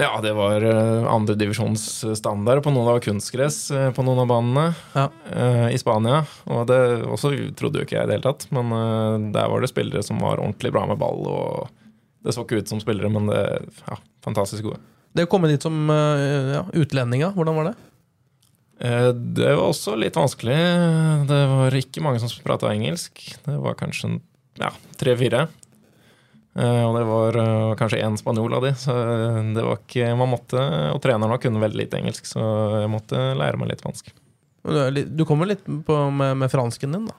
Ja, 0.00 0.14
det 0.24 0.30
var 0.32 0.62
eh, 0.64 1.04
andredivisjonsstandard 1.12 2.62
på 2.64 2.72
noen 2.72 2.88
av 2.94 3.00
kunstgress 3.04 3.58
eh, 3.74 3.90
på 3.92 4.04
noen 4.06 4.22
av 4.22 4.28
banene 4.30 4.62
Ja. 4.96 5.08
eh, 5.28 5.66
i 5.74 5.78
Spania. 5.80 6.22
Og 6.48 6.62
det 6.70 6.78
også 7.04 7.34
trodde 7.58 7.82
jo 7.82 7.84
ikke 7.84 7.98
jeg 7.98 8.06
i 8.06 8.08
det 8.08 8.16
hele 8.16 8.28
tatt, 8.30 8.46
men 8.54 8.72
eh, 8.72 9.26
der 9.34 9.50
var 9.52 9.60
det 9.60 9.68
spillere 9.72 10.02
som 10.06 10.22
var 10.24 10.40
ordentlig 10.40 10.72
bra 10.72 10.86
med 10.88 11.00
ball, 11.02 11.20
og 11.28 11.68
det 12.24 12.32
så 12.36 12.46
ikke 12.46 12.62
ut 12.62 12.72
som 12.72 12.80
spillere, 12.80 13.10
men 13.12 13.28
det 13.28 13.42
ja, 13.86 13.98
fantastisk 14.24 14.66
gode. 14.70 14.80
Det 15.16 15.26
å 15.26 15.30
komme 15.30 15.50
dit 15.50 15.62
som 15.64 15.76
eh, 15.92 16.54
ja, 16.56 16.64
utlendinga, 16.80 17.32
hvordan 17.36 17.60
var 17.60 17.70
det? 17.70 17.76
Eh, 18.80 19.10
Det 19.12 19.52
var 19.52 19.66
også 19.68 19.98
litt 20.00 20.16
vanskelig. 20.16 20.58
Det 21.28 21.40
var 21.52 21.76
ikke 21.76 22.04
mange 22.04 22.22
som 22.22 22.32
prata 22.46 22.70
engelsk. 22.72 23.20
Det 23.44 23.56
var 23.60 23.76
kanskje 23.76 24.14
ja, 24.60 24.70
tre-fire. 25.00 25.48
Eh, 26.58 26.82
Og 26.82 26.96
det 26.98 27.04
var 27.06 27.36
eh, 27.38 27.74
kanskje 27.78 28.02
én 28.02 28.18
spanjol 28.18 28.56
av 28.58 28.66
de, 28.66 28.74
så 28.74 28.96
det 29.54 29.62
var 29.62 29.78
ikke 29.78 30.10
man 30.18 30.32
måtte, 30.32 30.58
Og 30.94 31.00
treneren 31.04 31.38
kunne 31.42 31.62
veldig 31.62 31.84
lite 31.84 32.00
engelsk, 32.00 32.26
så 32.26 32.42
jeg 32.82 32.90
måtte 32.90 33.22
lære 33.38 33.60
meg 33.60 33.70
litt 33.70 33.84
spansk. 33.84 34.10
Du, 34.66 34.76
er 34.76 35.24
kommer 35.24 35.48
litt 35.48 35.64
på 35.64 35.98
med, 36.12 36.36
med 36.42 36.50
fransken 36.52 36.92
din, 36.92 37.06
da. 37.08 37.16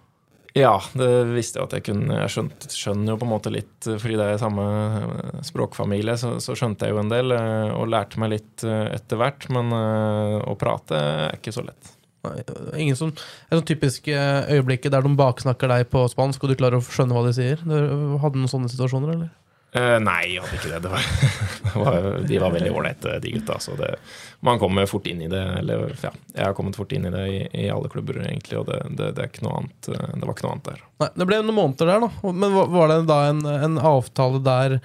Ja, 0.53 0.73
det 0.99 1.07
visste 1.31 1.61
jeg 1.61 1.69
at 1.69 1.73
jeg 1.77 1.83
kunne. 1.87 2.17
Jeg 2.25 2.31
skjønte, 2.33 2.67
skjønner 2.75 3.13
jo 3.13 3.19
på 3.21 3.27
en 3.27 3.31
måte 3.31 3.53
litt, 3.53 3.87
eh, 3.87 3.95
fordi 4.01 4.17
det 4.19 4.25
er 4.27 4.41
samme 4.41 4.65
eh, 4.67 5.39
språkfamilie, 5.47 6.17
så, 6.19 6.33
så 6.43 6.57
skjønte 6.59 6.87
jeg 6.89 6.95
jo 6.95 6.99
en 6.99 7.11
del, 7.11 7.31
eh, 7.37 7.71
og 7.71 7.87
lærte 7.91 8.19
meg 8.19 8.33
litt 8.35 8.65
eh, 8.67 8.89
etter 8.97 9.21
hvert. 9.21 9.47
Men 9.55 9.71
eh, 9.77 10.37
å 10.51 10.57
prate 10.59 10.99
er 10.99 11.37
ikke 11.39 11.55
så 11.55 11.63
lett. 11.63 11.93
Ingen 12.77 12.97
som, 12.99 13.11
et 13.15 13.55
sånn 13.57 13.65
typisk 13.67 14.07
øyeblikk 14.11 14.85
der 14.93 15.01
de 15.05 15.13
baksnakker 15.17 15.71
deg 15.71 15.87
på 15.93 16.03
spansk, 16.11 16.43
og 16.45 16.51
du 16.51 16.59
klarer 16.59 16.77
å 16.77 16.85
skjønne 16.85 17.15
hva 17.17 17.23
de 17.27 17.35
sier. 17.37 17.61
Du 17.65 18.17
hadde 18.21 18.37
noen 18.41 18.51
sånne 18.51 18.69
situasjoner, 18.71 19.15
eller? 19.15 19.31
Uh, 19.71 19.95
nei, 20.03 20.33
jeg 20.33 20.41
hadde 20.43 20.57
ikke 20.57 20.69
det. 20.73 20.79
det, 20.83 20.89
var, 20.91 21.03
det 21.63 21.73
var, 21.79 22.07
de 22.27 22.39
var 22.43 22.51
veldig 22.57 22.71
ålreite, 22.75 23.13
de 23.23 23.31
gutta. 23.37 23.55
Så 23.63 23.77
det, 23.79 23.93
man 24.43 24.59
kommer 24.59 24.89
fort 24.91 25.07
inn 25.07 25.21
i 25.23 25.29
det. 25.31 25.43
Eller 25.61 25.93
ja, 26.03 26.11
jeg 26.35 26.43
har 26.43 26.55
kommet 26.57 26.75
fort 26.75 26.91
inn 26.91 27.07
i 27.07 27.13
det 27.13 27.21
i, 27.31 27.39
i 27.63 27.69
alle 27.71 27.87
klubber, 27.93 28.19
egentlig, 28.25 28.59
og 28.59 28.67
det, 28.67 28.81
det, 28.99 29.29
annet, 29.39 29.89
eh, 29.93 30.09
det 30.17 30.27
var 30.27 30.35
ikke 30.35 30.45
noe 30.49 30.57
annet 30.57 30.67
der. 30.73 30.83
Nei, 31.05 31.09
Det 31.15 31.29
ble 31.29 31.39
noen 31.45 31.57
måneder 31.61 31.93
der, 31.93 32.03
da. 32.03 32.33
Men 32.35 32.57
var- 32.57 32.69
var 32.75 32.91
det 32.91 32.99
da 33.13 33.21
en, 33.29 33.41
en 33.47 33.79
avtale 33.93 34.43
der 34.43 34.77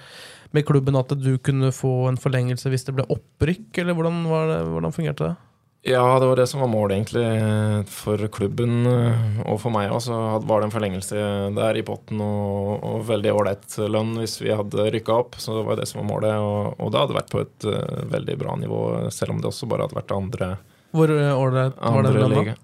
med 0.55 0.63
klubben 0.65 0.95
at 0.95 1.11
du 1.19 1.33
kunne 1.43 1.73
få 1.75 2.07
en 2.07 2.17
forlengelse 2.23 2.71
hvis 2.71 2.87
det 2.87 2.95
ble 2.95 3.05
opprykk, 3.11 3.67
eller 3.83 3.97
hvordan, 3.97 4.23
hvordan 4.71 4.95
fungerte 4.95 5.27
det? 5.33 5.35
Ja, 5.85 6.19
det 6.19 6.25
var 6.25 6.35
det 6.35 6.47
som 6.47 6.59
var 6.59 6.67
målet, 6.67 6.97
egentlig, 6.97 7.85
for 7.93 8.21
klubben 8.33 8.85
eh, 8.89 9.41
og 9.45 9.59
for 9.61 9.71
meg 9.71 9.91
òg. 9.93 10.01
Så 10.03 10.15
var 10.43 10.59
det 10.59 10.67
en 10.67 10.73
forlengelse 10.73 11.25
der 11.55 11.77
i 11.79 11.83
potten 11.85 12.21
og, 12.23 12.71
og 12.83 13.05
veldig 13.07 13.31
ålreit 13.31 13.77
lønn 13.87 14.17
hvis 14.19 14.39
vi 14.41 14.51
hadde 14.51 14.89
rykka 14.95 15.19
opp. 15.21 15.37
Så 15.39 15.59
det 15.59 15.67
var 15.67 15.79
det 15.79 15.87
som 15.87 16.01
var 16.01 16.09
målet, 16.09 16.33
og, 16.41 16.73
og 16.81 16.91
det 16.91 17.03
hadde 17.03 17.17
vært 17.19 17.31
på 17.31 17.43
et 17.43 17.67
uh, 17.69 18.01
veldig 18.11 18.39
bra 18.41 18.57
nivå, 18.59 18.81
selv 19.15 19.35
om 19.35 19.43
det 19.43 19.51
også 19.51 19.69
bare 19.69 19.87
hadde 19.87 19.99
vært 19.99 20.15
andre 20.17 20.49
Hvor 20.97 21.13
eh, 21.13 21.31
ålreit 21.31 21.77
var 21.77 22.01
andre 22.01 22.15
lønna? 22.17 22.57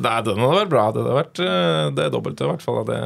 Nei, 0.00 0.16
den 0.24 0.40
hadde 0.40 0.60
vært 0.62 0.72
bra. 0.72 0.86
Det 0.94 1.02
hadde 1.04 1.18
vært 1.18 1.42
uh, 1.42 1.84
det 1.98 2.08
dobbelte, 2.14 2.46
i 2.46 2.52
hvert 2.54 2.64
fall, 2.64 2.80
det, 2.88 3.00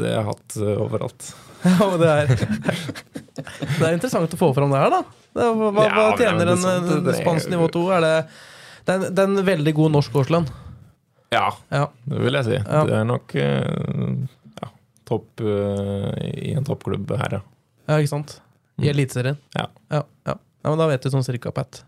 det 0.00 0.14
jeg 0.14 0.22
har 0.22 0.30
hatt 0.30 0.60
uh, 0.62 0.76
overalt. 0.86 1.34
Ja, 1.64 1.86
men 1.88 1.96
det 1.96 2.08
er 2.12 2.26
Det 3.78 3.84
er 3.86 3.94
interessant 3.94 4.34
å 4.36 4.38
få 4.40 4.50
fram 4.56 4.72
det 4.72 4.80
her, 4.82 4.92
da. 4.92 5.23
Hva, 5.34 5.48
hva, 5.58 5.84
Ja, 5.84 5.94
hva 5.94 6.10
tjener 6.18 6.46
er 6.46 6.52
en, 6.54 6.90
en 7.00 7.14
spansk 7.18 7.50
nivå 7.50 7.66
2? 7.74 7.84
Er 7.96 8.04
det 8.04 8.12
det 8.84 8.92
er, 8.92 8.98
en- 9.00 9.14
det 9.16 9.22
er 9.22 9.30
en 9.32 9.46
veldig 9.46 9.72
god 9.74 9.92
norsk 9.96 10.16
årslønn. 10.20 10.46
Ja, 11.32 11.46
Ja. 11.72 11.86
det 12.06 12.20
vil 12.20 12.36
jeg 12.38 12.44
si. 12.46 12.58
Ja. 12.60 12.82
Det 12.86 12.94
er 13.00 13.06
nok 13.08 13.34
eh, 13.34 14.18
ja, 14.60 14.68
topp 15.08 15.40
eh, 15.40 16.10
i 16.50 16.52
en 16.54 16.64
toppklubb 16.68 17.10
her, 17.18 17.38
ja. 17.38 17.40
ja, 17.88 17.96
ikke 17.98 18.12
sant? 18.12 18.36
I 18.82 18.90
Eliteserien. 18.92 19.38
Ja. 19.56 19.66
Ja, 19.90 20.02
ja. 20.28 20.36
ja, 20.36 20.68
men 20.70 20.78
da 20.78 20.86
vet 20.90 21.02
du 21.02 21.10
sånn 21.10 21.24
cirka, 21.26 21.50
Pat. 21.54 21.82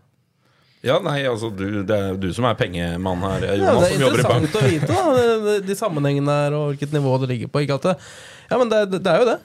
Ja, 0.85 0.99
nei, 1.03 1.23
altså 1.25 1.49
du, 1.57 1.81
Det 1.87 1.95
er 1.95 2.17
du 2.21 2.27
som 2.37 2.45
er 2.45 2.53
pengemann 2.59 3.23
her, 3.25 3.45
Ja, 3.57 3.73
det 3.81 3.87
er 3.91 3.95
interessant 3.97 4.53
å 4.55 4.61
vite 4.67 4.87
da, 4.91 5.55
de, 5.65 5.75
sammenhengene 5.75 6.35
her 6.43 6.53
og 6.57 6.67
hvilket 6.73 6.93
nivå 6.93 7.15
det 7.23 7.31
ligger 7.33 7.49
på. 7.53 7.63
Ikke 7.65 7.79
at 7.79 7.87
det, 7.89 7.95
ja, 8.51 8.57
men 8.61 8.69
det, 8.73 8.83
det 9.01 9.13
er 9.13 9.23
jo 9.23 9.29
det. 9.31 9.37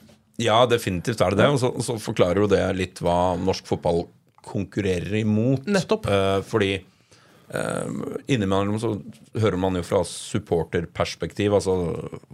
Ja, 0.43 0.63
definitivt 0.71 1.23
er 1.23 1.35
det 1.35 1.43
det. 1.43 1.51
Og 1.55 1.61
så, 1.63 1.73
så 1.85 1.99
forklarer 2.03 2.45
jo 2.45 2.51
det 2.51 2.63
litt 2.79 3.03
hva 3.05 3.35
norsk 3.41 3.69
fotball 3.69 4.05
konkurrerer 4.43 5.21
imot. 5.21 5.69
Nettopp. 5.71 6.09
Eh, 6.11 6.39
fordi 6.47 6.73
eh, 6.77 7.93
innimellom 8.27 8.81
så 8.83 8.97
hører 9.39 9.61
man 9.61 9.79
jo 9.79 9.85
fra 9.87 10.03
supporterperspektiv, 10.09 11.55
altså 11.59 11.77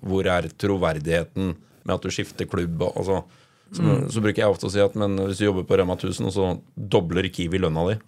hvor 0.01 0.29
er 0.31 0.49
troverdigheten 0.57 1.53
med 1.85 1.94
at 1.94 2.05
du 2.05 2.12
skifter 2.12 2.49
klubb? 2.49 2.83
Altså, 2.94 3.23
så, 3.68 3.99
så 4.09 4.23
bruker 4.25 4.40
jeg 4.40 4.49
ofte 4.51 4.68
å 4.68 4.73
si 4.73 4.81
at 4.81 4.94
men 4.97 5.18
hvis 5.27 5.42
du 5.42 5.49
jobber 5.51 5.66
på 5.68 5.77
Rema 5.77 5.99
1000, 5.99 6.31
og 6.31 6.33
så 6.33 6.53
dobler 6.75 7.29
Kiwi 7.33 7.61
lønna 7.61 7.85
di, 7.90 7.99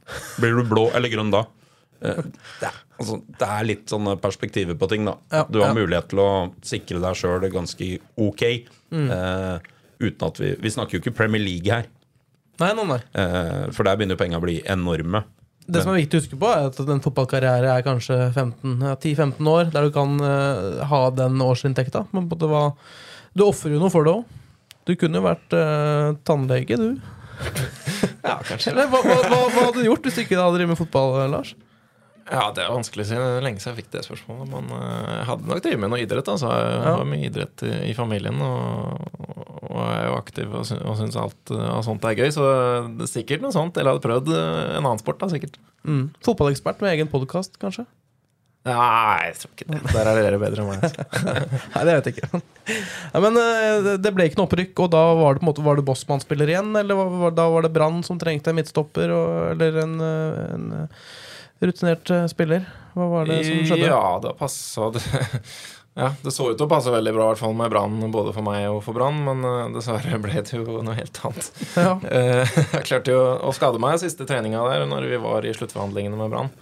blir 0.41 0.57
du 0.57 0.65
blå 0.69 0.89
eller 0.97 1.13
grønn 1.13 1.33
da? 1.35 1.45
Eh, 2.01 2.23
Det 2.61 2.69
er, 2.71 2.79
altså, 2.97 3.19
det 3.41 3.49
er 3.49 3.67
litt 3.69 3.93
sånne 3.93 4.17
perspektiver 4.23 4.79
på 4.81 4.89
ting, 4.93 5.05
da. 5.09 5.19
Ja, 5.33 5.45
du 5.49 5.61
har 5.61 5.75
ja. 5.75 5.77
mulighet 5.77 6.09
til 6.13 6.23
å 6.25 6.31
sikre 6.65 7.03
deg 7.03 7.19
sjøl 7.21 7.45
ganske 7.53 7.91
ok. 8.17 8.47
Mm. 8.95 9.11
Eh, 9.17 9.69
uten 10.01 10.27
at 10.27 10.41
vi 10.41 10.55
Vi 10.61 10.71
snakker 10.75 10.97
jo 10.99 11.03
ikke 11.05 11.15
Premier 11.17 11.43
League 11.45 11.71
her, 11.71 11.87
Nei, 12.61 12.73
nei, 12.77 12.85
nei. 12.91 12.99
eh, 13.17 13.71
for 13.73 13.85
der 13.89 13.97
begynner 13.97 14.17
jo 14.19 14.21
penga 14.25 14.37
å 14.41 14.45
bli 14.45 14.59
enorme. 14.69 15.23
Det 15.71 15.85
som 15.85 15.93
er 15.95 16.01
viktig 16.03 16.19
å 16.19 16.21
huske 16.25 16.39
på, 16.41 16.49
er 16.51 16.67
at 16.67 16.79
en 16.83 17.01
fotballkarriere 17.05 17.71
er 17.77 17.85
kanskje 17.87 18.17
10-15 18.35 19.47
år, 19.49 19.71
der 19.71 19.87
du 19.87 19.93
kan 19.95 20.17
eh, 20.21 20.81
ha 20.91 21.01
den 21.15 21.39
årsinntekta. 21.45 22.07
Men 22.13 22.27
du 22.29 23.45
ofrer 23.47 23.77
jo 23.77 23.81
noe 23.81 23.93
for 23.95 24.05
det 24.05 24.13
òg. 24.19 24.37
Du 24.89 24.97
kunne 24.99 25.21
jo 25.21 25.27
vært 25.29 25.55
eh, 25.55 26.17
tannlege, 26.27 26.77
du. 26.81 26.89
Ja, 28.21 28.35
kanskje. 28.45 28.73
Eller 28.75 28.89
hva, 28.93 28.99
hva, 29.01 29.15
hva, 29.31 29.39
hva 29.49 29.63
hadde 29.71 29.81
du 29.81 29.87
gjort 29.89 30.05
hvis 30.05 30.19
du 30.19 30.23
ikke 30.27 30.37
hadde 30.37 30.59
drevet 30.59 30.75
med 30.75 30.79
fotball, 30.81 31.15
Lars? 31.33 31.55
Ja, 32.31 32.51
det 32.55 32.63
er 32.67 32.69
vanskelig 32.75 33.07
å 33.07 33.09
si. 33.09 33.17
Det 33.17 33.31
er 33.39 33.47
lenge 33.47 33.63
siden 33.63 33.73
jeg 33.75 33.85
fikk 33.85 33.95
det 33.95 34.03
spørsmålet. 34.07 34.51
Men 34.53 34.69
jeg 34.75 35.25
hadde 35.31 35.49
nok 35.51 35.63
drevet 35.65 35.81
med 35.83 35.91
noe 35.95 36.03
idrett. 36.05 36.29
Altså. 36.31 36.51
Jeg 36.53 36.77
Ja. 36.85 36.93
har 37.01 37.09
mye 37.09 37.27
idrett 37.31 37.65
i, 37.67 37.73
i 37.91 37.95
familien, 37.97 38.43
og, 38.45 39.60
og 39.71 39.81
er 39.87 40.05
jo 40.09 40.19
aktiv 40.19 40.51
og, 40.59 40.67
sy 40.67 40.77
og 40.83 40.99
syns 40.99 41.17
alt 41.21 41.53
og 41.55 41.85
sånt 41.87 42.05
er 42.11 42.19
gøy. 42.19 42.29
Så 42.35 42.45
det 42.99 43.07
er 43.07 43.13
sikkert 43.15 43.45
noe 43.45 43.55
sånt. 43.55 43.79
Eller 43.79 43.95
hadde 43.95 44.05
prøvd 44.05 44.31
eh, 44.35 44.77
en 44.77 44.85
annen 44.85 45.01
sport, 45.01 45.21
da, 45.23 45.31
sikkert. 45.33 45.57
Mm. 45.87 46.09
Fotballekspert 46.27 46.83
med 46.85 46.97
egen 46.97 47.11
podkast, 47.13 47.57
kanskje? 47.63 47.87
Nei, 48.69 49.31
jeg 49.31 49.37
tror 49.41 49.53
ikke 49.55 49.67
det. 49.71 49.79
Der 49.95 50.09
er 50.11 50.19
dere 50.21 50.39
bedre 50.43 50.61
enn 50.61 50.69
meg. 50.69 50.83
Nei, 51.75 51.85
det 51.89 51.95
vet 51.97 52.09
jeg 52.11 52.17
ikke. 52.19 52.41
Ja, 53.15 53.23
men 53.25 53.39
eh, 53.41 53.89
det- 53.97 54.13
ble 54.13 54.27
ikke 54.29 54.37
noe 54.37 54.51
opprykk, 54.51 54.83
og 54.85 54.91
da 54.93 55.01
var 55.17 55.33
det 55.39 55.41
på 55.41 55.47
en 55.47 55.49
måte 55.49 55.65
Var 55.65 55.81
det 55.81 55.87
Bossmann-spiller 55.89 56.53
igjen, 56.53 56.75
eller 56.77 56.99
var, 57.01 57.33
da 57.39 57.47
var 57.55 57.65
det 57.65 57.73
Brann 57.73 58.03
som 58.05 58.21
trengte 58.21 58.53
en 58.53 58.59
midtstopper, 58.61 59.15
og, 59.17 59.33
eller 59.55 59.81
en, 59.87 59.95
eh, 60.05 60.43
en 60.59 60.69
eh, 60.83 61.09
rutinert 61.65 62.13
eh, 62.13 62.27
spiller? 62.29 62.69
Hva 62.93 63.09
var 63.09 63.31
det 63.33 63.41
som 63.49 63.65
skjedde? 63.71 63.89
Ja, 63.89 64.03
det 64.27 64.35
passa 64.37 64.91
Ja, 65.95 66.15
Det 66.23 66.31
så 66.31 66.51
ut 66.51 66.59
til 66.59 66.69
å 66.69 66.71
passe 66.71 66.93
veldig 66.93 67.13
bra 67.17 67.31
hvert 67.31 67.41
fall 67.41 67.57
med 67.59 67.71
Brann, 67.73 67.99
både 68.15 68.33
for 68.35 68.47
meg 68.47 68.69
og 68.71 68.79
for 68.87 68.97
Brann, 68.97 69.19
men 69.27 69.43
uh, 69.43 69.71
dessverre 69.75 70.21
ble 70.23 70.37
det 70.39 70.55
jo 70.55 70.83
noe 70.87 70.95
helt 70.97 71.19
annet. 71.27 71.49
Ja. 71.75 71.97
Uh, 71.99 72.59
Jeg 72.77 72.87
klarte 72.87 73.15
jo 73.15 73.25
å 73.49 73.55
skade 73.57 73.83
meg 73.83 73.99
siste 74.03 74.27
treninga 74.29 74.63
der 74.71 74.87
når 74.91 75.09
vi 75.11 75.23
var 75.23 75.47
i 75.47 75.55
sluttforhandlingene 75.57 76.21
med 76.21 76.31
Brann. 76.31 76.53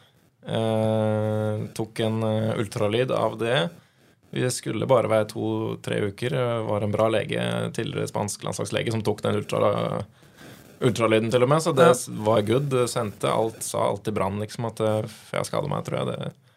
Uh, 0.49 1.69
tok 1.77 2.01
en 2.07 2.25
ultralyd 2.57 3.13
av 3.13 3.37
det. 3.41 3.67
Vi 4.33 4.49
skulle 4.53 4.89
bare 4.89 5.11
være 5.13 5.29
to-tre 5.31 6.01
uker. 6.09 6.35
Var 6.65 6.85
en 6.85 6.93
bra 6.93 7.09
lege, 7.13 7.45
tidligere 7.77 8.09
spansk 8.09 8.43
landslagslege, 8.45 8.93
som 8.93 9.05
tok 9.05 9.23
den 9.25 9.39
ultra, 9.41 9.71
ultralyden 10.85 11.31
til 11.33 11.45
og 11.45 11.53
med, 11.53 11.65
så 11.65 11.73
det 11.77 11.89
var 12.25 12.45
good. 12.49 12.77
Sendte 12.93 13.33
alt, 13.33 13.63
sa 13.65 13.87
alt 13.89 14.09
i 14.09 14.13
Brann, 14.13 14.41
liksom, 14.41 14.69
at 14.69 14.85
jeg 14.85 15.49
skader 15.49 15.73
meg, 15.73 15.85
tror 15.87 16.01
jeg. 16.01 16.13
det 16.13 16.48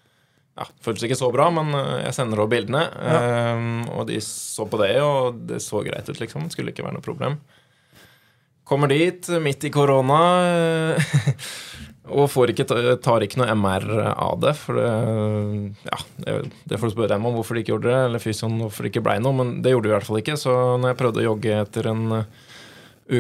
ja, 0.62 0.68
Føltes 0.86 1.08
ikke 1.08 1.18
så 1.18 1.32
bra, 1.34 1.50
men 1.54 1.74
eh, 1.78 2.04
jeg 2.06 2.18
sender 2.18 2.44
over 2.44 2.52
bildene. 2.54 2.86
eh, 3.02 3.66
og 3.96 4.06
de 4.10 4.20
så 4.26 4.68
på 4.70 4.80
det, 4.82 4.94
og 5.02 5.42
det 5.50 5.62
så 5.66 5.82
greit 5.86 6.10
ut, 6.10 6.22
liksom. 6.22 6.46
Det 6.46 6.56
skulle 6.56 6.74
ikke 6.76 6.86
være 6.86 7.00
noe 7.00 7.06
problem. 7.06 7.40
Kommer 8.68 8.88
dit 8.88 9.28
midt 9.44 9.66
i 9.68 9.74
korona 9.74 10.20
eh, 10.48 11.16
og 12.18 12.30
får 12.32 12.54
ikke, 12.54 12.68
tar 13.04 13.26
ikke 13.26 13.42
noe 13.42 13.56
MR 13.58 13.88
av 14.14 14.38
det. 14.44 14.54
For 14.60 14.78
det, 14.78 14.92
ja, 15.90 16.00
det, 16.24 16.78
får 16.78 16.92
du 16.92 16.94
spørre 16.94 17.12
dem 17.16 17.26
om 17.28 17.36
hvorfor 17.40 17.58
de 17.58 17.66
ikke 17.66 17.74
gjorde 17.76 17.90
det, 17.90 17.98
eller 18.10 18.24
fysioen 18.24 18.62
hvorfor 18.62 18.86
det 18.86 18.94
ikke 18.94 19.04
blei 19.10 19.18
noe, 19.24 19.36
men 19.38 19.58
det 19.66 19.74
gjorde 19.74 19.90
de 19.90 19.94
i 19.94 19.98
hvert 19.98 20.08
fall 20.08 20.22
ikke. 20.22 20.38
Så 20.40 20.56
når 20.78 20.94
jeg 20.94 21.02
prøvde 21.02 21.24
å 21.24 21.28
jogge 21.32 21.58
etter 21.66 21.92
en 21.92 22.06
eh, 22.22 22.48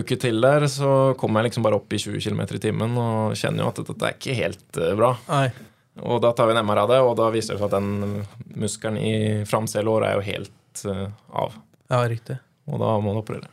uke 0.01 0.19
til 0.21 0.39
der, 0.45 0.69
så 0.71 0.93
kom 1.19 1.35
jeg 1.35 1.49
liksom 1.49 1.67
bare 1.67 1.81
opp 1.81 1.97
i 1.97 1.99
20 1.99 2.23
km 2.23 2.45
i 2.45 2.63
timen 2.69 2.95
og 3.01 3.35
kjenner 3.39 3.65
jo 3.65 3.73
at 3.73 3.83
dette 3.89 4.07
er 4.07 4.15
ikke 4.15 4.37
helt 4.37 4.81
bra. 4.99 5.15
Nei. 5.27 5.70
Og 5.99 6.21
da 6.23 6.31
tar 6.31 6.47
vi 6.47 6.55
en 6.55 6.63
MR 6.63 6.85
av 6.85 6.91
det, 6.93 6.99
og 7.03 7.17
da 7.19 7.27
viser 7.33 7.57
det 7.57 7.61
seg 7.61 7.67
at 7.67 7.75
den 7.75 8.21
muskelen 8.61 8.99
i 9.01 9.15
framsida 9.49 9.83
lår 9.83 10.05
er 10.07 10.13
jo 10.15 10.23
helt 10.29 10.85
eh, 10.87 11.09
av. 11.35 11.57
Ja, 11.91 12.05
riktig. 12.07 12.37
Og 12.71 12.79
da 12.79 12.93
må 13.03 13.11
du 13.15 13.19
operere. 13.19 13.51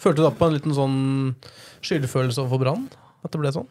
Følte 0.00 0.20
du 0.20 0.26
da 0.26 0.34
på 0.36 0.50
en 0.50 0.58
liten 0.58 0.76
sånn 0.76 0.98
skyldfølelse 1.84 2.44
overfor 2.44 2.60
Brann? 2.60 2.84
At 3.24 3.32
det 3.32 3.40
ble 3.40 3.54
sånn? 3.54 3.70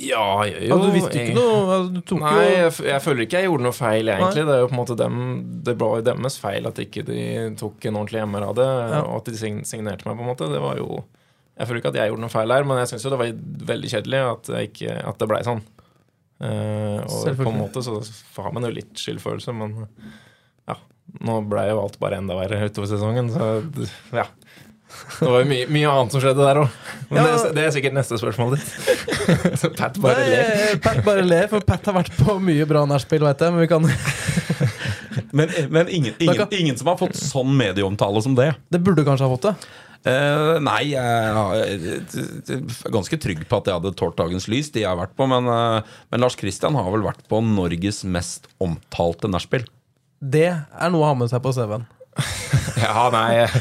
Ja, 0.00 0.44
jeg 0.48 0.68
Ja, 0.70 0.76
jo 0.76 0.78
du 0.86 0.94
visste 0.94 1.20
ikke 1.20 1.34
noe 1.36 1.74
altså, 1.74 2.16
Nei, 2.16 2.30
jo 2.32 2.52
jeg, 2.56 2.70
jeg 2.88 3.02
føler 3.04 3.26
ikke 3.26 3.40
jeg 3.42 3.48
gjorde 3.50 3.66
noe 3.66 3.76
feil, 3.76 4.08
egentlig. 4.08 4.44
Det 4.48 4.54
er 4.54 4.62
jo 4.62 4.68
på 4.70 4.72
en 4.72 4.80
måte 4.80 4.96
dem, 4.96 5.18
det 5.66 5.74
var 5.80 5.98
jo 5.98 6.06
deres 6.06 6.38
feil 6.40 6.68
at 6.70 6.80
ikke 6.80 7.04
de 7.08 7.18
tok 7.60 7.88
en 7.88 7.98
ordentlig 8.00 8.22
MR 8.24 8.46
av 8.48 8.54
det, 8.56 8.68
og 9.02 9.18
at 9.18 9.28
de 9.28 9.40
signerte 9.68 10.08
meg, 10.08 10.16
på 10.16 10.24
en 10.24 10.30
måte. 10.32 10.48
Det 10.52 10.62
var 10.64 10.80
jo 10.80 11.02
Jeg 11.58 11.68
føler 11.68 11.82
ikke 11.82 11.92
at 11.92 12.00
jeg 12.00 12.12
gjorde 12.12 12.24
noe 12.24 12.32
feil 12.32 12.54
der, 12.54 12.64
men 12.64 12.80
jeg 12.80 12.92
syns 12.92 13.04
jo 13.04 13.12
det 13.12 13.20
var 13.20 13.34
veldig 13.72 13.92
kjedelig 13.92 14.22
at, 14.30 14.52
ikke, 14.62 14.96
at 15.12 15.20
det 15.20 15.28
blei 15.28 15.42
sånn. 15.44 15.60
Eh, 16.42 16.98
og 17.06 17.36
på 17.38 17.48
en 17.52 17.58
måte 17.60 17.82
så 17.86 18.00
har 18.42 18.52
man 18.54 18.66
jo 18.66 18.72
litt 18.74 18.98
skyldfølelse, 18.98 19.54
men 19.54 19.76
ja. 20.68 20.76
Nå 21.22 21.40
blei 21.46 21.68
jo 21.70 21.82
alt 21.84 21.98
bare 22.02 22.18
enda 22.22 22.34
verre 22.38 22.64
utover 22.66 22.90
sesongen, 22.90 23.30
så 23.34 23.52
ja. 24.16 24.26
Det 24.92 25.24
var 25.24 25.40
jo 25.40 25.46
mye, 25.48 25.66
mye 25.72 25.88
annet 25.88 26.12
som 26.12 26.20
skjedde 26.20 26.44
der 26.44 26.58
òg. 26.64 26.74
Men 27.08 27.22
Ja. 27.22 27.36
det, 27.40 27.52
det 27.56 27.62
er 27.64 27.70
sikkert 27.72 27.94
neste 27.96 28.18
spørsmål 28.20 28.56
ditt. 28.58 28.72
Så 29.62 29.70
Pat 29.72 29.96
bare 30.02 30.26
ler. 30.28 30.74
Pat 30.84 31.00
bare 31.06 31.22
ler, 31.24 31.46
for 31.48 31.64
Pat 31.64 31.88
har 31.88 31.96
vært 31.96 32.12
på 32.18 32.36
mye 32.44 32.66
bra 32.68 32.82
nachspiel, 32.90 33.24
veit 33.24 33.40
jeg. 33.40 33.54
Men 33.54 33.64
vi 33.64 33.70
kan 33.70 33.88
Men, 35.32 35.48
men 35.72 35.88
ingen, 35.88 36.14
ingen, 36.20 36.48
ingen 36.52 36.76
som 36.76 36.90
har 36.92 36.98
fått 37.00 37.16
sånn 37.16 37.54
medieomtale 37.56 38.20
som 38.24 38.34
det. 38.36 38.50
Det 38.72 38.80
burde 38.84 39.04
kanskje 39.06 39.24
ha 39.28 39.32
fått 39.32 39.46
det. 39.48 39.54
Eh, 40.02 40.56
nei, 40.58 40.80
jeg 40.90 40.98
er 40.98 42.90
ganske 42.90 43.18
trygg 43.22 43.44
på 43.46 43.60
at 43.60 43.68
jeg 43.70 43.78
hadde 43.78 43.94
tålt 43.98 44.18
dagens 44.18 44.48
lys, 44.50 44.72
de 44.74 44.82
jeg 44.82 44.90
har 44.90 44.98
vært 44.98 45.14
på. 45.18 45.28
Men, 45.30 45.46
uh, 45.46 45.98
men 46.10 46.24
Lars 46.24 46.36
Kristian 46.38 46.74
har 46.78 46.88
vel 46.90 47.04
vært 47.06 47.22
på 47.30 47.38
Norges 47.46 48.02
mest 48.02 48.50
omtalte 48.62 49.30
nachspiel. 49.30 49.68
Det 50.18 50.48
er 50.50 50.92
noe 50.94 51.04
å 51.04 51.12
ha 51.12 51.18
med 51.18 51.30
seg 51.30 51.42
på 51.44 51.54
CV-en. 51.54 51.86
Ja, 52.82 53.06
nei, 53.14 53.44
jeg 53.44 53.60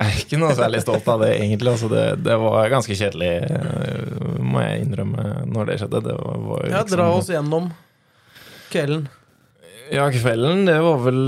er 0.00 0.14
ikke 0.22 0.38
noe 0.40 0.54
særlig 0.56 0.80
stolt 0.80 1.08
av 1.10 1.20
det, 1.20 1.34
egentlig. 1.36 1.74
Altså, 1.74 1.88
det, 1.92 2.04
det 2.24 2.36
var 2.40 2.70
ganske 2.72 2.96
kjedelig, 2.96 3.32
eh, 3.44 4.38
må 4.40 4.62
jeg 4.62 4.86
innrømme, 4.86 5.24
når 5.52 5.68
det 5.68 5.76
skjedde. 5.82 6.00
Det 6.06 6.14
var, 6.16 6.38
var 6.46 6.62
liksom, 6.64 6.78
Ja, 6.78 6.84
dra 6.94 7.08
oss 7.12 7.28
gjennom 7.28 7.68
kvelden. 8.72 9.04
Ja, 9.92 10.06
kvelden, 10.08 10.64
det 10.64 10.78
var 10.80 11.02
vel 11.04 11.18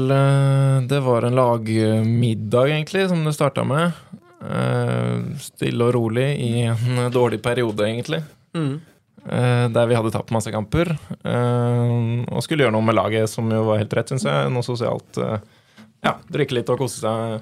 Det 0.88 1.00
var 1.04 1.26
en 1.28 1.36
lagmiddag, 1.36 2.70
egentlig, 2.72 3.04
som 3.12 3.20
det 3.26 3.36
starta 3.36 3.66
med. 3.68 3.92
Eh, 4.42 5.14
Stille 5.40 5.86
og 5.88 5.94
rolig 5.96 6.26
i 6.42 6.50
en 6.68 7.10
dårlig 7.14 7.40
periode, 7.44 7.86
egentlig. 7.88 8.22
Mm. 8.56 8.74
Eh, 9.26 9.68
Der 9.74 9.86
vi 9.90 9.96
hadde 9.96 10.12
tapt 10.14 10.30
masse 10.34 10.52
kamper. 10.52 10.92
eh, 11.24 12.24
Og 12.30 12.42
skulle 12.44 12.64
gjøre 12.66 12.72
noe 12.76 12.84
med 12.84 12.94
laget, 12.98 13.28
som 13.32 13.48
jo 13.50 13.64
var 13.64 13.78
helt 13.78 13.92
rett, 13.96 14.08
syns 14.12 14.24
jeg. 14.28 14.50
Noe 14.52 14.62
sosialt. 14.66 15.16
Ja, 16.04 16.16
drikke 16.30 16.54
litt 16.58 16.68
og 16.70 16.78
kose 16.78 17.00
seg. 17.00 17.40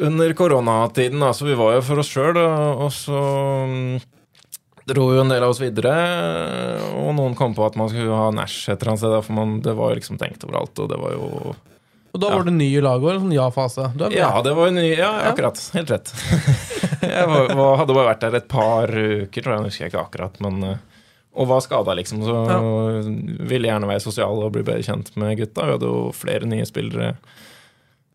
Under 0.00 0.32
koronatiden, 0.36 1.22
Altså, 1.24 1.46
vi 1.48 1.54
var 1.56 1.74
jo 1.74 1.82
for 1.82 1.98
oss 2.02 2.08
sjøl, 2.12 2.36
og 2.36 2.90
så 2.92 3.20
mm, 3.68 4.00
dro 4.86 5.06
jo 5.14 5.20
en 5.22 5.28
del 5.32 5.42
av 5.42 5.50
oss 5.54 5.60
videre. 5.62 5.92
Og 7.00 7.14
noen 7.16 7.34
kom 7.38 7.54
på 7.56 7.64
at 7.66 7.76
man 7.80 7.88
skulle 7.88 8.12
ha 8.12 8.30
Nash 8.36 8.68
et 8.68 8.76
eller 8.82 8.92
annet 8.92 9.00
sted, 9.00 9.24
for 9.24 9.32
man, 9.32 9.60
det 9.64 9.74
var 9.78 9.90
jo 9.94 10.00
liksom 10.00 10.18
tenkt 10.20 10.44
overalt, 10.44 10.76
og 10.78 10.88
det 10.92 10.98
var 11.00 11.12
jo 11.16 11.54
Og 12.12 12.20
da 12.20 12.28
Ja. 12.28 12.36
var 12.36 12.44
det 12.44 12.52
ny 12.52 12.66
i 12.76 12.80
laget 12.84 13.14
en 13.14 13.20
sånn 13.24 13.32
ja-fase. 13.34 13.86
Ja, 14.12 14.30
det 14.44 14.52
var 14.54 14.70
ny 14.70 14.88
Ja, 14.98 15.10
akkurat. 15.30 15.56
Helt 15.72 15.90
rett. 15.90 16.12
jeg 17.00 17.26
var, 17.30 17.54
var, 17.56 17.76
hadde 17.80 17.94
bare 17.96 18.10
vært 18.12 18.20
der 18.26 18.34
et 18.36 18.48
par 18.52 18.88
uker, 18.92 19.40
tror 19.42 19.54
jeg. 19.56 19.64
husker 19.70 19.84
jeg 19.86 19.92
ikke 19.94 20.02
akkurat, 20.04 20.36
men 20.44 20.62
eh, 20.62 20.76
Og 21.34 21.48
var 21.48 21.62
skada, 21.64 21.94
liksom. 21.96 22.20
Så 22.26 22.34
ville 23.48 23.70
gjerne 23.70 23.88
være 23.88 24.04
sosial 24.04 24.42
og 24.44 24.52
bli 24.52 24.62
bedre 24.66 24.84
kjent 24.84 25.14
med 25.16 25.38
gutta. 25.40 25.64
Vi 25.64 25.72
hadde 25.78 25.88
jo 25.88 26.10
flere 26.12 26.44
nye 26.50 26.66
spillere. 26.68 27.14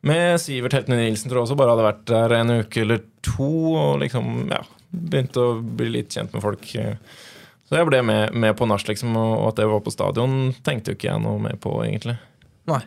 Med 0.05 0.37
Sivert 0.39 0.75
Heltene 0.77 0.99
Nilsen 1.01 1.31
tror 1.31 1.39
jeg 1.41 1.47
også 1.47 1.57
bare 1.57 1.73
hadde 1.73 1.87
vært 1.87 2.03
der 2.11 2.35
en 2.37 2.53
uke 2.61 2.83
eller 2.83 3.01
to 3.25 3.49
og 3.73 3.97
liksom 4.03 4.45
ja, 4.53 4.59
begynte 4.93 5.41
å 5.41 5.55
bli 5.57 5.89
litt 5.95 6.13
kjent 6.13 6.37
med 6.37 6.45
folk. 6.45 6.69
Så 7.67 7.75
jeg 7.81 7.89
ble 7.89 8.03
med, 8.05 8.37
med 8.37 8.53
på 8.55 8.67
nach, 8.69 8.85
liksom, 8.87 9.17
og 9.17 9.49
at 9.49 9.57
det 9.57 9.65
var 9.67 9.81
på 9.83 9.91
stadion, 9.91 10.53
tenkte 10.63 10.93
jo 10.93 10.99
ikke 10.99 11.09
jeg 11.09 11.23
noe 11.25 11.41
mer 11.41 11.57
på, 11.59 11.73
egentlig. 11.83 12.15
Nei. 12.69 12.83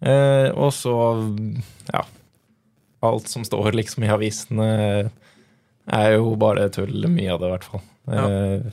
Eh, 0.00 0.48
og 0.56 0.72
så, 0.72 0.94
ja 1.90 2.06
Alt 3.04 3.28
som 3.28 3.44
står 3.44 3.72
liksom 3.76 4.04
i 4.04 4.10
avisene, 4.12 4.68
er 5.88 6.10
jo 6.18 6.34
bare 6.40 6.68
tull. 6.72 7.06
Mye 7.08 7.32
av 7.32 7.40
det, 7.40 7.48
i 7.48 7.54
hvert 7.54 7.68
fall. 7.68 7.82
Eh, 8.12 8.66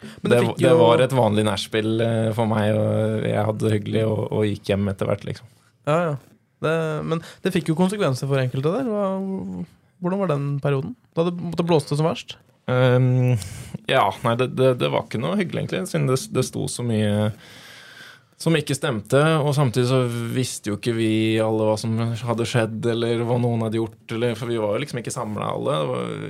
det, 0.00 0.32
det 0.32 0.40
fikk 0.42 0.58
det 0.64 0.72
var 0.80 1.02
et 1.04 1.14
vanlig 1.14 1.44
nachspiel 1.46 2.02
eh, 2.02 2.30
for 2.34 2.50
meg, 2.50 2.72
og 2.74 3.28
jeg 3.28 3.46
hadde 3.46 3.66
det 3.66 3.74
hyggelig 3.76 4.04
og, 4.08 4.24
og 4.32 4.48
gikk 4.48 4.72
hjem 4.72 4.90
etter 4.90 5.10
hvert, 5.10 5.26
liksom. 5.28 5.50
Ja, 5.86 5.98
ja. 6.08 6.16
Det, 6.60 6.74
men 7.08 7.22
det 7.44 7.54
fikk 7.54 7.70
jo 7.70 7.78
konsekvenser 7.78 8.28
for 8.28 8.40
enkelte 8.42 8.74
der. 8.74 8.88
Hva, 8.90 9.04
hvordan 10.02 10.22
var 10.24 10.32
den 10.32 10.46
perioden? 10.64 10.96
Da 11.16 11.24
det 11.28 11.36
måtte 11.38 11.66
blåste 11.68 11.96
som 11.96 12.08
verst? 12.08 12.36
Um, 12.70 13.36
ja, 13.88 14.04
nei, 14.24 14.34
det, 14.38 14.50
det, 14.58 14.74
det 14.82 14.90
var 14.92 15.06
ikke 15.06 15.22
noe 15.22 15.38
hyggelig, 15.38 15.64
egentlig, 15.64 15.86
siden 15.90 16.10
det, 16.10 16.18
det 16.34 16.44
sto 16.46 16.66
så 16.70 16.84
mye 16.86 17.30
som 18.40 18.56
ikke 18.56 18.76
stemte. 18.76 19.20
Og 19.44 19.52
samtidig 19.56 19.88
så 19.90 20.00
visste 20.32 20.72
jo 20.72 20.78
ikke 20.78 20.94
vi 20.96 21.10
alle 21.44 21.66
hva 21.68 21.76
som 21.80 21.96
hadde 22.24 22.46
skjedd, 22.48 22.86
eller 22.94 23.24
hva 23.28 23.36
noen 23.40 23.66
hadde 23.66 23.80
gjort. 23.80 24.04
Eller, 24.16 24.36
for 24.38 24.48
vi 24.48 24.60
var 24.60 24.76
jo 24.76 24.84
liksom 24.84 25.02
ikke 25.02 25.12
samla 25.12 25.50
alle. 25.58 25.76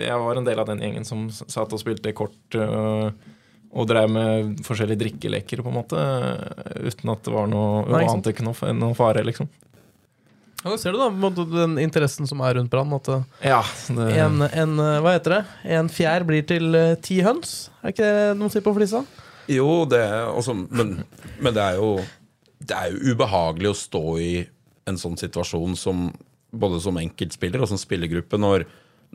Jeg 0.02 0.22
var 0.24 0.40
en 0.40 0.48
del 0.48 0.62
av 0.62 0.70
den 0.72 0.82
gjengen 0.82 1.06
som 1.06 1.28
satt 1.30 1.70
og 1.76 1.82
spilte 1.82 2.14
kort 2.18 2.58
og, 2.58 3.14
og 3.70 3.86
drev 3.86 4.10
med 4.10 4.58
forskjellige 4.66 5.04
drikkeleker, 5.04 5.62
på 5.62 5.70
en 5.70 5.78
måte. 5.78 6.02
Uten 6.82 7.14
at 7.14 7.22
det 7.28 7.36
var 7.36 7.50
noe 7.52 7.84
Nei, 7.86 8.02
ikke 8.02 8.16
sant. 8.16 8.32
ante 8.34 8.48
noe, 8.48 8.76
noe 8.82 8.98
fare, 8.98 9.24
liksom. 9.30 9.50
Ja, 10.60 10.74
ser 10.76 10.92
du 10.92 10.98
da 11.00 11.06
måte 11.14 11.46
den 11.48 11.78
interessen 11.80 12.26
som 12.28 12.42
er 12.44 12.58
rundt 12.58 12.74
Brann. 12.74 12.90
At 12.98 13.06
eh, 13.08 13.22
Ja, 13.54 13.62
det, 13.86 14.10
en, 14.18 14.42
en, 14.44 14.74
eh, 14.82 14.98
hva 15.00 15.14
heter 15.14 15.38
det? 15.38 15.42
En 15.78 15.88
fjær 15.88 16.26
blir 16.28 16.42
til 16.44 16.74
ti 17.06 17.22
høns? 17.24 17.70
Er 17.80 17.94
ikke 17.94 18.10
det 18.10 18.30
noe 18.36 18.50
å 18.50 18.52
si 18.52 18.66
på 18.66 18.74
flisa? 18.76 19.06
Jo, 19.50 19.84
det 19.90 20.02
også, 20.30 20.54
men, 20.70 21.00
men 21.42 21.54
det 21.56 21.62
er 21.64 21.78
jo 21.80 21.92
Det 22.60 22.76
er 22.76 22.92
jo 22.92 23.14
ubehagelig 23.14 23.72
å 23.72 23.78
stå 23.78 24.04
i 24.22 24.32
en 24.90 24.98
sånn 25.00 25.18
situasjon 25.18 25.76
som 25.78 26.10
både 26.50 26.80
som 26.82 26.98
enkeltspiller 26.98 27.62
og 27.62 27.70
som 27.70 27.78
spillergruppe 27.78 28.38
når, 28.40 28.64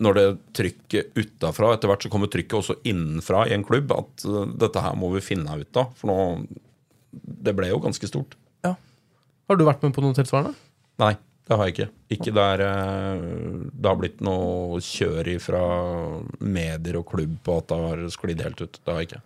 når 0.01 0.17
det 0.17 0.25
trykket 0.55 1.17
utafra 1.19 1.73
Etter 1.75 1.91
hvert 1.91 2.05
så 2.05 2.11
kommer 2.11 2.31
trykket 2.31 2.57
også 2.59 2.77
innenfra 2.87 3.45
i 3.49 3.55
en 3.55 3.65
klubb 3.67 3.91
at 3.95 4.27
uh, 4.27 4.43
dette 4.55 4.83
her 4.83 4.95
må 4.99 5.11
vi 5.15 5.23
finne 5.25 5.59
ut 5.59 5.81
av. 5.81 5.91
For 5.99 6.11
nå 6.11 6.19
Det 7.45 7.55
ble 7.55 7.69
jo 7.71 7.79
ganske 7.83 8.07
stort. 8.09 8.35
Ja. 8.65 8.75
Har 9.47 9.59
du 9.59 9.65
vært 9.67 9.83
med 9.85 9.95
på 9.95 10.03
noe 10.03 10.15
tilsvarende? 10.17 10.55
Nei, 10.99 11.13
det 11.47 11.57
har 11.57 11.67
jeg 11.67 11.75
ikke. 11.75 11.89
Ikke 12.15 12.33
der 12.35 12.63
eh, 12.65 13.25
det 13.71 13.87
har 13.87 13.99
blitt 13.99 14.23
noe 14.25 14.79
kjør 14.83 15.29
fra 15.43 15.63
medier 16.39 16.99
og 16.99 17.07
klubb 17.11 17.35
på 17.45 17.59
at 17.61 17.69
det 17.69 17.79
har 17.83 18.01
sklidd 18.15 18.41
helt 18.43 18.63
ut. 18.63 18.79
Det 18.81 18.91
har 18.91 19.03
jeg 19.03 19.11
ikke. 19.11 19.21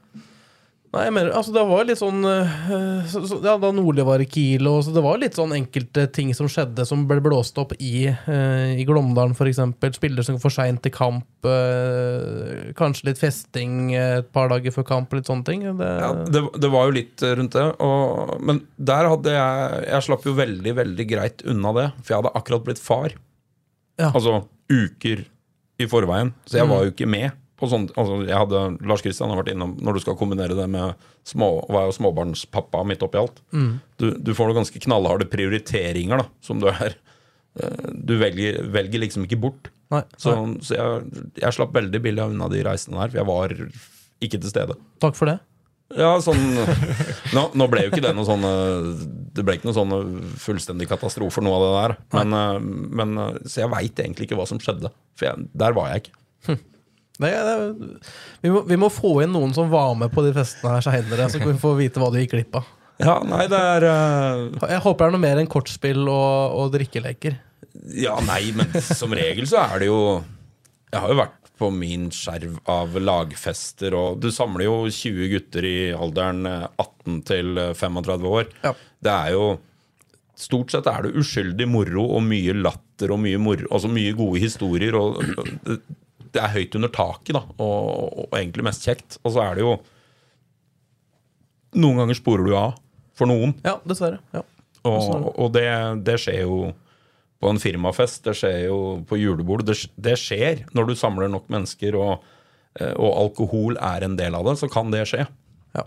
Nei, 0.90 1.04
jeg 1.06 1.14
mener, 1.14 1.36
altså 1.38 1.52
det 1.54 1.64
var 1.70 1.84
litt 1.86 2.00
sånn 2.00 2.24
eh, 2.26 2.54
så, 3.12 3.22
så, 3.30 3.38
Ja, 3.46 3.54
Da 3.62 3.70
Nordli 3.76 4.02
var 4.06 4.24
i 4.24 4.26
Kiel, 4.30 4.66
og 4.66 4.80
så 4.88 4.94
det 4.96 5.04
var 5.06 5.20
litt 5.22 5.36
sånn 5.38 5.52
enkelte 5.54 6.08
ting 6.10 6.32
som 6.34 6.50
skjedde 6.50 6.82
som 6.90 7.04
ble 7.10 7.20
blåst 7.22 7.60
opp 7.62 7.76
i, 7.78 8.08
uh, 8.10 8.72
i 8.74 8.86
Glåmdalen, 8.90 9.36
f.eks. 9.38 9.62
Spillere 10.00 10.26
som 10.26 10.40
går 10.40 10.42
for 10.48 10.56
seint 10.56 10.82
til 10.82 10.94
kamp. 10.96 11.28
eh, 11.46 12.72
kanskje 12.80 13.12
litt 13.12 13.22
festing 13.22 13.94
eh, 13.94 14.18
et 14.24 14.32
par 14.34 14.50
dager 14.50 14.74
før 14.74 14.88
kamp, 14.90 15.14
litt 15.14 15.30
sånne 15.30 15.46
ting. 15.46 15.68
Det, 15.78 15.90
Ja, 16.02 16.10
det, 16.26 16.42
det 16.58 16.72
var 16.74 16.90
jo 16.90 16.96
litt 16.98 17.22
eh, 17.22 17.36
rundt 17.38 17.58
det. 17.60 17.68
Og, 17.86 18.34
men 18.42 18.64
der 18.76 19.12
hadde 19.12 19.36
jeg 19.36 19.84
Jeg 19.86 20.08
slapp 20.08 20.26
jo 20.26 20.34
veldig, 20.40 20.74
veldig 20.82 21.06
greit 21.12 21.46
unna 21.46 21.76
det. 21.78 21.88
For 22.02 22.16
jeg 22.16 22.24
hadde 22.24 22.34
akkurat 22.42 22.66
blitt 22.66 22.82
far. 22.82 23.14
Ja. 24.00 24.10
Altså 24.10 24.42
uker 24.72 25.22
i 25.80 25.88
forveien. 25.90 26.34
Så 26.50 26.60
jeg 26.60 26.70
var 26.70 26.88
jo 26.88 26.96
ikke 26.96 27.08
med. 27.10 27.38
På 27.60 27.68
sånn, 27.68 27.90
altså 28.00 28.22
jeg 28.24 28.38
hadde, 28.40 28.60
Lars 28.88 29.02
Kristian 29.04 29.30
har 29.34 29.42
vært 29.42 29.52
innom 29.52 29.74
når 29.84 29.98
du 29.98 30.00
skal 30.06 30.16
kombinere 30.20 30.56
det 30.56 30.68
med 30.72 30.96
små, 31.28 31.50
å 31.68 31.74
være 31.76 31.92
småbarnspappa 31.98 32.86
midt 32.88 33.04
oppi 33.04 33.20
alt. 33.20 33.42
Du, 34.00 34.06
du 34.16 34.32
får 34.38 34.48
noen 34.50 34.62
ganske 34.62 34.80
knallharde 34.86 35.28
prioriteringer, 35.30 36.24
da, 36.24 36.30
som 36.46 36.62
du 36.64 36.70
er. 36.72 36.96
Eh, 37.60 37.92
Du 38.08 38.16
velger, 38.22 38.62
velger 38.72 39.04
liksom 39.04 39.26
ikke 39.28 39.40
bort. 39.44 39.68
Nei, 39.92 40.04
Så, 40.22 40.36
nei. 40.38 40.62
så 40.64 40.78
jeg, 40.78 41.28
jeg 41.42 41.56
slapp 41.58 41.74
veldig 41.76 42.00
billig 42.06 42.28
unna 42.32 42.48
de 42.54 42.64
reisene 42.64 42.96
der, 43.02 43.10
for 43.12 43.20
jeg 43.20 43.28
var 43.28 43.56
ikke 44.22 44.40
til 44.40 44.52
stede. 44.54 44.76
Takk 45.04 45.18
for 45.20 45.32
det. 45.34 45.40
Ja, 45.98 46.12
sånn 46.22 46.38
nå, 47.36 47.44
nå 47.58 47.66
ble 47.72 47.88
jo 47.88 47.90
ikke 47.90 48.04
det 48.06 48.12
noe 48.14 48.28
sånn 48.28 48.44
Det 49.34 49.42
ble 49.42 49.56
ikke 49.58 49.66
noe 49.72 49.74
sånn 49.74 49.94
fullstendig 50.38 50.86
katastrofe, 50.92 51.42
noe 51.42 51.56
av 51.58 51.64
det 51.66 51.72
der. 51.80 51.96
Men, 52.20 52.36
eh, 52.38 52.60
men 53.02 53.16
eh, 53.24 53.40
Så 53.50 53.64
jeg 53.64 53.72
veit 53.74 54.04
egentlig 54.06 54.28
ikke 54.30 54.38
hva 54.38 54.46
som 54.48 54.62
skjedde. 54.62 54.92
For 55.18 55.32
jeg, 55.32 55.48
der 55.58 55.74
var 55.74 55.90
jeg 55.92 56.04
ikke. 56.06 56.60
Det, 57.20 57.30
det, 57.30 58.02
vi, 58.42 58.52
må, 58.54 58.62
vi 58.68 58.78
må 58.80 58.90
få 58.94 59.18
inn 59.26 59.34
noen 59.36 59.52
som 59.56 59.68
var 59.72 59.92
med 60.00 60.12
på 60.14 60.24
de 60.24 60.32
festene 60.36 60.78
her 60.78 60.86
seinere, 60.86 61.28
så 61.32 61.42
kan 61.42 61.52
vi 61.52 61.60
få 61.60 61.74
vite 61.80 62.00
hva 62.00 62.12
du 62.14 62.20
gikk 62.22 62.38
glipp 62.38 62.62
av. 62.62 62.70
Ja, 63.00 63.20
nei, 63.24 63.46
det 63.52 63.60
er 63.60 63.86
uh... 63.88 64.68
Jeg 64.68 64.84
håper 64.84 65.06
det 65.06 65.10
er 65.10 65.16
noe 65.16 65.24
mer 65.24 65.40
enn 65.40 65.52
kortspill 65.52 66.02
og, 66.08 66.56
og 66.60 66.74
drikkeleker. 66.74 67.38
Ja, 67.96 68.18
nei, 68.28 68.50
men 68.56 68.72
som 68.84 69.14
regel 69.16 69.48
så 69.48 69.62
er 69.62 69.84
det 69.84 69.88
jo 69.88 70.00
Jeg 70.90 71.00
har 71.04 71.12
jo 71.14 71.20
vært 71.22 71.40
på 71.60 71.70
min 71.76 72.08
skjerv 72.16 72.60
av 72.72 72.96
lagfester, 73.04 73.96
og 73.96 74.22
du 74.24 74.30
samler 74.32 74.66
jo 74.68 74.76
20 74.88 75.32
gutter 75.34 75.68
i 75.68 75.78
alderen 75.92 76.48
eh, 76.48 76.68
18 76.80 77.18
til 77.28 77.60
eh, 77.60 77.74
35 77.76 78.30
år. 78.32 78.54
Ja. 78.64 78.76
Det 79.04 79.16
er 79.16 79.36
jo 79.38 79.50
Stort 80.40 80.72
sett 80.72 80.86
er 80.88 81.04
det 81.04 81.18
uskyldig 81.20 81.66
moro 81.68 82.06
og 82.16 82.22
mye 82.24 82.54
latter 82.56 83.12
og 83.12 83.18
mye 83.20 83.36
moro, 83.44 83.66
altså 83.76 83.90
mye 83.92 84.14
gode 84.16 84.40
historier. 84.40 84.96
og 84.96 85.18
det, 86.34 86.42
er 86.44 86.54
høyt 86.54 86.76
under 86.80 86.92
taket, 86.94 87.34
da, 87.38 87.44
og, 87.62 88.26
og 88.26 88.38
egentlig 88.38 88.66
mest 88.68 88.86
kjekt. 88.88 89.18
Og 89.24 89.36
så 89.36 89.46
er 89.46 89.58
det 89.58 89.66
jo 89.66 89.80
Noen 91.78 92.00
ganger 92.02 92.18
sporer 92.18 92.48
du 92.48 92.56
av 92.58 92.80
for 93.14 93.30
noen. 93.30 93.52
Ja, 93.62 93.76
dessverre. 93.86 94.18
Ja. 94.34 94.42
Og, 94.90 95.28
og 95.36 95.52
det, 95.54 95.68
det 96.08 96.16
skjer 96.24 96.48
jo 96.48 96.72
på 97.40 97.52
en 97.52 97.60
firmafest, 97.62 98.24
det 98.26 98.36
skjer 98.40 98.66
jo 98.68 98.80
på 99.08 99.20
julebord. 99.20 99.64
Det, 99.68 99.76
det 100.00 100.16
skjer 100.20 100.66
når 100.76 100.90
du 100.90 100.96
samler 101.00 101.32
nok 101.32 101.46
mennesker, 101.52 101.96
og, 102.00 102.26
eh, 102.80 102.96
og 102.96 103.14
alkohol 103.26 103.78
er 103.78 104.08
en 104.08 104.18
del 104.20 104.36
av 104.36 104.50
det, 104.50 104.58
så 104.60 104.72
kan 104.72 104.92
det 104.92 105.06
skje. 105.12 105.28
Ja. 105.78 105.86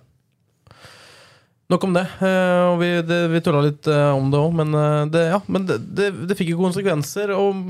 Nok 1.73 1.89
om 1.89 1.99
det. 1.99 2.07
eh, 2.25 2.63
og 2.71 2.79
vi, 2.85 2.95
det, 3.09 3.21
vi 3.35 3.43
tulla 3.45 3.67
litt 3.67 3.91
eh, 3.91 4.09
om 4.15 4.33
det 4.33 4.41
òg, 4.41 4.57
men, 4.63 4.81
det, 5.13 5.27
ja, 5.35 5.43
men 5.51 5.69
det, 5.69 5.83
det, 5.99 6.13
det 6.31 6.39
fikk 6.39 6.55
jo 6.55 6.63
konsekvenser. 6.63 7.35
Og 7.37 7.67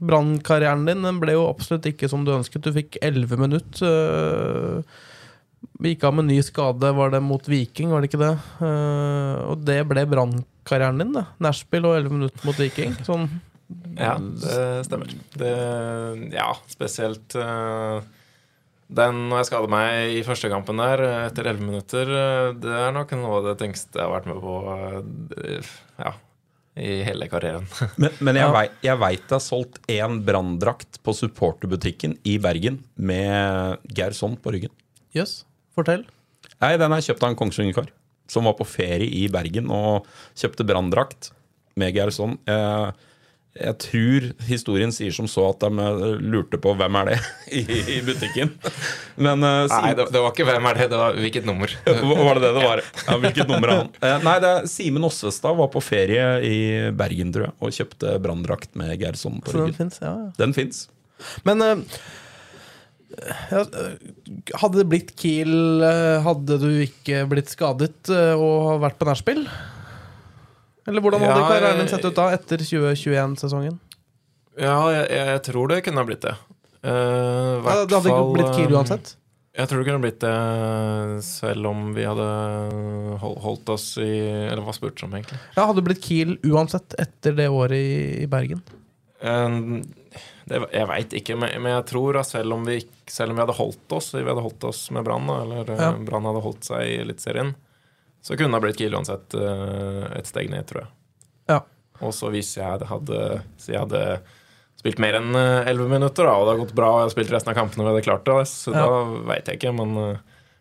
Brannkarrieren 0.00 0.86
din 0.88 1.04
den 1.04 1.20
ble 1.22 1.36
jo 1.36 1.46
absolutt 1.50 1.88
ikke 1.90 2.08
som 2.10 2.24
du 2.24 2.32
ønsket. 2.34 2.64
Du 2.64 2.74
fikk 2.76 2.98
11 3.04 3.40
minutt. 3.40 3.82
Vi 5.80 5.94
gikk 5.94 6.04
av 6.08 6.16
med 6.16 6.28
ny 6.28 6.38
skade, 6.44 6.92
var 6.96 7.12
det 7.12 7.22
mot 7.24 7.46
Viking, 7.48 7.90
var 7.92 8.02
det 8.02 8.10
ikke 8.10 8.20
det? 8.20 8.34
Øh, 8.64 9.36
og 9.52 9.64
det 9.64 9.78
ble 9.88 10.04
brannkarrieren 10.08 11.00
din, 11.00 11.14
det. 11.16 11.24
Nachspiel 11.40 11.88
og 11.88 11.96
11 11.98 12.16
minutter 12.16 12.48
mot 12.48 12.60
Viking. 12.60 12.96
Sånn 13.06 13.28
Ja, 13.96 14.16
det 14.18 14.86
stemmer. 14.88 15.12
Det, 15.38 15.52
ja, 16.34 16.48
spesielt 16.68 17.36
eh, 17.38 18.00
den 18.90 19.20
når 19.30 19.42
jeg 19.42 19.48
skader 19.50 19.70
meg 19.72 20.16
i 20.18 20.24
første 20.26 20.50
kampen 20.50 20.80
der, 20.82 21.04
eh, 21.06 21.26
etter 21.28 21.48
11 21.52 21.68
minutter, 21.68 22.10
eh, 22.10 22.48
det 22.60 22.76
er 22.80 22.96
nok 22.96 23.14
noe 23.16 23.38
av 23.38 23.48
det 23.50 23.56
tyngste 23.62 24.00
jeg 24.00 24.08
har 24.08 24.16
vært 24.16 24.28
med 24.32 24.40
på 24.42 24.56
eh, 24.74 25.70
ja, 26.02 26.14
i 26.78 27.00
hele 27.06 27.26
karrieren. 27.28 27.66
Men, 28.00 28.12
men 28.20 28.36
jeg 28.38 28.46
Ja. 28.46 28.64
jeg 28.82 28.98
veit 29.02 29.24
det 29.28 29.36
er 29.36 29.42
solgt 29.44 29.80
én 29.90 30.20
branndrakt 30.24 31.00
på 31.02 31.14
supporterbutikken 31.16 32.18
i 32.24 32.36
Bergen 32.38 32.78
med 32.96 33.78
Gerson 33.96 34.36
på 34.38 34.52
ryggen. 34.54 34.70
Jøss, 35.16 35.44
fortell. 35.74 36.04
Nei, 36.60 36.76
den 36.78 36.92
er 36.92 37.02
kjøpt 37.02 37.24
av 37.26 37.32
en 37.32 37.36
Kongsvinger-kar 37.40 37.90
som 38.30 38.46
var 38.46 38.54
på 38.54 38.66
ferie 38.68 39.10
i 39.10 39.26
Bergen 39.32 39.66
og 39.74 40.06
kjøpte 40.38 40.62
branndrakt 40.68 41.32
med 41.80 41.94
Gerson. 41.96 42.36
Jeg, 42.46 42.92
jeg 43.50 43.74
tror 43.82 44.26
historien 44.46 44.92
sier 44.94 45.10
som 45.14 45.26
så 45.26 45.48
at 45.50 45.64
de 45.64 45.82
eh, 45.82 46.20
lurte 46.22 46.58
på 46.62 46.70
hvem 46.78 46.98
er 47.00 47.08
det 47.10 47.16
i, 47.58 47.98
butikken. 48.06 48.52
Men 49.18 49.42
eh, 49.42 49.64
Nei, 49.72 49.90
det, 49.98 50.06
det 50.14 50.22
var 50.22 50.30
ikke 50.30 50.46
hvem 50.46 50.68
er 50.70 50.78
det, 50.78 50.86
det 50.92 51.00
var 51.00 51.18
hvilket 51.18 51.48
nummer. 51.48 51.74
Var 52.20 52.38
det 52.38 52.44
det 52.44 52.52
det 52.54 52.62
var? 52.62 52.84
Ja, 53.08 53.18
hvilket 53.24 53.50
nummer 53.50 53.72
er 53.72 53.80
han? 53.80 53.90
Uh, 53.98 54.14
Nei, 54.22 54.36
det 54.42 54.52
er 54.54 54.70
Simen 54.70 55.06
Osvestad 55.08 55.58
var 55.58 55.70
på 55.72 55.82
ferie 55.82 56.28
i 56.46 56.56
Bergen, 56.96 57.34
tror 57.34 57.48
jeg, 57.48 57.56
og 57.58 57.74
kjøpte 57.74 58.14
branndrakt 58.22 58.78
med 58.78 58.94
Gerson 59.00 59.42
på 59.42 59.56
ryggen. 59.56 59.90
den 60.38 60.54
finnes, 60.54 60.86
ja, 60.86 60.94
ja. 61.26 61.42
Men 61.48 61.66
uh, 61.66 61.82
hadde 64.62 64.76
det 64.78 64.86
blitt 64.86 65.10
Kiel 65.18 65.82
Hadde 66.22 66.60
du 66.62 66.68
ikke 66.84 67.24
blitt 67.28 67.50
skadet 67.50 68.06
og 68.38 68.78
vært 68.84 69.00
på 69.00 69.08
nachspiel? 69.08 69.42
Eller 70.88 71.04
hvordan 71.04 71.20
hadde 71.24 71.40
Ja, 71.42 71.48
karrieren 71.50 71.88
sett 71.90 72.04
ut 72.08 72.16
da, 72.16 72.28
etter 72.34 72.62
2021-sesongen? 72.64 73.78
Ja, 74.60 74.76
jeg, 74.92 75.06
jeg 75.14 75.42
tror 75.46 75.68
det 75.70 75.82
kunne 75.86 76.02
ha 76.02 76.08
blitt 76.08 76.24
det. 76.24 76.34
Eh, 76.82 76.90
Ja, 76.90 77.74
det 77.84 77.96
hadde 77.96 78.10
ikke 78.12 78.34
blitt 78.36 78.54
Kiel 78.56 78.70
eh, 78.72 78.78
uansett? 78.78 79.14
Jeg 79.60 79.66
tror 79.68 79.80
det 79.82 79.86
kunne 79.90 80.02
blitt 80.04 80.20
det 80.22 81.24
selv 81.26 81.66
om 81.72 81.88
vi 81.96 82.04
hadde 82.06 82.26
holdt 83.20 83.72
oss 83.74 83.86
i 83.98 84.06
Eller 84.46 84.62
hva 84.62 84.72
spurte 84.76 85.02
du 85.02 85.08
om, 85.08 85.16
egentlig? 85.18 85.40
Ja, 85.56 85.64
hadde 85.66 85.80
det 85.82 85.86
blitt 85.88 86.04
Kiel 86.04 86.36
uansett 86.46 86.94
etter 87.02 87.34
det 87.36 87.48
året 87.50 87.76
i, 87.76 88.22
i 88.24 88.28
Bergen? 88.30 88.62
Eh, 89.20 89.56
det, 90.50 90.60
jeg 90.74 90.88
veit 90.90 91.12
ikke, 91.20 91.36
men, 91.38 91.52
men 91.62 91.74
jeg 91.76 91.88
tror 91.90 92.16
at 92.22 92.30
selv 92.30 92.56
om 92.56 92.64
vi, 92.66 92.78
selv 93.10 93.34
om 93.34 93.38
vi 93.38 93.44
hadde 93.44 93.58
holdt 93.58 93.92
oss 93.98 94.08
Vi 94.16 94.24
hadde 94.26 94.42
holdt 94.46 94.64
oss 94.70 94.84
med 94.96 95.04
Brann, 95.06 95.28
eller 95.34 95.68
Ja. 95.76 95.90
Brann 96.08 96.26
hadde 96.30 96.42
holdt 96.46 96.66
seg 96.70 96.86
i 96.88 96.96
Eliteserien, 97.04 97.52
så 98.20 98.36
kunne 98.36 98.52
det 98.52 98.58
ha 98.58 98.64
blitt 98.66 98.78
Kiel 98.80 98.94
uansett 98.98 99.34
eh, 99.38 100.04
et 100.20 100.28
steg 100.28 100.50
ned, 100.52 100.66
tror 100.68 100.82
jeg. 100.84 100.90
Ja. 101.54 101.60
Og 102.04 102.12
så 102.16 102.30
hvis 102.32 102.54
jeg 102.58 102.86
hadde, 102.88 103.20
så 103.60 103.72
jeg 103.74 103.80
hadde 103.82 104.02
spilt 104.80 105.00
mer 105.02 105.18
enn 105.18 105.34
eh, 105.36 105.68
11 105.72 105.90
minutter, 105.92 106.24
da, 106.28 106.34
og 106.36 106.46
det 106.46 106.52
hadde 106.54 106.64
gått 106.66 106.76
bra, 106.78 106.90
og 106.92 106.98
jeg 107.00 107.06
hadde 107.08 107.14
spilt 107.16 107.32
resten 107.36 107.52
av 107.52 107.58
kampene 107.58 107.84
og 107.84 107.88
det 107.90 107.94
hadde 107.96 108.06
klart 108.08 108.28
det, 108.28 108.38
så 108.52 108.72
Ja. 108.76 108.84
da 108.86 109.02
veit 109.32 109.48
jeg 109.50 109.60
ikke. 109.60 109.74
Men 109.76 109.96
eh, 110.04 110.20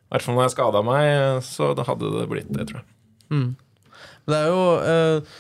i 0.09 0.11
hvert 0.15 0.25
fall 0.25 0.35
når 0.39 0.47
jeg 0.47 0.55
skada 0.57 0.83
meg, 0.87 1.43
så 1.45 1.71
da 1.77 1.85
hadde 1.87 2.11
det 2.17 2.27
blitt 2.31 2.51
det, 2.55 2.67
tror 2.71 2.81
jeg. 2.81 2.87
Mm. 3.29 3.49
Men 4.25 4.33
det 4.33 4.41
er 4.43 4.51
jo 4.53 4.63
eh, 4.83 5.39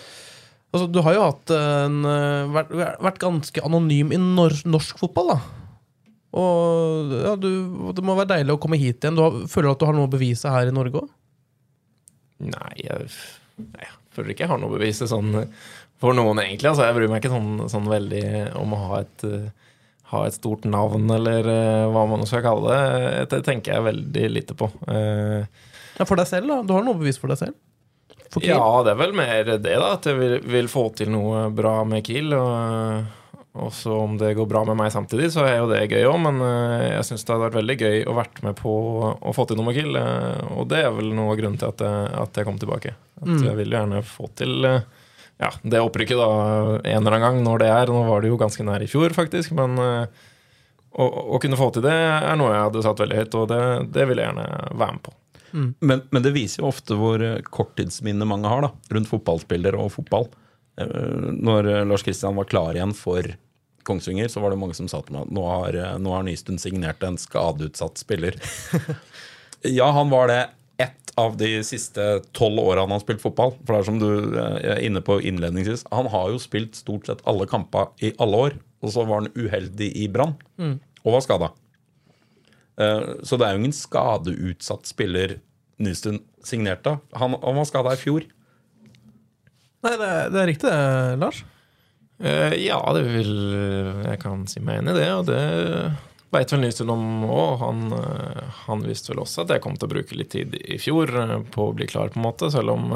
Altså, 0.69 0.85
du 0.93 0.99
har 1.01 1.15
jo 1.15 1.21
hatt 1.25 1.49
en 1.55 1.95
eh, 2.05 2.49
vært, 2.53 2.73
vært 3.01 3.15
ganske 3.23 3.61
anonym 3.65 4.11
i 4.13 4.19
norsk, 4.21 4.67
norsk 4.69 4.99
fotball, 5.01 5.31
da. 5.31 5.39
Og 6.37 7.09
ja, 7.23 7.31
du, 7.41 7.47
det 7.97 8.03
må 8.05 8.13
være 8.19 8.35
deilig 8.35 8.53
å 8.53 8.59
komme 8.61 8.77
hit 8.77 9.01
igjen. 9.01 9.15
Du 9.17 9.23
har, 9.25 9.39
føler 9.49 9.65
du 9.65 9.73
at 9.73 9.81
du 9.81 9.87
har 9.89 9.97
noe 9.97 10.05
å 10.05 10.11
bevise 10.13 10.51
her 10.53 10.69
i 10.69 10.75
Norge 10.75 11.01
òg? 11.01 11.07
Nei, 12.39 12.73
jeg, 12.79 13.09
jeg 13.59 13.89
føler 14.15 14.33
ikke 14.33 14.45
jeg 14.45 14.51
har 14.53 14.61
noe 14.61 14.73
bevis 14.77 15.01
sånn 15.09 15.33
for 15.99 16.15
noen, 16.15 16.39
egentlig. 16.39 16.69
Altså, 16.71 16.85
jeg 16.87 16.95
bryr 16.95 17.09
meg 17.11 17.19
ikke 17.23 17.33
sånn, 17.33 17.65
sånn 17.71 17.89
veldig 17.91 18.23
om 18.55 18.75
å 18.77 18.77
ha 18.85 18.99
et, 19.03 19.23
eh, 19.27 19.73
ha 20.13 20.21
et 20.29 20.37
stort 20.37 20.63
navn, 20.69 21.09
eller 21.11 21.49
eh, 21.51 21.87
hva 21.91 22.05
man 22.07 22.23
skal 22.29 22.45
kalle 22.45 22.71
det. 22.71 23.25
Det 23.33 23.41
tenker 23.49 23.75
jeg 23.75 23.87
veldig 23.89 24.29
lite 24.31 24.55
på. 24.55 24.69
Eh, 24.87 25.43
Ja, 25.99 26.05
for 26.07 26.15
deg 26.15 26.29
selv, 26.29 26.47
da? 26.47 26.61
Du 26.63 26.71
har 26.77 26.85
noe 26.87 26.95
bevis 26.95 27.19
for 27.19 27.27
deg 27.27 27.41
selv? 27.41 27.57
For 28.31 28.45
ja, 28.45 28.61
det 28.85 28.93
er 28.93 28.99
vel 29.01 29.11
mer 29.17 29.43
det, 29.49 29.59
da. 29.65 29.89
At 29.97 30.05
jeg 30.07 30.15
vil, 30.15 30.35
vil 30.47 30.67
få 30.71 30.85
til 30.95 31.09
noe 31.11 31.49
bra 31.51 31.81
med 31.83 32.05
Kiel. 32.07 32.31
Og, 32.37 33.09
og 33.57 33.71
så 33.73 33.95
om 34.03 34.13
det 34.19 34.35
går 34.37 34.45
bra 34.47 34.61
med 34.67 34.77
meg 34.77 34.91
samtidig, 34.93 35.31
så 35.33 35.41
er 35.49 35.57
jo 35.57 35.67
det 35.71 35.79
gøy 35.89 36.03
òg. 36.05 36.19
Men 36.21 36.37
eh, 36.45 36.83
jeg 36.99 37.07
syns 37.07 37.25
det 37.25 37.33
hadde 37.33 37.47
vært 37.47 37.57
veldig 37.59 37.77
gøy 37.81 37.97
å 38.07 38.13
vært 38.19 38.41
med 38.45 38.55
på 38.59 38.73
å 39.19 39.33
få 39.35 39.47
til 39.49 39.57
noe 39.57 39.65
med 39.71 39.75
Kiel. 39.79 39.95
eh, 39.97 40.43
Og 40.59 40.67
det 40.69 40.83
er 40.85 40.91
vel 40.93 41.09
noe 41.17 41.33
av 41.33 41.39
grunnen 41.41 41.57
til 41.59 41.71
at 41.73 41.81
jeg, 41.83 42.09
at 42.21 42.39
jeg 42.39 42.45
kom 42.47 42.59
tilbake. 42.61 42.93
At 43.19 43.27
Mm. 43.27 43.43
jeg 43.49 43.55
vil 43.57 43.73
gjerne 43.75 44.03
få 44.05 44.29
til 44.39 44.65
eh, 44.65 44.81
ja, 45.41 45.49
det 45.63 45.79
opprykket 45.81 46.17
da 46.19 46.29
en 46.83 47.01
eller 47.01 47.15
annen 47.17 47.25
gang, 47.25 47.43
når 47.43 47.59
det 47.63 47.69
er. 47.73 47.87
Nå 47.95 48.03
var 48.07 48.21
det 48.21 48.29
jo 48.29 48.37
ganske 48.39 48.63
nær 48.67 48.83
i 48.85 48.87
fjor, 48.91 49.09
faktisk. 49.17 49.51
Men 49.57 49.77
å, 49.79 51.05
å 51.35 51.39
kunne 51.41 51.57
få 51.59 51.69
til 51.73 51.83
det 51.85 51.93
er 51.95 52.35
noe 52.39 52.51
jeg 52.53 52.65
hadde 52.67 52.83
satt 52.85 52.99
veldig 53.03 53.17
høyt, 53.21 53.35
og 53.39 53.47
det, 53.51 53.59
det 53.95 54.05
vil 54.09 54.19
jeg 54.21 54.29
gjerne 54.29 54.47
være 54.77 54.93
med 54.97 55.03
på. 55.05 55.13
Men, 55.81 56.03
men 56.13 56.21
det 56.25 56.33
viser 56.35 56.61
jo 56.61 56.67
ofte 56.69 56.93
hvor 56.99 57.23
korttidsminne 57.49 58.27
mange 58.29 58.51
har 58.51 58.61
da, 58.67 58.69
rundt 58.93 59.09
fotballspillere 59.09 59.79
og 59.81 59.89
fotball. 59.95 60.27
Eh, 60.79 61.31
Når 61.35 61.67
eh, 61.69 61.85
Lars 61.87 62.03
Kristian 62.05 62.37
var 62.39 62.47
klar 62.49 62.77
igjen 62.77 62.93
for 62.95 63.25
Kongsvinger, 63.87 64.29
så 64.31 64.41
var 64.43 64.53
det 64.53 64.59
mange 64.61 64.77
som 64.77 64.89
sa 64.91 65.01
til 65.03 65.15
meg 65.15 65.27
at 65.27 65.33
nå 65.35 65.43
har, 65.47 65.75
eh, 65.75 65.97
nå 66.01 66.13
har 66.13 66.25
Nystuen 66.27 66.59
signert 66.61 67.03
en 67.05 67.19
skadeutsatt 67.19 67.99
spiller. 68.01 68.37
ja, 69.79 69.89
han 69.95 70.11
var 70.13 70.31
det 70.31 70.41
ett 70.79 71.13
av 71.19 71.35
de 71.39 71.51
siste 71.67 72.03
tolv 72.37 72.61
åra 72.63 72.85
han 72.85 72.93
har 72.95 73.01
spilt 73.03 73.23
fotball. 73.23 73.55
For 73.65 73.75
det 73.75 73.79
er 73.81 73.87
som 73.89 73.99
du 73.99 74.37
er 74.39 74.83
inne 74.85 75.01
på 75.03 75.19
innledningsvis, 75.19 75.83
han 75.91 76.07
har 76.13 76.29
jo 76.31 76.39
spilt 76.39 76.77
stort 76.79 77.09
sett 77.09 77.23
alle 77.27 77.49
kamper 77.49 77.91
i 78.05 78.13
alle 78.23 78.43
år. 78.47 78.59
Og 78.79 78.93
så 78.93 79.03
var 79.03 79.25
han 79.25 79.33
uheldig 79.35 79.89
i 79.99 80.05
Brann, 80.07 80.37
og 81.03 81.09
var 81.17 81.23
skada. 81.25 81.49
Så 82.79 83.35
det 83.35 83.43
er 83.43 83.57
jo 83.57 83.59
ingen 83.59 83.75
skadeutsatt 83.75 84.87
spiller 84.87 85.33
Nystuen 85.83 86.21
signerte. 86.47 86.93
Han, 87.19 87.35
han 87.43 87.59
var 87.59 87.67
skada 87.67 87.91
i 87.91 87.99
fjor. 87.99 88.23
Nei, 89.85 89.93
det, 89.95 90.07
er- 90.11 90.29
det 90.33 90.41
er 90.43 90.49
riktig, 90.51 90.71
Lars. 91.21 91.43
Uh, 92.19 92.51
ja, 92.59 92.75
det 92.97 93.05
vil 93.07 93.29
Jeg 94.03 94.19
kan 94.19 94.41
si 94.51 94.59
meg 94.59 94.81
enig 94.81 94.91
i 94.91 94.99
det, 94.99 95.05
og 95.15 95.27
det 95.29 95.39
veit 96.33 96.51
vel 96.51 96.59
Nystuen 96.65 96.91
om 96.93 97.05
òg. 97.25 97.53
Han, 97.63 97.79
eh, 97.95 98.49
han 98.67 98.83
visste 98.85 99.09
vel 99.13 99.23
også 99.23 99.45
at 99.47 99.53
jeg 99.55 99.63
kom 99.63 99.73
til 99.79 99.87
å 99.87 99.93
bruke 99.95 100.17
litt 100.19 100.29
tid 100.35 100.53
i 100.61 100.75
fjor 100.77 101.09
eh, 101.23 101.31
på 101.55 101.69
å 101.69 101.73
bli 101.73 101.87
klar, 101.89 102.11
på 102.13 102.19
en 102.19 102.25
måte, 102.27 102.51
selv 102.53 102.75
om 102.75 102.91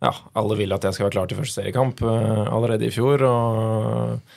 ja, 0.00 0.12
alle 0.40 0.56
vil 0.56 0.72
at 0.72 0.86
jeg 0.86 0.96
skal 0.96 1.08
være 1.10 1.16
klar 1.18 1.28
til 1.28 1.36
første 1.42 1.58
seriekamp 1.60 2.00
allerede 2.06 2.86
i 2.88 2.94
fjor. 2.94 3.20
Og 3.28 4.32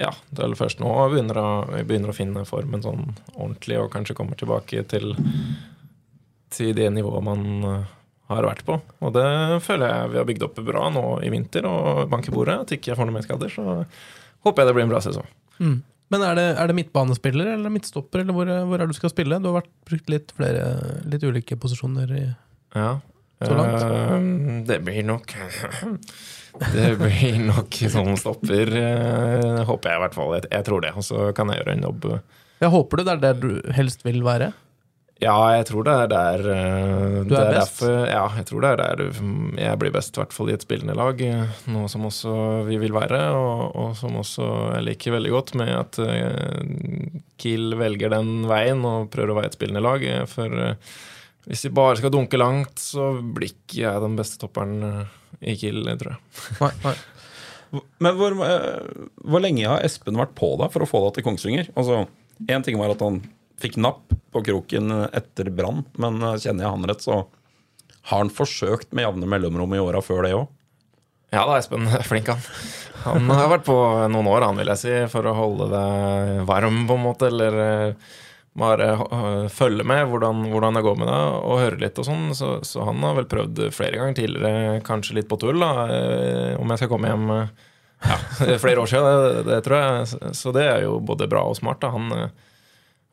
ja, 0.00 0.14
det 0.32 0.46
er 0.46 0.56
først 0.56 0.80
nå 0.80 0.88
jeg 0.94 1.12
begynner 1.12 1.42
å, 1.42 1.50
jeg 1.76 1.88
begynner 1.90 2.14
å 2.14 2.16
finne 2.16 2.46
formen 2.48 2.86
sånn 2.86 3.04
ordentlig, 3.34 3.82
og 3.82 3.92
kanskje 3.92 4.16
kommer 4.16 4.40
tilbake 4.40 4.86
til, 4.88 5.12
til 6.56 6.72
det 6.78 6.88
nivået 6.96 7.26
man 7.26 7.44
har 8.30 8.46
vært 8.48 8.64
på. 8.66 8.78
Og 9.06 9.12
det 9.14 9.26
føler 9.64 9.92
jeg 9.92 10.12
vi 10.14 10.20
har 10.20 10.28
bygd 10.28 10.46
opp 10.48 10.62
bra 10.66 10.86
nå 10.92 11.04
i 11.26 11.32
vinter, 11.32 11.66
og 11.70 12.06
banker 12.12 12.34
bordet. 12.34 12.60
At 12.64 12.72
ikke 12.74 12.92
jeg 12.92 12.98
får 12.98 13.08
noe 13.08 13.18
mer 13.18 13.26
skader, 13.26 13.52
så 13.52 13.82
håper 14.46 14.62
jeg 14.62 14.70
det 14.70 14.76
blir 14.78 14.86
en 14.86 14.94
bra 14.94 15.02
sesong. 15.04 15.28
Men 16.12 16.22
er 16.22 16.38
det, 16.38 16.46
er 16.54 16.70
det 16.70 16.76
midtbanespiller 16.78 17.52
eller 17.56 17.72
midtstopper, 17.74 18.22
eller 18.22 18.36
hvor, 18.36 18.50
hvor 18.70 18.82
er 18.82 18.90
du 18.90 18.94
skal 18.94 19.10
spille? 19.10 19.40
Du 19.42 19.50
har 19.50 19.60
vært 19.60 19.72
brukt 19.88 20.10
litt 20.12 20.34
flere 20.38 20.66
litt 21.08 21.26
ulike 21.26 21.58
posisjoner 21.58 22.12
i 22.14 22.24
Ja. 22.76 22.96
Så 23.36 23.52
langt? 23.52 23.82
Uh, 23.84 24.62
det 24.64 24.78
blir 24.80 25.02
nok 25.04 25.34
Det 26.72 26.86
blir 26.96 27.34
nok 27.44 27.74
sånn 27.92 28.14
stopper, 28.16 28.70
eh, 28.80 29.58
håper 29.68 29.90
jeg 29.90 29.98
i 29.98 30.02
hvert 30.06 30.14
fall. 30.16 30.30
Jeg, 30.38 30.46
jeg 30.54 30.64
tror 30.64 30.80
det. 30.86 30.94
Og 30.96 31.04
så 31.04 31.26
kan 31.36 31.50
jeg 31.52 31.60
gjøre 31.60 31.74
en 31.74 31.84
jobb. 31.84 32.06
Jeg 32.64 32.72
håper 32.72 32.96
du 32.96 33.02
det 33.04 33.12
er 33.12 33.20
der 33.26 33.42
du 33.42 33.50
helst 33.76 34.06
vil 34.06 34.22
være? 34.24 34.54
Ja, 35.16 35.32
jeg 35.56 35.64
tror 35.70 35.86
det 35.86 35.92
er 35.96 36.08
der 36.12 36.42
uh, 36.44 37.20
Du 37.24 37.32
er 37.32 37.46
er 37.46 37.54
best? 37.56 37.78
Derfor, 37.80 37.94
ja, 38.10 38.24
jeg 38.36 38.46
tror 38.50 38.64
det 38.64 38.70
er 38.74 38.80
der 38.82 39.20
jeg 39.62 39.78
blir 39.80 39.92
best, 39.94 40.12
i 40.12 40.20
hvert 40.20 40.34
fall 40.36 40.50
i 40.50 40.56
et 40.56 40.66
spillende 40.66 40.96
lag. 40.98 41.22
eh, 41.24 41.54
Noe 41.72 41.88
som 41.88 42.04
også 42.04 42.34
vi 42.68 42.76
vil 42.82 42.92
være, 42.92 43.20
og, 43.32 43.62
og 43.80 43.94
som 43.96 44.18
også 44.20 44.48
jeg 44.74 44.84
liker 44.90 45.14
veldig 45.16 45.32
godt 45.32 45.54
med 45.56 45.72
at 45.72 46.00
uh, 46.04 46.60
Kiel 47.40 47.78
velger 47.80 48.12
den 48.12 48.44
veien 48.50 48.84
og 48.84 49.08
prøver 49.14 49.32
å 49.32 49.38
være 49.38 49.50
et 49.52 49.56
spillende 49.56 49.84
lag. 49.86 50.04
For 50.28 50.52
uh, 50.52 51.00
hvis 51.48 51.64
vi 51.64 51.72
bare 51.78 51.96
skal 51.96 52.12
dunke 52.12 52.36
langt, 52.40 52.76
så 52.82 53.14
blir 53.16 53.54
ikke 53.54 53.86
jeg 53.86 54.04
den 54.04 54.18
beste 54.20 54.40
topperen 54.42 55.06
i 55.40 55.56
Kiel, 55.56 55.80
tror 55.96 56.16
jeg. 56.16 56.58
Nei, 56.60 56.72
nei. 56.84 56.96
Men 58.04 58.18
hvor, 58.18 58.36
hvor 58.36 59.42
lenge 59.42 59.64
har 59.68 59.84
Espen 59.86 60.18
vært 60.20 60.36
på 60.38 60.52
deg 60.60 60.72
for 60.74 60.84
å 60.84 60.88
få 60.90 61.02
deg 61.06 61.16
til 61.16 61.26
Kongsvinger? 61.26 61.72
Altså, 61.78 62.04
Én 62.52 62.64
ting 62.66 62.76
var 62.76 62.92
at 62.92 63.00
han 63.00 63.22
fikk 63.60 63.78
napp 63.80 64.12
på 64.32 64.42
kroken 64.44 64.92
etter 65.12 65.50
Brann, 65.50 65.84
men 66.00 66.20
eh, 66.22 66.38
kjenner 66.42 66.66
jeg 66.66 66.74
han 66.74 66.88
rett, 66.90 67.04
så 67.04 67.22
har 68.10 68.22
han 68.22 68.32
forsøkt 68.32 68.92
med 68.94 69.06
jevne 69.06 69.28
mellomrom 69.30 69.74
i 69.74 69.82
åra 69.82 70.02
før 70.04 70.26
det 70.26 70.36
òg? 70.36 70.46
Ja 71.34 71.46
da, 71.48 71.56
Espen 71.58 71.88
flink, 72.10 72.28
han. 72.30 72.44
Han 73.06 73.30
har 73.30 73.50
vært 73.50 73.66
på 73.68 73.76
noen 74.12 74.28
år, 74.30 74.46
han 74.46 74.60
vil 74.60 74.70
jeg 74.74 74.82
si, 74.82 74.94
for 75.10 75.26
å 75.26 75.34
holde 75.36 75.70
det 75.72 76.46
varm, 76.46 76.84
på 76.88 76.96
en 76.98 77.04
måte. 77.04 77.30
Eller 77.30 77.58
eh, 77.62 78.14
bare 78.56 78.88
eh, 78.94 79.46
følge 79.52 79.86
med 79.86 80.06
hvordan, 80.10 80.46
hvordan 80.52 80.78
det 80.78 80.82
går 80.86 80.98
med 81.00 81.10
deg, 81.10 81.38
og 81.46 81.62
høre 81.62 81.80
litt 81.82 82.00
og 82.02 82.08
sånn. 82.08 82.26
Så, 82.36 82.50
så 82.66 82.86
han 82.88 83.02
har 83.06 83.16
vel 83.18 83.30
prøvd 83.30 83.62
flere 83.74 84.00
ganger 84.00 84.18
tidligere, 84.18 84.82
kanskje 84.86 85.20
litt 85.20 85.30
på 85.30 85.38
tull, 85.42 85.62
da, 85.62 85.88
om 86.58 86.74
jeg 86.74 86.82
skal 86.82 86.92
komme 86.92 87.12
hjem 87.12 87.30
ja, 87.32 88.18
flere 88.64 88.82
år 88.82 88.90
siden, 88.90 89.22
det, 89.22 89.46
det 89.50 89.62
tror 89.66 89.80
jeg. 89.80 90.34
Så 90.36 90.54
det 90.54 90.66
er 90.66 90.84
jo 90.86 90.98
både 91.02 91.30
bra 91.30 91.46
og 91.46 91.58
smart. 91.58 91.82
Da. 91.82 91.94
Han, 91.94 92.30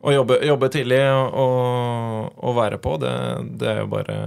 å 0.03 0.11
jobbe, 0.11 0.37
jobbe 0.43 0.67
tidlig 0.73 0.99
og, 1.07 1.35
og, 1.39 2.33
og 2.43 2.57
være 2.57 2.79
på, 2.83 2.97
det, 2.99 3.13
det 3.61 3.69
er 3.71 3.77
jo 3.83 3.91
bare 3.93 4.17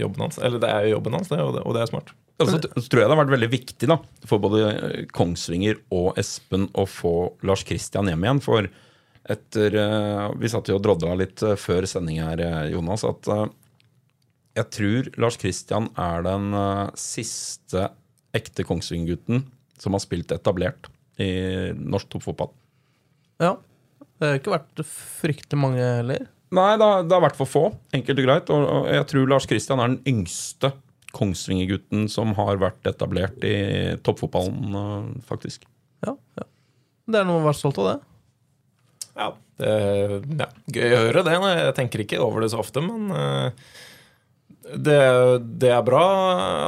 jobben 0.00 0.26
hans. 0.26 0.36
Eller 0.44 0.60
det 0.60 0.68
er 0.68 0.86
jo 0.86 0.98
jobben 0.98 1.16
hans, 1.16 1.30
det, 1.32 1.40
og 1.40 1.54
det, 1.56 1.62
og 1.64 1.76
det 1.76 1.84
er 1.84 1.88
smart. 1.88 2.12
Og 2.42 2.50
så 2.50 2.58
så 2.58 2.84
tror 2.90 3.02
jeg 3.02 3.08
det 3.08 3.14
har 3.14 3.20
vært 3.22 3.34
veldig 3.36 3.50
viktig 3.52 3.88
da, 3.88 3.98
for 4.28 4.42
både 4.42 5.06
Kongsvinger 5.14 5.80
og 5.94 6.18
Espen 6.20 6.68
å 6.76 6.84
få 6.88 7.14
Lars 7.46 7.64
Kristian 7.68 8.10
hjem 8.10 8.26
igjen. 8.26 8.42
For 8.44 8.68
etter 9.32 9.76
eh, 9.78 10.28
Vi 10.42 10.50
satt 10.50 10.68
jo 10.68 10.78
og 10.78 10.84
drodla 10.84 11.14
litt 11.18 11.42
eh, 11.46 11.58
før 11.60 11.86
sending 11.88 12.20
her, 12.22 12.42
eh, 12.42 12.72
Jonas, 12.74 13.04
at 13.06 13.28
eh, 13.30 13.44
jeg 14.58 14.68
tror 14.76 15.10
Lars 15.22 15.38
Kristian 15.40 15.88
er 15.96 16.24
den 16.26 16.50
eh, 16.58 16.86
siste 16.98 17.88
ekte 18.36 18.66
Kongsvinger-gutten 18.68 19.46
som 19.80 19.96
har 19.96 20.02
spilt 20.02 20.32
etablert 20.34 20.90
i 21.20 21.72
norsk 21.76 22.10
toppfotball. 22.12 22.50
Ja. 23.42 23.56
Det 24.22 24.28
har 24.30 24.38
ikke 24.38 24.54
vært 24.54 24.80
fryktelig 24.86 25.58
mange 25.58 25.82
heller. 25.82 26.28
Nei, 26.54 26.76
det 26.78 26.86
har, 26.86 27.02
det 27.08 27.16
har 27.16 27.24
vært 27.24 27.38
for 27.40 27.50
få, 27.50 27.62
enkelt 27.96 28.20
og 28.20 28.26
greit. 28.28 28.50
Og, 28.54 28.64
og 28.70 28.88
jeg 28.92 29.06
tror 29.10 29.30
Lars 29.32 29.48
Kristian 29.50 29.82
er 29.82 29.90
den 29.90 30.02
yngste 30.06 30.70
Kongsvinger-gutten 31.12 32.06
som 32.12 32.36
har 32.38 32.60
vært 32.62 32.86
etablert 32.88 33.42
i 33.44 33.56
toppfotballen, 34.06 34.76
eh, 34.78 35.08
faktisk. 35.26 35.66
Ja, 36.06 36.14
ja. 36.38 36.46
Det 37.10 37.18
er 37.18 37.26
noe 37.26 37.42
å 37.42 37.46
være 37.48 37.58
stolt 37.58 37.80
av, 37.82 37.90
det. 37.90 39.08
Ja, 39.18 39.28
det 39.58 39.72
ja, 40.38 40.48
gøy 40.78 40.94
å 40.94 41.02
høre 41.08 41.24
det. 41.26 41.34
Jeg 41.58 41.74
tenker 41.80 42.04
ikke 42.04 42.22
over 42.22 42.44
det 42.44 42.52
så 42.54 42.62
ofte, 42.62 42.84
men 42.84 43.10
eh, 43.16 43.66
det, 44.72 45.00
det 45.60 45.74
er 45.74 45.84
bra 45.84 46.06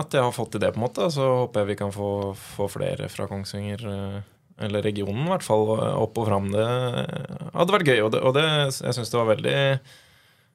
at 0.02 0.12
jeg 0.12 0.26
har 0.26 0.34
fått 0.34 0.56
til 0.56 0.64
det, 0.64 0.74
på 0.74 0.82
en 0.82 0.88
måte. 0.88 1.08
Så 1.14 1.30
håper 1.44 1.62
jeg 1.62 1.74
vi 1.74 1.80
kan 1.84 1.94
få, 1.94 2.10
få 2.56 2.68
flere 2.72 3.08
fra 3.12 3.30
Kongsvinger, 3.30 3.86
eh, 3.94 4.22
eller 4.62 4.84
regionen 4.86 5.26
i 5.26 5.32
hvert 5.32 5.46
fall, 5.46 5.66
opp 5.74 6.18
og 6.20 6.28
fram. 6.28 6.48
Det 6.54 6.64
hadde 6.64 7.74
vært 7.74 7.90
gøy, 7.90 8.00
og 8.06 8.10
det, 8.14 8.22
og 8.22 8.34
det 8.36 8.46
jeg 8.46 8.96
syns 8.96 9.10
det 9.10 9.18
var 9.20 9.30
veldig 9.32 9.60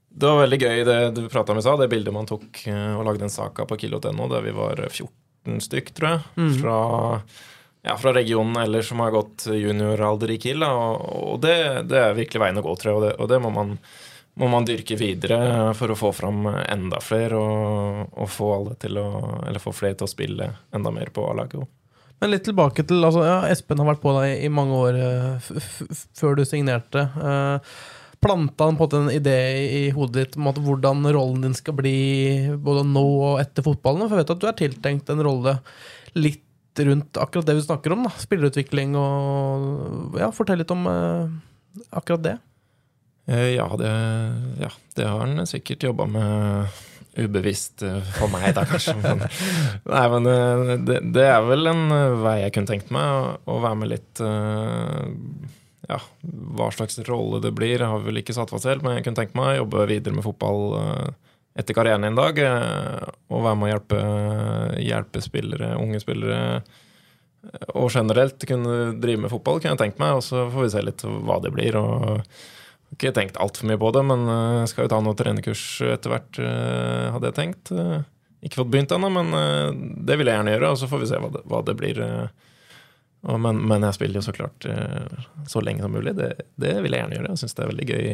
det 0.10 0.26
var 0.26 0.42
veldig 0.42 0.60
gøy 0.62 0.84
det 0.88 0.98
du 1.16 1.22
prata 1.30 1.54
om 1.54 1.60
i 1.60 1.62
stad, 1.62 1.80
det 1.84 1.90
bildet 1.92 2.14
man 2.14 2.28
tok 2.30 2.64
eh, 2.68 2.98
og 2.98 3.06
lagde 3.06 3.28
en 3.28 3.34
sak 3.34 3.62
av 3.62 3.70
på 3.70 3.78
kilo.no, 3.84 4.28
der 4.32 4.46
vi 4.46 4.56
var 4.56 4.82
14 4.90 5.62
stykk, 5.64 5.92
tror 5.96 6.10
jeg, 6.10 6.52
fra, 6.60 6.78
ja, 7.86 7.96
fra 8.02 8.14
regionen 8.16 8.58
ellers 8.60 8.90
som 8.90 9.04
har 9.04 9.14
gått 9.14 9.46
junioralder 9.54 10.34
i 10.34 10.40
Kiel. 10.42 10.66
Og, 10.66 11.06
og 11.36 11.42
det, 11.46 11.58
det 11.92 12.02
er 12.02 12.18
virkelig 12.18 12.42
veien 12.42 12.62
å 12.62 12.66
gå, 12.66 12.76
tror 12.82 12.92
jeg, 12.92 12.98
og 12.98 13.06
det, 13.06 13.14
og 13.22 13.30
det 13.32 13.42
må, 13.46 13.54
man, 13.54 13.76
må 14.42 14.50
man 14.52 14.68
dyrke 14.68 14.98
videre 15.00 15.40
for 15.78 15.94
å 15.94 16.00
få 16.00 16.12
fram 16.18 16.50
enda 16.50 17.02
flere 17.06 17.38
og, 17.38 18.10
og 18.18 18.34
få 18.34 18.54
alle 18.58 18.80
til 18.82 18.98
å 18.98 19.10
Eller 19.46 19.62
få 19.62 19.76
flere 19.76 20.02
til 20.02 20.10
å 20.10 20.12
spille 20.12 20.54
enda 20.76 20.94
mer 20.96 21.14
på 21.14 21.30
A-laget. 21.30 21.70
Men 22.20 22.34
litt 22.34 22.44
tilbake 22.48 22.84
til 22.88 23.06
altså, 23.06 23.24
ja, 23.28 23.38
Espen 23.52 23.80
har 23.80 23.88
vært 23.94 24.04
på 24.04 24.12
deg 24.18 24.44
i 24.44 24.52
mange 24.52 24.76
år 24.76 24.98
eh, 25.00 25.48
før 26.20 26.36
du 26.40 26.44
signerte. 26.48 27.06
Uh, 27.16 27.80
planta 28.20 28.68
han 28.68 28.80
på 28.80 28.90
en 28.98 29.08
idé 29.14 29.38
i 29.64 29.84
hodet 29.96 30.26
ditt 30.26 30.36
om 30.40 30.50
at 30.52 30.60
hvordan 30.60 31.08
rollen 31.08 31.46
din 31.48 31.56
skal 31.56 31.78
bli 31.78 31.96
både 32.60 32.84
nå 32.90 33.06
og 33.32 33.40
etter 33.40 33.64
fotballen? 33.64 34.08
For 34.08 34.18
jeg 34.18 34.26
vet 34.26 34.36
at 34.36 34.44
du 34.44 34.50
er 34.50 34.60
tiltenkt 34.60 35.14
en 35.14 35.24
rolle 35.24 35.56
litt 36.20 36.44
rundt 36.80 37.18
akkurat 37.20 37.48
det 37.48 37.56
vi 37.58 37.64
snakker 37.66 37.96
om. 37.96 38.04
da 38.08 38.12
Spillerutvikling 38.20 38.94
og 39.00 40.20
Ja, 40.20 40.30
fortell 40.36 40.60
litt 40.62 40.76
om 40.76 40.86
uh, 40.92 41.32
akkurat 41.96 42.26
det. 42.28 42.38
Eh, 43.32 43.56
Ja, 43.56 43.70
det, 43.80 43.96
ja, 44.60 44.72
det 44.96 45.08
har 45.08 45.24
han 45.24 45.48
sikkert 45.48 45.88
jobba 45.88 46.06
med 46.10 46.68
ubevisst 47.26 47.84
eh, 47.86 48.02
for 48.18 48.32
meg, 48.32 48.50
da 48.58 48.66
kanskje. 48.70 48.96
Men, 49.04 49.24
nei, 49.94 50.04
men 50.14 50.30
eh, 50.32 50.74
det, 50.88 51.00
det 51.16 51.26
er 51.30 51.46
vel 51.48 51.72
en 51.72 51.86
eh, 51.96 52.18
vei 52.24 52.36
jeg 52.44 52.56
kunne 52.56 52.72
tenkt 52.72 52.92
meg, 52.96 53.40
å, 53.46 53.60
være 53.64 53.80
med 53.82 53.92
litt 53.94 54.24
Ja, 55.90 55.98
hva 56.60 56.70
slags 56.76 57.00
rolle 57.08 57.42
det 57.44 57.54
blir, 57.58 57.80
jeg 57.80 57.90
har 57.90 58.04
vel 58.06 58.22
ikke 58.22 58.36
satt 58.38 58.52
fast 58.54 58.68
selv, 58.68 58.86
men 58.86 58.98
jeg 58.98 59.08
kunne 59.08 59.22
tenkt 59.22 59.38
meg 59.38 59.56
å 59.56 59.64
jobbe 59.64 59.88
videre 59.90 60.18
med 60.18 60.26
fotball 60.26 60.62
etter 61.58 61.76
karrieren 61.76 62.06
en 62.06 62.20
dag. 62.20 62.38
Og 63.34 63.42
være 63.42 63.58
med 63.58 63.68
å 63.68 63.72
hjelpe, 63.72 64.04
hjelpe 64.86 65.24
spillere, 65.26 65.74
unge 65.82 66.02
spillere 66.04 66.62
og 67.80 67.88
generelt 67.94 68.44
kunne 68.46 68.94
drive 69.00 69.24
med 69.24 69.32
fotball, 69.32 69.58
kunne 69.58 69.74
jeg 69.74 69.82
tenkt 69.82 70.02
meg. 70.02 70.20
Og 70.20 70.24
så 70.28 70.46
får 70.54 70.66
vi 70.66 70.72
se 70.76 70.86
litt 70.86 71.06
hva 71.08 71.40
det 71.42 71.54
blir. 71.56 71.80
og 71.80 72.22
ikke 72.96 73.12
tenkt 73.16 73.38
altfor 73.40 73.70
mye 73.70 73.80
på 73.82 73.92
det, 73.96 74.02
men 74.10 74.24
jeg 74.62 74.70
skal 74.72 74.86
jo 74.88 74.92
ta 74.94 75.00
noe 75.06 75.18
trenerkurs 75.20 75.64
etter 75.86 76.14
hvert, 76.14 76.40
eh, 76.42 77.06
hadde 77.16 77.30
jeg 77.32 77.38
tenkt. 77.38 77.72
Eh, 77.76 78.00
Ikke 78.48 78.62
fått 78.62 78.70
begynt 78.72 78.92
ennå, 78.96 79.10
men 79.12 79.34
eh, 79.36 79.72
det 80.08 80.16
vil 80.20 80.30
jeg 80.32 80.38
gjerne 80.40 80.54
gjøre, 80.56 80.70
og 80.74 80.78
så 80.80 80.88
får 80.88 81.02
vi 81.04 81.10
se 81.12 81.18
hva 81.20 81.30
det, 81.34 81.42
hva 81.52 81.60
det 81.68 81.76
blir. 81.80 82.00
eh. 82.00 82.28
Men, 83.36 83.58
men 83.68 83.84
jeg 83.84 83.98
spiller 83.98 84.22
jo 84.22 84.28
så 84.30 84.32
klart 84.36 84.64
eh, 84.66 85.26
så 85.52 85.60
lenge 85.60 85.84
som 85.84 85.92
mulig. 85.92 86.14
Det, 86.16 86.30
det 86.56 86.78
vil 86.86 86.94
jeg 86.96 87.02
gjerne 87.04 87.18
gjøre. 87.18 87.34
Jeg 87.34 87.42
syns 87.42 87.58
det 87.58 87.66
er 87.66 87.72
veldig 87.74 87.88
gøy 87.90 88.06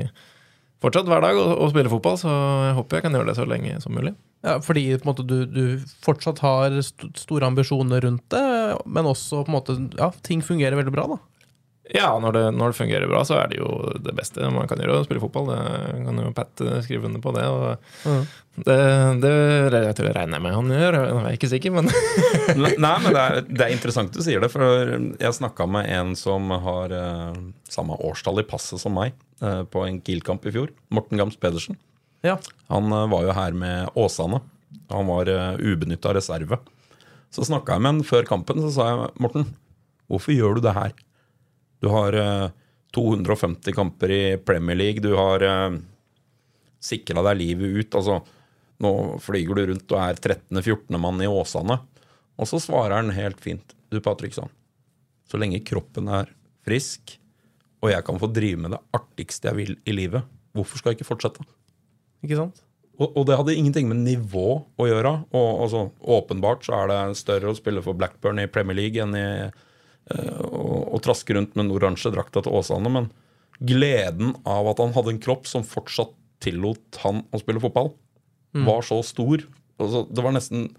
fortsatt 0.86 1.07
hver 1.09 1.21
dag 1.23 1.38
å, 1.39 1.43
å 1.61 1.67
spille 1.71 1.89
fotball, 1.93 2.17
så 2.19 2.32
jeg 2.67 2.73
håper 2.80 2.97
jeg 2.97 3.05
kan 3.05 3.15
gjøre 3.17 3.30
det 3.30 3.38
så 3.38 3.45
lenge 3.47 3.78
som 3.82 3.93
mulig. 3.95 4.15
Ja, 4.45 4.57
fordi 4.61 4.84
måte, 5.07 5.23
du, 5.26 5.38
du 5.49 5.61
fortsatt 6.05 6.41
har 6.43 6.73
st 6.82 7.07
store 7.21 7.47
ambisjoner 7.47 8.03
rundt 8.05 8.26
det, 8.34 8.43
men 8.86 9.07
også 9.09 9.43
på 9.45 9.49
en 9.53 9.55
måte, 9.55 9.78
ja, 9.97 10.09
ting 10.26 10.43
fungerer 10.45 10.78
veldig 10.82 10.93
bra. 10.93 11.05
da 11.15 11.21
Ja, 11.93 12.07
når 12.17 12.33
det, 12.33 12.43
når 12.57 12.71
det 12.71 12.77
fungerer 12.79 13.09
bra, 13.09 13.19
så 13.27 13.38
er 13.38 13.51
det 13.51 13.59
jo 13.59 13.67
det 14.01 14.15
beste 14.17 14.47
man 14.49 14.65
kan 14.69 14.79
gjøre, 14.81 15.03
å 15.03 15.05
spille 15.05 15.21
fotball. 15.21 15.51
Det 15.51 15.99
kan 16.07 16.21
jo 16.23 16.31
Pat 16.33 16.63
eh, 16.65 16.79
skrive 16.81 17.05
under 17.09 17.21
på 17.21 17.33
det. 17.36 17.43
Og 17.45 18.15
det, 18.65 18.77
det 19.21 19.33
jeg 19.83 19.97
tror 19.97 20.07
jeg 20.07 20.15
regner 20.15 20.39
jeg 20.39 20.45
med 20.45 20.55
han 20.55 20.71
gjør, 20.71 20.97
jeg 20.97 21.19
er 21.19 21.38
ikke 21.38 21.51
sikker, 21.51 21.75
men 21.75 21.89
Nei, 22.63 22.93
men 23.03 23.09
det 23.11 23.21
er, 23.21 23.39
det 23.45 23.67
er 23.67 23.73
interessant 23.75 24.15
du 24.15 24.21
sier 24.23 24.41
det, 24.41 24.49
for 24.53 24.63
jeg 25.19 25.38
snakka 25.38 25.67
med 25.69 25.89
en 25.91 26.15
som 26.17 26.53
har 26.63 26.95
uh, 26.95 27.38
samme 27.69 27.99
årstall 28.07 28.41
i 28.41 28.47
passet 28.47 28.81
som 28.81 28.95
meg, 28.95 29.13
uh, 29.43 29.61
på 29.67 29.83
en 29.86 29.99
Kiel-kamp 30.01 30.47
i 30.47 30.55
fjor. 30.55 30.71
Morten 30.95 31.19
Gams 31.19 31.38
Pedersen. 31.38 31.77
Ja, 32.25 32.39
Han 32.71 32.89
uh, 32.95 33.05
var 33.11 33.27
jo 33.27 33.36
her 33.36 33.57
med 33.59 33.91
Åsane. 33.99 34.39
Han 34.89 35.11
var 35.11 35.29
uh, 35.29 35.59
ubenytta 35.59 36.15
reserve. 36.15 36.63
Så 37.36 37.45
snakka 37.45 37.75
jeg 37.75 37.83
med 37.83 37.97
han 37.97 38.07
før 38.07 38.25
kampen, 38.29 38.63
så 38.63 38.71
sa 38.71 38.88
jeg 38.89 39.11
Morten, 39.19 39.49
hvorfor 40.07 40.33
gjør 40.33 40.57
du 40.57 40.65
det 40.65 40.77
her? 40.79 40.95
Du 41.84 41.89
har 41.93 42.15
uh, 42.17 42.53
250 42.95 43.76
kamper 43.76 44.13
i 44.13 44.23
Premier 44.38 44.78
League, 44.80 45.03
du 45.03 45.15
har 45.17 45.43
uh, 45.43 45.78
sikra 46.84 47.23
deg 47.30 47.39
livet 47.41 47.80
ut. 47.80 47.97
Altså, 47.99 48.19
nå 48.84 48.93
flyger 49.23 49.59
du 49.59 49.65
rundt 49.71 49.95
og 49.95 50.01
er 50.03 50.21
13.-14. 50.21 50.99
mann 51.01 51.23
i 51.23 51.30
Åsane. 51.32 51.80
Og 52.36 52.49
så 52.49 52.59
svarer 52.63 52.97
han 52.99 53.13
helt 53.15 53.41
fint. 53.43 53.76
Du, 53.91 54.01
Patriksson, 54.03 54.51
så 55.30 55.39
lenge 55.39 55.63
kroppen 55.67 56.09
er 56.11 56.32
frisk, 56.65 57.17
og 57.84 57.91
jeg 57.91 58.03
kan 58.07 58.17
få 58.19 58.32
drive 58.34 58.59
med 58.63 58.73
det 58.73 58.82
artigste 58.97 59.51
jeg 59.51 59.59
vil 59.59 59.76
i 59.86 59.93
livet, 59.93 60.26
hvorfor 60.55 60.82
skal 60.82 60.91
jeg 60.91 60.99
ikke 60.99 61.11
fortsette? 61.11 61.45
ikke 62.26 62.39
sant? 62.39 62.63
Og, 62.95 63.11
og 63.11 63.26
det 63.28 63.38
hadde 63.38 63.55
ingenting 63.59 63.89
med 63.89 64.03
nivå 64.05 64.49
å 64.63 64.88
gjøre. 64.88 65.11
Og, 65.36 65.49
altså, 65.65 65.82
åpenbart 65.99 66.65
så 66.65 66.78
er 66.80 66.91
det 66.91 67.19
større 67.19 67.51
å 67.51 67.57
spille 67.57 67.84
for 67.86 67.97
Blackburn 67.97 68.39
i 68.41 68.49
Premier 68.51 68.80
League 68.80 69.03
enn 69.03 69.17
i 69.19 69.28
eh, 70.14 70.41
og 70.45 70.97
å 70.97 71.01
traske 71.03 71.36
rundt 71.38 71.56
med 71.56 71.66
den 71.66 71.76
oransje 71.76 72.14
drakta 72.14 72.43
til 72.45 72.56
Åsane. 72.56 72.91
Men 72.91 73.10
gleden 73.60 74.36
av 74.43 74.70
at 74.72 74.84
han 74.84 74.95
hadde 74.95 75.16
en 75.16 75.22
kropp 75.24 75.49
som 75.49 75.66
fortsatt 75.68 76.14
tillot 76.43 76.99
han 77.01 77.24
å 77.34 77.39
spille 77.41 77.64
fotball, 77.64 77.93
var 78.56 78.84
så 78.88 79.01
stor. 79.03 79.41
Altså, 79.82 80.06
det 80.08 80.24
var 80.24 80.36
nesten 80.36 80.70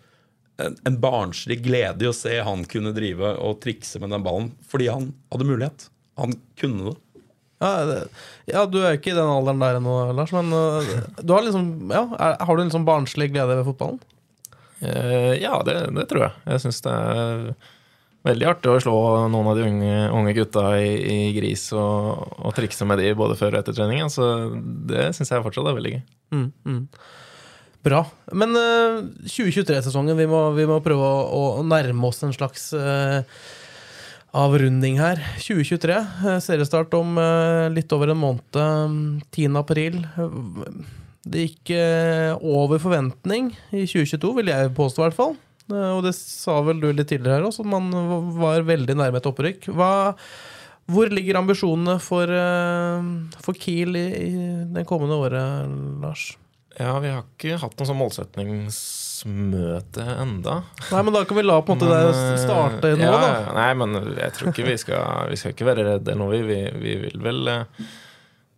en, 0.62 0.76
en 0.88 1.00
barnslig 1.00 1.58
glede 1.64 2.06
i 2.06 2.08
å 2.08 2.16
se 2.16 2.38
han 2.44 2.64
kunne 2.70 2.94
drive 2.96 3.34
og 3.44 3.58
trikse 3.64 4.00
med 4.00 4.14
den 4.14 4.24
ballen, 4.24 4.52
fordi 4.68 4.88
han 4.92 5.10
hadde 5.32 5.48
mulighet. 5.48 5.88
Han 6.20 6.36
kunne 6.60 6.90
det. 6.90 6.96
Ja, 7.60 7.70
det, 7.88 8.00
ja, 8.52 8.66
du 8.68 8.82
er 8.82 8.98
ikke 8.98 9.14
i 9.14 9.16
den 9.16 9.32
alderen 9.32 9.62
der 9.62 9.78
ennå, 9.78 9.94
Lars, 10.16 10.32
men 10.36 10.52
øh, 10.52 10.90
du 11.22 11.32
har 11.32 11.44
liksom 11.44 11.88
ja, 11.88 12.02
er, 12.20 12.34
Har 12.44 12.56
du 12.56 12.60
en 12.60 12.68
liksom 12.68 12.84
barnslig 12.84 13.30
glede 13.32 13.56
ved 13.56 13.64
fotballen? 13.64 14.02
Uh, 14.76 15.32
ja, 15.40 15.62
det, 15.64 15.78
det 15.96 16.04
tror 16.10 16.26
jeg. 16.26 16.34
Jeg 16.52 16.62
syns 16.66 16.82
det 16.84 16.92
er 16.92 17.46
veldig 18.26 18.48
artig 18.50 18.72
å 18.72 18.80
slå 18.82 18.96
noen 19.32 19.50
av 19.50 19.58
de 19.58 19.66
unge, 19.68 19.98
unge 20.14 20.34
gutta 20.36 20.64
i, 20.80 20.90
i 20.96 21.18
gris 21.36 21.68
og, 21.76 22.24
og 22.40 22.56
trikse 22.56 22.88
med 22.88 23.00
de 23.02 23.12
både 23.18 23.38
før 23.38 23.54
og 23.54 23.60
etter 23.62 23.76
treningen. 23.76 24.10
Så 24.12 24.26
det 24.90 25.12
syns 25.16 25.32
jeg 25.32 25.44
fortsatt 25.44 25.70
er 25.70 25.78
veldig 25.78 25.94
gøy. 25.94 26.02
Mm, 26.34 26.48
mm. 26.66 26.82
Bra. 27.86 28.02
Men 28.34 28.56
uh, 28.58 29.04
2023-sesongen, 29.30 30.18
vi, 30.18 30.26
vi 30.26 30.66
må 30.66 30.80
prøve 30.82 31.06
å, 31.06 31.60
å 31.60 31.64
nærme 31.66 32.08
oss 32.08 32.24
en 32.26 32.34
slags 32.34 32.72
uh, 32.74 33.22
avrunding 34.36 34.98
her. 35.00 35.22
2023, 35.38 35.96
øh, 36.26 36.38
seriestart 36.42 36.94
om 36.98 37.14
uh, 37.20 37.70
litt 37.72 37.92
over 37.94 38.12
en 38.12 38.20
måned. 38.20 38.58
øh, 38.58 38.96
10. 39.30 39.60
april. 39.62 40.00
Det 41.26 41.48
gikk 41.48 41.72
over 42.38 42.78
forventning 42.78 43.48
i 43.74 43.82
2022, 43.82 44.34
vil 44.36 44.52
jeg 44.52 44.74
påstå 44.76 45.02
i 45.02 45.06
hvert 45.08 45.16
fall. 45.18 45.32
Eh, 45.72 45.90
Og 45.96 46.02
det 46.06 46.14
sa 46.18 46.54
vel 46.66 46.78
du 46.82 46.88
litt 46.92 47.08
tidligere 47.10 47.36
her 47.40 47.48
også, 47.48 47.60
at 47.66 47.72
man 47.72 47.84
var 48.38 48.66
veldig 48.68 48.94
nærme 48.98 49.18
et 49.22 49.30
opprykk. 49.30 49.60
Hva, 49.74 49.90
hvor 50.86 51.06
ligger 51.10 51.40
ambisjonene 51.42 51.96
for, 52.02 52.24
eh, 52.30 53.02
for 53.42 53.54
Kiel 53.58 53.92
i, 53.98 54.06
i 54.30 54.32
det 54.76 54.86
kommende 54.86 55.18
året, 55.18 55.46
Lars? 56.02 56.24
Ja, 56.76 56.98
vi 57.00 57.08
har 57.08 57.22
ikke 57.24 57.56
hatt 57.62 57.72
noe 57.80 57.86
sånn 57.88 57.96
målsetningsmøte 57.96 60.02
enda. 60.20 60.58
Nei, 60.90 61.00
men 61.06 61.14
da 61.14 61.22
kan 61.24 61.38
vi 61.38 61.44
la 61.46 61.54
på 61.64 61.72
en 61.72 61.78
måte 61.78 61.88
Men, 61.88 62.02
det 62.04 62.10
eh, 62.34 62.42
starte 62.42 62.90
nå, 63.00 63.06
ja, 63.06 63.14
da. 63.22 63.30
Nei, 63.56 63.70
men 63.80 63.96
jeg 64.18 64.30
tror 64.36 64.50
ikke 64.52 64.66
vi 64.68 64.74
skal 64.82 65.30
Vi 65.32 65.38
skal 65.40 65.54
ikke 65.54 65.68
være 65.70 65.86
redde 65.88 66.12
nå, 66.20 66.26
vi. 66.34 66.40
Vi, 66.50 66.58
vi 66.82 66.92
vil 67.06 67.16
vel 67.24 67.40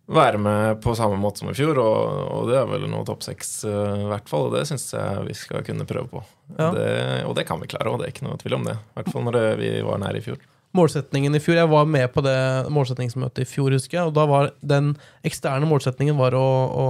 være 0.09 0.41
med 0.41 0.79
på 0.83 0.95
samme 0.97 1.17
måte 1.21 1.43
som 1.43 1.51
i 1.51 1.55
fjor, 1.57 1.77
og, 1.81 2.21
og 2.33 2.49
det 2.49 2.57
er 2.59 2.69
vel 2.69 2.87
noe 2.89 3.05
topp 3.07 3.23
seks, 3.25 3.59
uh, 3.67 4.05
i 4.05 4.07
hvert 4.09 4.29
fall. 4.29 4.47
Og 4.49 4.55
det 4.57 4.65
syns 4.69 4.87
jeg 4.95 5.25
vi 5.27 5.35
skal 5.37 5.65
kunne 5.67 5.87
prøve 5.89 6.09
på. 6.11 6.23
Ja. 6.55 6.71
Det, 6.75 6.87
og 7.29 7.35
det 7.37 7.45
kan 7.49 7.61
vi 7.61 7.69
klare, 7.69 7.91
og 7.91 8.01
det 8.01 8.07
er 8.07 8.15
ikke 8.15 8.25
noe 8.27 8.39
tvil 8.41 8.57
om 8.59 8.65
det. 8.69 8.79
I 8.79 8.99
hvert 8.99 9.11
fall 9.13 9.27
når 9.27 9.37
det, 9.37 9.45
vi 9.61 9.73
var 9.85 10.01
nære 10.01 10.21
i 10.21 10.25
fjor. 10.25 10.39
Målsetningen 10.77 11.33
i 11.33 11.41
fjor, 11.41 11.57
Jeg 11.57 11.69
var 11.69 11.85
med 11.89 12.11
på 12.13 12.21
det 12.21 12.37
målsetningsmøtet 12.69 13.41
i 13.41 13.49
fjor, 13.49 13.73
husker 13.73 13.99
jeg. 13.99 14.09
Og 14.11 14.13
da 14.17 14.25
var 14.29 14.51
den 14.61 14.91
eksterne 15.25 15.69
målsetningen 15.69 16.17
var 16.17 16.37
å, 16.37 16.45
å 16.69 16.85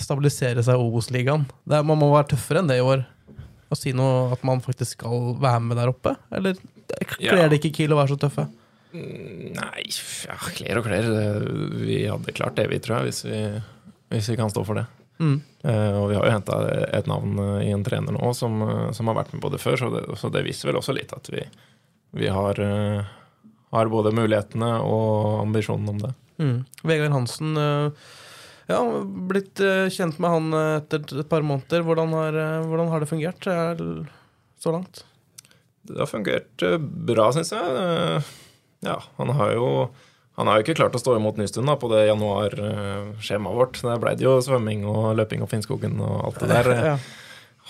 stabilisere 0.00 0.64
seg 0.64 0.76
i 0.76 0.84
Obos-ligaen. 0.84 1.46
Man 1.72 1.96
må 1.96 2.10
være 2.12 2.34
tøffere 2.34 2.60
enn 2.60 2.68
det 2.68 2.80
i 2.80 2.84
år. 2.84 3.06
Å 3.72 3.78
si 3.78 3.94
noe 3.96 4.34
at 4.34 4.42
man 4.44 4.60
faktisk 4.60 4.98
skal 4.98 5.32
være 5.40 5.62
med 5.64 5.80
der 5.80 5.92
oppe? 5.94 6.12
Eller 6.32 6.60
kler 7.16 7.48
det 7.48 7.60
ikke 7.60 7.72
Kiel 7.78 7.96
å 7.96 8.02
være 8.02 8.12
så 8.12 8.20
tøffe? 8.26 8.44
Nei, 8.92 9.84
ja, 10.28 10.36
klær 10.56 10.80
og 10.80 10.88
klær. 10.88 11.06
Vi 11.80 12.02
hadde 12.04 12.34
klart 12.36 12.58
det, 12.58 12.68
vi, 12.72 12.80
tror 12.82 13.00
jeg, 13.00 13.10
hvis 13.10 13.24
vi, 13.24 13.40
hvis 14.12 14.32
vi 14.32 14.38
kan 14.40 14.52
stå 14.52 14.64
for 14.68 14.80
det. 14.80 14.86
Mm. 15.22 15.38
Uh, 15.62 15.94
og 16.00 16.08
vi 16.10 16.16
har 16.16 16.26
jo 16.26 16.34
henta 16.34 16.58
et 16.98 17.06
navn 17.10 17.38
eh, 17.38 17.68
i 17.68 17.74
en 17.74 17.84
trener 17.86 18.16
nå 18.16 18.32
som, 18.34 18.56
eh, 18.64 18.88
som 18.96 19.06
har 19.06 19.20
vært 19.20 19.30
med 19.34 19.42
på 19.44 19.52
det 19.52 19.60
før, 19.62 19.76
så 19.78 19.90
det, 19.92 20.02
så 20.18 20.32
det 20.34 20.42
viser 20.42 20.70
vel 20.70 20.80
også 20.80 20.96
litt 20.96 21.12
at 21.14 21.30
vi, 21.30 21.44
vi 22.18 22.30
har, 22.32 22.58
uh, 22.58 23.04
har 23.76 23.92
både 23.92 24.14
mulighetene 24.16 24.72
og 24.82 25.44
ambisjonen 25.44 25.94
om 25.94 26.02
det. 26.02 26.12
Mm. 26.42 26.58
Vegard 26.88 27.14
Hansen 27.14 27.54
uh, 27.54 28.10
Ja, 28.70 28.80
blitt 29.28 29.60
kjent 29.92 30.20
med 30.22 30.32
han 30.32 30.54
etter 30.56 31.02
et 31.20 31.28
par 31.28 31.42
måneder. 31.44 31.82
Hvordan 31.84 32.14
har, 32.14 32.36
hvordan 32.70 32.88
har 32.92 33.02
det 33.02 33.08
fungert 33.10 33.44
så 33.44 34.72
langt? 34.72 35.02
Det 35.82 35.98
har 35.98 36.08
fungert 36.08 36.62
bra, 36.80 37.26
syns 37.34 37.50
jeg. 37.52 38.22
Ja, 38.82 38.98
han 39.18 39.30
har 39.38 39.54
jo 39.54 39.68
han 40.38 40.48
har 40.48 40.58
jo 40.58 40.64
ikke 40.64 40.78
klart 40.80 40.94
å 40.96 41.00
stå 41.00 41.18
imot 41.18 41.36
Nystuen 41.36 41.68
da, 41.68 41.76
på 41.76 41.90
det 41.92 42.06
januar-skjemaet 42.08 43.58
vårt. 43.58 43.80
Der 43.84 44.00
ble 44.00 44.14
det 44.16 44.24
jo 44.24 44.38
svømming 44.44 44.86
og 44.88 45.12
løping 45.18 45.44
opp 45.44 45.52
Finnskogen 45.52 46.00
og 46.00 46.22
alt 46.30 46.40
det 46.44 46.54
der. 46.54 46.72
Ja. 46.92 46.96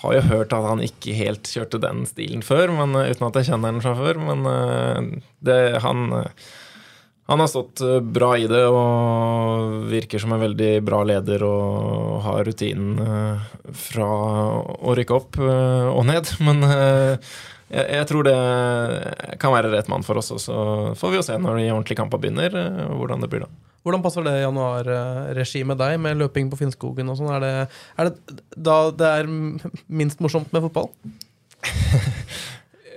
Har 0.03 0.17
jo 0.17 0.23
hørt 0.33 0.51
at 0.51 0.65
han 0.67 0.81
ikke 0.83 1.13
helt 1.15 1.47
kjørte 1.47 1.79
den 1.79 2.01
stilen 2.03 2.41
før, 2.43 2.73
men, 2.75 2.91
eh, 2.99 3.13
uten 3.13 3.23
at 3.23 3.37
jeg 3.39 3.47
kjenner 3.47 3.71
den 3.71 3.83
fra 3.83 3.93
før. 3.95 4.17
Men 4.19 4.47
eh, 4.49 5.21
det, 5.47 5.59
han, 5.79 6.11
han 7.29 7.43
har 7.43 7.47
stått 7.47 7.79
eh, 7.85 8.01
bra 8.03 8.33
i 8.35 8.49
det 8.51 8.65
og 8.67 9.87
virker 9.91 10.19
som 10.19 10.35
en 10.35 10.43
veldig 10.43 10.73
bra 10.83 10.99
leder 11.07 11.45
og 11.47 12.19
har 12.25 12.43
rutinen 12.49 12.99
fra 13.85 14.09
å 14.75 14.97
rykke 14.99 15.15
opp 15.15 15.39
og 15.39 16.03
ned. 16.09 16.33
Men 16.49 16.67
jeg, 17.71 17.85
jeg 17.97 18.07
tror 18.09 18.23
det 18.27 18.35
kan 19.41 19.53
være 19.55 19.71
rett 19.73 19.87
mann 19.91 20.03
for 20.05 20.19
oss, 20.19 20.31
og 20.35 20.41
så 20.43 20.57
får 20.99 21.13
vi 21.13 21.19
jo 21.21 21.25
se 21.25 21.37
når 21.39 21.59
de 21.61 21.69
ordentlige 21.73 21.99
kampene 22.01 22.21
begynner, 22.25 22.57
eh, 22.59 22.91
hvordan 22.97 23.23
det 23.23 23.29
blir 23.31 23.45
da. 23.45 23.51
Hvordan 23.83 24.03
passer 24.05 24.23
det 24.23 24.37
januarregimet 24.45 25.79
deg, 25.81 25.97
med 25.99 26.15
løping 26.21 26.47
på 26.51 26.59
Finnskogen 26.61 27.09
og 27.11 27.17
sånn? 27.19 27.33
Er, 27.35 27.43
det- 27.43 27.67
er 27.99 28.09
det 28.09 28.41
da 28.55 28.77
det 28.95 29.09
er 29.19 29.31
minst 29.91 30.21
morsomt 30.23 30.51
med 30.55 30.63
fotball? 30.69 30.91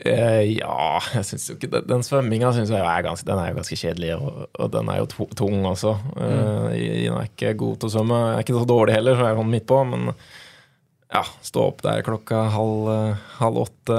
Eh, 0.07 0.53
ja, 0.61 1.01
jeg 1.17 1.25
syns 1.27 1.49
jo 1.51 1.55
ikke 1.57 1.71
det. 1.73 1.81
Den 1.91 2.05
svømminga 2.07 2.53
jeg 2.55 2.69
er 2.79 3.03
ganske, 3.03 3.27
den 3.27 3.41
er 3.43 3.49
jo 3.51 3.57
ganske 3.57 3.79
kjedelig, 3.81 4.13
og, 4.21 4.45
og 4.63 4.69
den 4.71 4.91
er 4.93 5.01
jo 5.01 5.07
tung 5.35 5.65
også. 5.67 5.97
Mm. 6.15 6.75
jeg 6.77 7.09
er 7.11 7.27
ikke 7.31 7.55
god 7.59 7.81
til 7.83 7.89
å 7.89 7.95
svømme. 7.97 8.19
Jeg 8.29 8.37
er 8.37 8.45
ikke 8.45 8.59
så 8.61 8.69
dårlig 8.71 8.95
heller, 8.95 9.17
så 9.19 9.25
jeg 9.27 9.35
er 9.35 9.41
sånn 9.41 9.51
midt 9.57 9.67
på, 9.67 9.81
men 9.91 10.05
ja, 11.17 11.25
stå 11.49 11.65
opp 11.73 11.83
der 11.83 12.05
klokka 12.07 12.45
halv, 12.55 12.87
eh, 12.93 13.25
halv 13.41 13.61
åtte. 13.65 13.99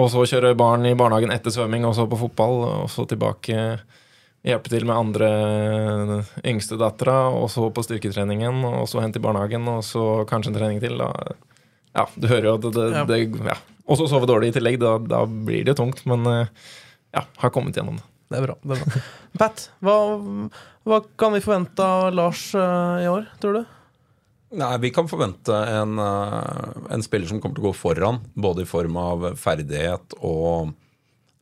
Og 0.00 0.08
så 0.12 0.22
kjøre 0.24 0.54
barn 0.58 0.86
i 0.88 0.94
barnehagen 0.96 1.32
etter 1.34 1.52
svømming, 1.52 1.84
og 1.84 1.92
så 1.96 2.06
på 2.08 2.18
fotball, 2.20 2.62
og 2.68 2.90
så 2.92 3.04
tilbake. 3.10 3.56
Hjelpe 4.46 4.70
til 4.72 4.86
med 4.88 4.96
andre 4.96 5.26
yngste 6.48 6.78
dattera, 6.80 7.26
og 7.36 7.50
så 7.52 7.66
på 7.74 7.82
styrketreningen, 7.84 8.62
og 8.64 8.86
så 8.88 9.02
hente 9.04 9.20
i 9.20 9.24
barnehagen, 9.24 9.66
og 9.68 9.82
så 9.84 10.22
kanskje 10.30 10.54
en 10.54 10.56
trening 10.56 10.80
til. 10.80 10.96
Da. 11.02 11.10
Ja, 11.98 12.06
du 12.16 12.28
hører 12.30 12.48
jo 12.48 12.54
at 12.56 12.68
det, 12.72 12.86
Ja. 12.94 13.04
det, 13.04 13.18
ja. 13.50 13.58
Og 13.90 13.98
så 13.98 14.06
sove 14.08 14.28
dårlig 14.30 14.52
i 14.52 14.56
tillegg. 14.56 14.78
Da, 14.80 14.94
da 15.02 15.24
blir 15.26 15.66
det 15.66 15.76
tungt, 15.76 16.04
men 16.08 16.24
eh, 16.30 16.46
ja, 17.12 17.24
har 17.42 17.52
kommet 17.52 17.76
gjennom 17.76 17.98
det. 17.98 18.06
Det 18.30 18.38
er 18.38 18.46
bra. 18.46 18.54
det 18.62 18.76
er 18.78 18.84
bra. 18.86 19.02
Pat, 19.42 19.66
hva, 19.82 19.96
hva 20.86 21.00
kan 21.18 21.34
vi 21.34 21.42
forvente 21.44 21.82
av 21.82 22.12
Lars 22.14 22.44
uh, 22.54 23.02
i 23.02 23.08
år, 23.10 23.26
tror 23.42 23.58
du? 23.58 23.64
Nei, 24.50 24.78
Vi 24.82 24.90
kan 24.90 25.08
forvente 25.08 25.54
en, 25.54 25.98
eh, 25.98 26.94
en 26.94 27.02
spiller 27.02 27.28
som 27.30 27.40
kommer 27.40 27.54
til 27.54 27.64
å 27.64 27.70
gå 27.70 27.76
foran, 27.76 28.20
både 28.34 28.62
i 28.62 28.68
form 28.68 28.96
av 28.96 29.36
ferdighet 29.38 30.16
og 30.20 30.72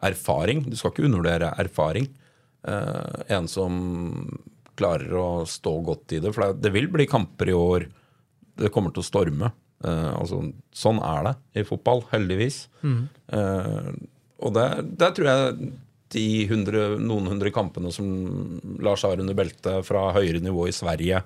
erfaring. 0.05 0.65
Du 0.69 0.77
skal 0.77 0.93
ikke 0.93 1.07
undervurdere 1.09 1.55
erfaring. 1.59 2.09
Eh, 2.69 3.23
en 3.29 3.49
som 3.49 4.39
klarer 4.77 5.11
å 5.19 5.47
stå 5.49 5.73
godt 5.85 6.13
i 6.13 6.21
det. 6.21 6.35
For 6.35 6.47
det, 6.53 6.61
det 6.63 6.73
vil 6.75 6.89
bli 6.93 7.07
kamper 7.07 7.49
i 7.49 7.57
år. 7.57 7.89
Det 8.59 8.71
kommer 8.75 8.93
til 8.93 9.03
å 9.03 9.09
storme. 9.09 9.53
Eh, 9.85 10.13
altså, 10.13 10.43
sånn 10.75 11.01
er 11.03 11.29
det 11.29 11.35
i 11.63 11.67
fotball, 11.67 12.05
heldigvis. 12.13 12.67
Eh, 12.85 13.93
og 14.39 14.55
der 14.55 15.13
tror 15.17 15.29
jeg 15.31 15.73
de 16.15 16.47
hundre, 16.49 16.97
noen 17.03 17.27
hundre 17.29 17.51
kampene 17.53 17.91
som 17.93 18.07
Lars 18.81 19.03
har 19.05 19.21
under 19.21 19.37
beltet 19.37 19.85
fra 19.85 20.09
høyere 20.17 20.41
nivå 20.41 20.69
i 20.71 20.73
Sverige, 20.77 21.23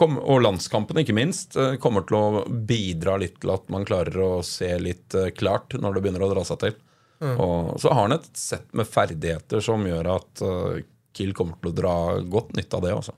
kom, 0.00 0.18
og 0.18 0.40
landskampene 0.44 1.02
ikke 1.04 1.14
minst, 1.16 1.56
eh, 1.60 1.74
kommer 1.82 2.06
til 2.08 2.16
å 2.18 2.42
bidra 2.48 3.18
litt 3.20 3.40
til 3.42 3.52
at 3.54 3.68
man 3.72 3.84
klarer 3.88 4.16
å 4.24 4.30
se 4.46 4.70
litt 4.80 5.14
eh, 5.18 5.30
klart 5.36 5.74
når 5.78 5.94
det 5.98 6.02
begynner 6.06 6.24
å 6.26 6.30
dra 6.34 6.44
seg 6.48 6.58
til. 6.64 6.78
Og 7.22 7.76
så 7.78 7.92
har 7.94 8.08
han 8.08 8.16
et 8.16 8.24
sett 8.34 8.64
med 8.74 8.88
ferdigheter 8.90 9.60
som 9.62 9.84
gjør 9.86 10.08
at 10.16 10.40
eh, 10.42 10.80
Kiel 11.14 11.34
kommer 11.36 11.54
til 11.60 11.70
å 11.70 11.76
dra 11.76 11.92
godt 12.24 12.54
nytte 12.56 12.78
av 12.80 12.82
det. 12.86 12.94
altså. 12.96 13.12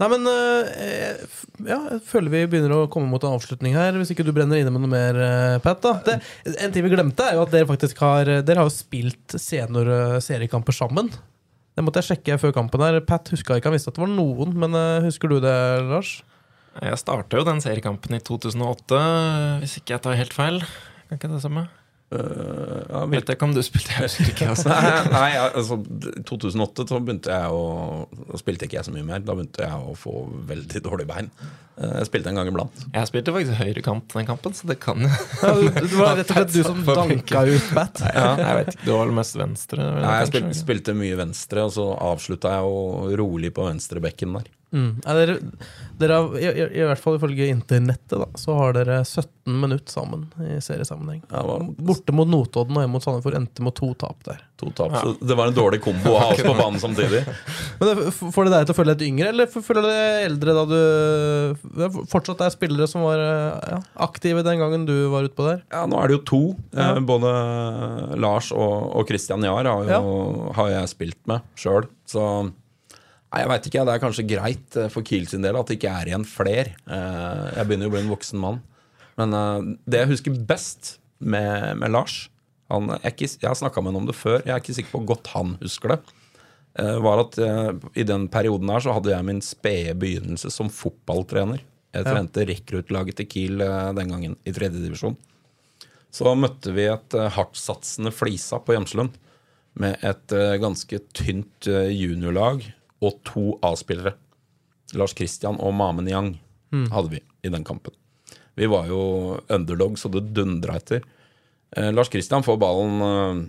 Nei, 0.00 0.08
men 0.08 0.24
eh, 0.26 1.18
f- 1.26 1.44
ja, 1.68 1.76
jeg 1.92 2.00
føler 2.08 2.32
vi 2.32 2.40
begynner 2.54 2.72
å 2.74 2.86
komme 2.90 3.10
mot 3.12 3.22
en 3.26 3.36
avslutning 3.36 3.74
her. 3.76 3.94
Hvis 4.00 4.10
ikke 4.14 4.24
du 4.26 4.32
brenner 4.34 4.58
inne 4.62 4.72
med 4.74 4.82
noe 4.82 4.90
mer, 4.90 5.18
Pat. 5.62 5.82
da 5.84 5.92
det, 6.06 6.16
En 6.56 6.72
ting 6.74 6.82
vi 6.86 6.90
glemte, 6.94 7.26
er 7.28 7.36
jo 7.36 7.44
at 7.44 7.52
dere 7.54 7.68
faktisk 7.68 8.00
har 8.02 8.24
Dere 8.42 8.62
har 8.62 8.70
jo 8.70 8.74
spilt 8.74 9.36
senior 9.38 9.90
eh, 9.92 10.16
seriekamper 10.24 10.74
sammen. 10.74 11.12
Det 11.72 11.84
måtte 11.84 12.02
jeg 12.02 12.10
sjekke 12.10 12.38
før 12.40 12.52
kampen. 12.56 12.84
her 12.84 13.00
Pat 13.06 13.30
huska 13.32 13.56
ikke, 13.56 13.70
han 13.70 13.76
visste 13.76 13.92
at 13.92 13.96
det 13.96 14.04
var 14.04 14.12
noen, 14.12 14.52
men 14.60 14.76
eh, 14.76 15.04
husker 15.06 15.32
du 15.32 15.38
det, 15.40 15.56
Lars? 15.88 16.18
Jeg 16.80 17.00
starta 17.00 17.36
jo 17.40 17.44
den 17.48 17.60
seriekampen 17.64 18.16
i 18.16 18.20
2008, 18.24 19.00
hvis 19.60 19.78
ikke 19.80 19.96
jeg 19.96 20.04
tar 20.04 20.18
helt 20.20 20.36
feil. 20.36 20.60
Kan 21.08 21.20
ikke 21.20 21.32
det 21.32 21.40
stemme? 21.44 21.66
Eh, 22.12 22.82
ja, 22.92 23.20
ikke 23.32 23.46
om 23.46 23.54
du 23.56 23.62
spilte, 23.64 23.94
jeg 23.96 24.04
husker 24.04 24.30
ikke. 24.32 24.48
Altså. 24.52 24.68
Nei, 25.14 25.30
altså, 25.40 25.78
2008 26.28 26.84
så 26.90 27.00
begynte 27.00 27.32
jeg 27.32 27.56
å 27.56 27.62
Da 28.28 28.40
spilte 28.40 28.66
ikke 28.68 28.78
jeg 28.80 28.88
så 28.88 28.94
mye 28.94 29.06
mer. 29.08 29.22
Da 29.24 29.36
begynte 29.38 29.64
jeg 29.64 29.72
å 29.92 29.94
få 29.96 30.14
veldig 30.50 30.82
dårlige 30.84 31.08
bein. 31.08 31.30
Eh, 31.80 31.94
Jeg 32.02 32.10
spilte 32.10 32.28
en 32.32 32.40
gang 32.40 32.50
iblant. 32.52 32.84
Jeg 32.92 33.08
spilte 33.08 33.32
faktisk 33.34 33.60
høyrekant 33.62 34.16
den 34.18 34.28
kampen, 34.28 34.56
så 34.56 34.68
det 34.68 34.78
kan 34.82 35.00
jo 35.06 35.08
Ja, 35.08 35.52
det 35.78 35.92
var 35.96 36.18
rett 36.20 36.32
og 36.34 36.40
slett 36.42 36.52
du 36.52 36.62
som 36.66 36.82
danka 36.88 37.44
ut 37.48 37.70
Pat. 37.72 38.02
ja, 38.12 38.26
Jeg 38.42 38.58
vet 38.60 38.74
ikke, 38.74 38.84
Du 38.84 38.92
var 38.92 39.06
vel 39.06 39.16
mest 39.22 39.38
venstre? 39.40 39.90
Nei, 40.02 40.16
jeg 40.20 40.32
spilte, 40.34 40.58
spilte 40.60 40.96
mye 40.98 41.20
venstre, 41.22 41.64
og 41.68 41.72
så 41.78 41.88
avslutta 42.12 42.52
jeg 42.58 42.66
jo 42.68 43.22
rolig 43.24 43.54
på 43.56 43.64
venstrebekken 43.70 44.36
der. 44.40 44.50
Mm. 44.72 44.90
Ja, 45.04 45.14
dere, 45.18 45.34
dere 46.00 46.16
har, 46.16 46.36
i, 46.40 46.46
i, 46.48 46.66
I 46.80 46.84
hvert 46.88 47.00
fall 47.02 47.18
ifølge 47.18 47.48
internettet 47.52 48.14
da, 48.22 48.26
så 48.40 48.54
har 48.56 48.72
dere 48.76 49.02
17 49.04 49.28
minutter 49.60 49.92
sammen 49.92 50.22
i 50.48 50.56
seriesammenheng. 50.64 51.20
Ja, 51.28 51.42
var 51.46 51.64
Borte 51.76 52.14
mot 52.16 52.30
Notodden 52.30 52.76
og 52.78 52.84
hjemme 52.84 52.96
mot 52.96 53.04
Sandefjord 53.04 53.36
endte 53.40 53.64
med 53.66 53.74
to 53.76 53.90
tap 54.00 54.22
der. 54.28 54.40
to 54.62 54.70
tap, 54.78 54.94
så 54.96 55.12
det 55.20 55.36
var 55.36 55.50
en 55.50 55.56
dårlig 55.56 55.80
kombo 55.84 56.14
å 56.14 56.20
ha 56.22 56.28
oss 56.32 56.40
på 56.46 56.54
banen 56.56 56.80
samtidig. 56.80 57.20
Men 57.80 57.90
det, 57.90 58.06
Får 58.14 58.46
det 58.48 58.52
deg 58.54 58.66
til 58.68 58.74
å 58.74 58.78
føle 58.78 58.94
deg 58.94 59.02
litt 59.02 59.08
yngre, 59.10 59.32
eller 59.34 59.50
føler 59.52 59.82
du 59.84 59.90
deg 59.90 60.26
eldre 60.30 60.56
da 60.56 60.64
du 60.72 62.00
fortsatt 62.12 62.44
er 62.46 62.54
spillere 62.54 62.88
som 62.90 63.04
var 63.04 63.20
ja, 63.22 63.80
aktive 64.06 64.44
den 64.46 64.62
gangen 64.62 64.86
du 64.88 64.94
var 65.12 65.26
utpå 65.28 65.46
der? 65.50 65.62
Ja, 65.74 65.84
nå 65.90 65.98
er 66.00 66.08
det 66.12 66.18
jo 66.20 66.24
to. 66.32 66.42
Ja. 66.72 66.92
Eh, 66.96 67.02
Både 67.12 67.34
Lars 68.22 68.52
og, 68.54 68.74
og 68.96 69.08
Christian 69.10 69.44
Jahr 69.44 69.68
har, 69.68 69.90
jo, 69.98 70.48
har 70.56 70.72
jeg 70.78 70.92
spilt 70.94 71.18
med 71.30 71.44
sjøl. 71.58 71.88
Så 72.08 72.22
nei, 73.32 73.42
jeg 73.42 73.50
veit 73.50 73.68
ikke. 73.68 73.84
Det 73.88 73.94
er 73.94 74.02
kanskje 74.02 74.26
greit 74.28 74.76
eh, 74.78 74.90
for 74.92 75.06
Kiel 75.06 75.28
sin 75.30 75.44
del 75.44 75.56
at 75.58 75.70
det 75.70 75.78
ikke 75.78 75.92
er 75.92 76.10
igjen 76.10 76.26
fler. 76.28 76.72
Eh, 76.86 77.46
Jeg 77.56 77.68
begynner 77.68 77.88
jo 77.88 77.92
å 77.92 77.94
bli 77.96 78.02
en 78.04 78.12
voksen 78.12 78.42
mann. 78.42 78.60
Men 79.20 79.36
eh, 79.36 79.70
det 79.88 80.02
jeg 80.02 80.12
husker 80.12 80.36
best 80.48 80.96
med, 81.18 81.78
med 81.80 81.94
Lars 81.94 82.26
han, 82.72 82.88
jeg, 83.02 83.12
ikke, 83.12 83.28
jeg 83.42 83.48
har 83.50 83.58
snakka 83.58 83.82
med 83.82 83.92
ham 83.92 84.00
om 84.00 84.06
det 84.08 84.16
før, 84.16 84.38
jeg 84.40 84.52
er 84.54 84.62
ikke 84.62 84.74
sikker 84.78 84.94
på 84.94 85.00
hvor 85.02 85.10
godt 85.10 85.32
han 85.34 85.56
husker 85.60 85.92
det. 85.92 85.98
Var 86.72 87.20
at 87.20 87.34
I 88.00 88.04
den 88.08 88.22
perioden 88.32 88.70
her 88.72 88.80
så 88.80 88.94
hadde 88.96 89.10
jeg 89.12 89.26
min 89.28 89.42
spede 89.44 89.92
begynnelse 90.00 90.48
som 90.48 90.70
fotballtrener 90.72 91.60
Jeg 91.92 92.06
trente 92.06 92.46
rekruttlaget 92.48 93.18
til 93.18 93.28
Kiel 93.28 93.60
den 93.60 94.14
gangen, 94.14 94.38
i 94.48 94.54
tredjedivisjon. 94.56 95.18
Så 96.08 96.32
møtte 96.32 96.72
vi 96.72 96.86
et 96.88 97.18
hardtsatsende 97.36 98.14
Flisa 98.16 98.56
på 98.64 98.72
Hjemslund 98.72 99.20
med 99.84 100.00
et 100.00 100.32
ganske 100.64 101.02
tynt 101.12 101.68
juniorlag 101.92 102.64
og 103.02 103.18
to 103.26 103.58
A-spillere. 103.66 104.14
Lars 104.94 105.14
Kristian 105.16 105.56
og 105.62 105.72
Mamen 105.74 106.08
Yang 106.10 106.34
hadde 106.92 107.10
vi 107.12 107.20
i 107.44 107.50
den 107.52 107.64
kampen. 107.64 107.92
Vi 108.56 108.66
var 108.68 108.86
jo 108.88 109.00
underdog, 109.48 109.96
så 110.00 110.10
det 110.12 110.26
dundra 110.36 110.76
etter. 110.78 111.02
Eh, 111.76 111.88
Lars 111.92 112.10
Kristian 112.12 112.44
får 112.44 112.58
ballen 112.60 113.00
eh, 113.00 113.42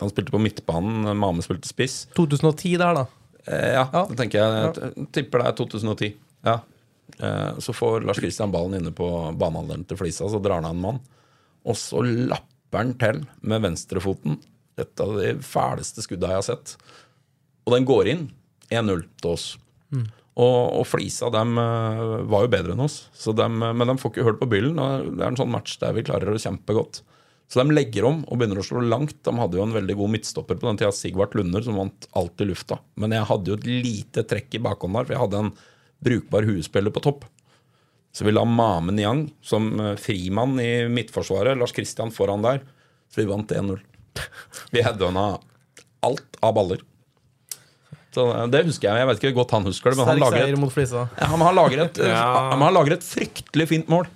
Han 0.00 0.10
spilte 0.10 0.32
på 0.34 0.40
midtbanen, 0.42 1.10
Mame 1.18 1.42
spilte 1.44 1.68
spiss. 1.70 2.06
2010 2.16 2.76
der, 2.80 2.94
da. 2.98 3.06
Eh, 3.46 3.72
ja, 3.76 3.84
Ja. 3.92 4.04
det 4.08 4.16
tenker 4.18 4.40
jeg. 4.40 4.74
Jeg 4.96 5.06
tipper 5.12 5.42
det 5.42 5.46
er 5.50 5.56
2010. 5.60 6.10
Ja. 6.48 6.54
Eh, 7.20 7.58
så 7.60 7.74
får 7.76 8.06
Lars 8.08 8.18
Kristian 8.22 8.50
ballen 8.54 8.78
inne 8.80 8.92
på 8.96 9.06
banealderen 9.38 9.84
til 9.86 9.98
Flisa, 10.00 10.24
så 10.32 10.40
drar 10.42 10.58
han 10.62 10.70
av 10.70 10.74
en 10.74 10.80
mann. 10.86 11.00
Og 11.68 11.76
så 11.76 12.00
lapper 12.02 12.78
han 12.80 12.94
til 12.98 13.22
med 13.42 13.62
venstrefoten. 13.62 14.38
Et 14.80 15.00
av 15.04 15.14
de 15.20 15.34
fæleste 15.44 16.02
skudda 16.06 16.32
jeg 16.32 16.40
har 16.40 16.48
sett. 16.48 16.76
Og 17.68 17.74
den 17.76 17.84
går 17.86 18.08
inn. 18.14 18.26
1-0 18.70 19.04
til 19.20 19.30
oss. 19.34 19.46
Og, 20.40 20.58
og 20.80 20.84
Flisa 20.86 21.28
dem, 21.34 21.56
eh, 21.58 22.02
var 22.30 22.44
jo 22.46 22.52
bedre 22.52 22.74
enn 22.76 22.84
oss, 22.84 23.02
dem, 23.36 23.62
eh, 23.62 23.72
men 23.76 23.90
de 23.90 23.96
får 24.00 24.12
ikke 24.12 24.26
hørt 24.28 24.40
på 24.40 24.48
byllen. 24.50 24.78
Det 25.16 25.24
er 25.24 25.32
en 25.32 25.40
sånn 25.40 25.52
match 25.52 25.76
der 25.82 25.96
vi 25.96 26.06
klarer 26.06 26.32
å 26.32 26.40
kjempe 26.40 26.76
godt. 26.76 27.02
Så 27.50 27.58
de 27.58 27.74
legger 27.74 28.06
om 28.06 28.20
og 28.28 28.38
begynner 28.38 28.60
å 28.62 28.64
slå 28.64 28.84
langt. 28.86 29.16
De 29.26 29.34
hadde 29.34 29.58
jo 29.58 29.64
en 29.66 29.74
veldig 29.74 29.96
god 29.98 30.12
midtstopper 30.14 30.60
på 30.60 30.68
den 30.68 30.78
tida, 30.78 30.92
Sigvart 30.94 31.34
Lunder, 31.34 31.64
som 31.66 31.80
vant 31.80 32.06
alt 32.14 32.44
i 32.44 32.46
lufta. 32.46 32.78
Men 32.94 33.16
jeg 33.16 33.26
hadde 33.26 33.50
jo 33.50 33.58
et 33.58 33.66
lite 33.66 34.22
trekk 34.30 34.54
i 34.54 34.62
bakhånd 34.62 34.94
der, 34.94 35.08
for 35.08 35.16
jeg 35.16 35.22
hadde 35.24 35.40
en 35.42 35.52
brukbar 36.06 36.46
huespiller 36.46 36.94
på 36.94 37.02
topp. 37.02 37.26
Så 38.14 38.26
vi 38.26 38.34
la 38.34 38.44
Mamen 38.46 38.98
Yang 39.02 39.24
som 39.42 39.72
eh, 39.82 39.96
frimann 39.98 40.54
i 40.62 40.86
midtforsvaret, 40.90 41.58
Lars 41.58 41.74
Kristian 41.74 42.14
foran 42.14 42.46
der. 42.46 42.62
Så 43.10 43.24
vi 43.24 43.28
vant 43.30 43.50
1-0. 43.50 43.82
Vi 44.70 44.82
headhunna 44.86 45.26
alt 46.06 46.38
av 46.40 46.54
baller. 46.54 46.86
Så 48.14 48.24
Det 48.50 48.64
husker 48.66 48.88
jeg. 48.90 48.98
Jeg 49.02 49.06
vet 49.10 49.20
ikke 49.20 49.30
hvor 49.32 49.44
godt 49.44 49.52
han 49.58 49.68
husker 49.70 49.92
det, 49.92 49.98
men 50.00 50.08
han 50.08 50.18
lager 50.18 50.42
et, 50.42 50.96
ja, 51.20 51.26
han 51.30 51.54
lager 51.54 51.84
et, 51.84 52.00
Ja. 52.10 52.24
han 52.56 52.74
lager 52.74 52.96
et 52.96 53.04
fryktelig 53.06 53.68
fint 53.70 53.88
mål. 53.92 54.08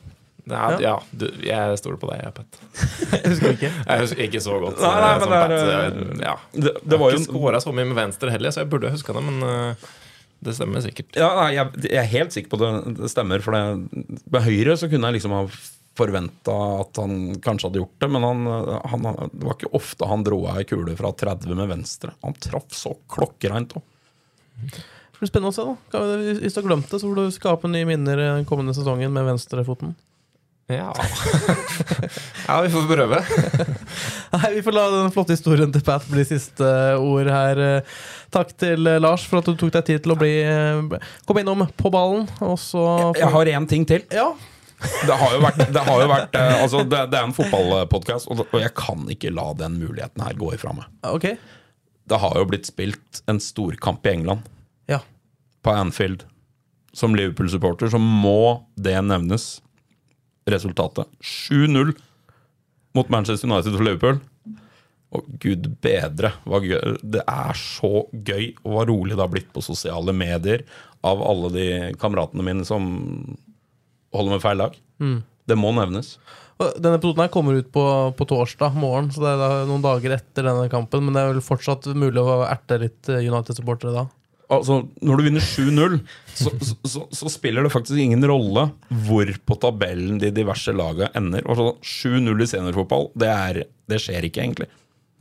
Er, 0.45 0.75
ja, 0.83 0.99
du, 1.17 1.23
jeg 1.41 1.79
stoler 1.81 1.97
på 1.97 2.11
deg, 2.11 2.19
jeg, 2.21 2.33
Pet. 2.37 2.59
Husker 3.31 3.55
ikke. 3.55 3.71
Jeg 3.73 4.01
husker 4.03 4.25
ikke 4.27 4.43
så 4.45 4.59
godt. 4.61 4.77
Nei, 4.83 4.91
nei, 5.01 5.13
eh, 5.15 5.21
men 5.23 5.31
det 5.31 5.39
er, 5.39 5.47
Pat. 5.47 5.55
Jeg- 5.71 6.19
ja. 6.27 6.35
Det, 6.53 6.73
det 6.85 6.99
Jeg 6.99 7.01
har 7.01 7.15
ikke 7.17 7.29
skåra 7.31 7.61
så 7.65 7.73
mye 7.73 7.87
med 7.89 7.97
venstre 7.97 8.35
heller, 8.35 8.53
så 8.53 8.61
jeg 8.61 8.69
burde 8.75 8.91
huska 8.93 9.15
det, 9.17 9.23
men 9.25 9.47
eh, 9.49 9.87
det 10.45 10.53
stemmer 10.59 10.85
sikkert. 10.85 11.17
Ja, 11.17 11.31
nei, 11.39 11.47
jeg, 11.57 11.71
jeg 11.87 11.97
er 12.03 12.11
helt 12.13 12.37
sikker 12.37 12.53
på 12.53 12.61
det, 12.61 12.73
det 12.99 13.09
stemmer. 13.15 13.41
For 13.47 13.57
det, 13.57 14.05
med 14.35 14.45
Høyre 14.45 14.77
så 14.77 14.91
kunne 14.93 15.09
jeg 15.09 15.17
liksom 15.23 15.33
ha 15.39 15.47
forventa 15.99 16.55
at 16.81 16.99
han 16.99 17.37
kanskje 17.43 17.69
hadde 17.69 17.81
gjort 17.83 18.01
det, 18.03 18.09
men 18.11 18.27
han, 18.27 18.47
han, 18.93 19.07
det 19.33 19.47
var 19.47 19.57
ikke 19.57 19.75
ofte 19.79 20.09
han 20.11 20.25
dro 20.27 20.41
ei 20.55 20.65
kule 20.69 20.97
fra 20.99 21.13
30 21.15 21.55
med 21.55 21.71
venstre. 21.71 22.15
Han 22.27 22.35
traff 22.35 22.75
så 22.75 22.97
klokkereint 23.15 23.77
òg. 23.79 23.85
Det 24.65 25.21
blir 25.21 25.31
spennende 25.31 25.53
å 25.53 25.55
se. 25.55 25.67
da 25.95 26.03
Hvis 26.41 26.57
du 26.57 26.61
har 26.61 26.67
glemt 26.67 26.91
det, 26.91 26.99
så 26.99 27.07
får 27.07 27.21
du 27.21 27.37
skape 27.37 27.71
nye 27.71 27.87
minner 27.87 28.19
den 28.25 28.49
kommende 28.49 28.75
sesongen 28.77 29.15
med 29.15 29.29
venstrefoten. 29.29 29.95
Ja. 30.67 30.95
ja, 32.49 32.61
vi 32.65 32.71
får 32.73 32.87
prøve. 32.89 33.19
Nei, 34.35 34.51
Vi 34.55 34.63
får 34.65 34.73
la 34.73 34.85
den 34.95 35.13
flotte 35.13 35.37
historien 35.37 35.73
til 35.73 35.85
Pat 35.85 36.07
bli 36.09 36.25
siste 36.27 36.71
ord 36.97 37.29
her. 37.29 37.61
Takk 38.35 38.55
til 38.59 38.89
eh, 38.89 38.99
Lars 39.03 39.27
for 39.29 39.43
at 39.43 39.51
du 39.51 39.59
tok 39.61 39.75
deg 39.77 39.85
tid 39.91 40.03
til 40.07 40.15
å 40.15 40.19
bli 40.19 40.33
eh, 40.41 40.97
komme 41.29 41.45
innom 41.45 41.67
på 41.77 41.93
ballen. 41.93 42.25
Og 42.43 42.57
så 42.59 42.83
Jeg 43.21 43.31
har 43.37 43.53
én 43.53 43.69
ting 43.71 43.85
til. 43.89 44.07
Ja, 44.15 44.33
Det 45.09 45.17
har 45.21 45.35
jo 45.35 45.41
vært, 45.45 45.61
det 45.75 45.83
har 45.87 46.01
jo 46.03 46.09
vært 46.11 46.37
eh, 46.39 46.55
altså 46.63 46.83
det, 46.89 47.01
det 47.13 47.19
er 47.19 47.27
en 47.29 47.35
fotballpodkast, 47.37 48.29
og, 48.33 48.45
jeg 48.61 48.73
kan 48.79 49.05
ikke 49.13 49.33
la 49.35 49.51
den 49.59 49.79
muligheten 49.81 50.25
her 50.25 50.37
gå 50.41 50.53
ifra 50.57 50.75
meg. 50.77 50.89
ok. 51.09 51.29
Det 52.05 52.19
har 52.21 52.35
jo 52.37 52.45
blitt 52.51 52.67
spilt 52.69 53.23
en 53.33 53.39
storkamp 53.41 54.05
i 54.05 54.11
England, 54.13 54.45
Ja. 54.93 54.99
på 55.65 55.73
Anfield. 55.73 56.27
Som 56.93 57.15
Liverpool-supporter 57.17 57.89
så 57.91 57.99
må 57.99 58.67
det 58.77 58.99
nevnes. 59.03 59.47
Resultatet 60.47 61.09
7-0 61.25 61.95
mot 62.95 63.09
Manchester 63.09 63.49
United 63.49 63.73
for 63.75 63.87
Liverpool. 63.89 64.21
Og 65.15 65.27
gud 65.41 65.71
bedre. 65.83 66.35
Det 67.03 67.23
er 67.25 67.57
så 67.59 68.05
gøy 68.13 68.51
og 68.65 68.71
hva 68.77 68.85
rolig 68.91 69.17
det 69.17 69.23
har 69.25 69.33
blitt 69.33 69.49
på 69.55 69.63
sosiale 69.65 70.13
medier 70.13 70.67
av 71.07 71.23
alle 71.25 71.51
de 71.55 71.67
kameratene 72.03 72.45
mine 72.47 72.67
som 72.69 72.93
holder 74.15 74.37
med 74.37 74.43
feil 74.45 74.61
lag. 74.63 74.81
Det 75.45 75.57
må 75.61 75.75
nevnes. 75.77 76.15
Denne 76.79 76.97
episoden 77.01 77.25
her 77.25 77.33
kommer 77.35 77.57
ut 77.59 77.67
på, 77.75 77.83
på 78.17 78.25
torsdag 78.31 78.77
morgen, 78.79 79.09
så 79.13 79.21
det 79.25 79.31
er 79.35 79.41
da 79.43 79.49
noen 79.69 79.83
dager 79.85 80.15
etter 80.17 80.47
denne 80.47 80.69
kampen. 80.73 81.03
Men 81.05 81.17
det 81.17 81.23
er 81.25 81.33
vel 81.35 81.43
fortsatt 81.45 81.89
mulig 81.99 82.23
å 82.23 82.45
erte 82.47 82.79
litt 82.85 83.11
eh, 83.11 83.25
United-supportere 83.27 83.93
da. 83.97 84.05
Altså, 84.55 84.77
Når 85.03 85.19
du 85.19 85.23
vinner 85.27 85.43
7-0, 85.43 85.99
så, 86.37 86.53
så, 86.63 86.77
så, 86.87 87.03
så 87.17 87.31
spiller 87.33 87.65
det 87.67 87.73
faktisk 87.75 87.99
ingen 87.99 88.23
rolle 88.29 88.69
hvor 89.09 89.31
på 89.49 89.57
tabellen 89.63 90.21
de 90.23 90.31
diverse 90.37 90.71
lagene 90.77 91.09
ender. 91.19 91.43
Altså, 91.49 91.73
7-0 91.83 92.45
i 92.45 92.49
seniorfotball, 92.53 93.09
det, 93.19 93.31
er, 93.35 93.61
det 93.91 94.01
skjer 94.05 94.29
ikke, 94.31 94.45
egentlig. 94.47 94.71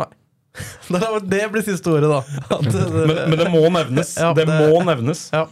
Det 1.34 1.40
blir 1.50 1.64
siste 1.66 1.90
ordet, 1.90 2.10
da. 2.12 2.20
At 2.54 2.68
det- 2.68 2.90
Men, 2.94 3.16
men 3.32 3.40
det 3.40 3.48
må 3.50 3.64
nevnes. 3.74 4.12
Ja, 4.22 4.34
det, 4.38 4.46
det- 4.46 4.60
må 4.70 4.84
nevnes. 4.86 5.24
Ja, 5.34 5.48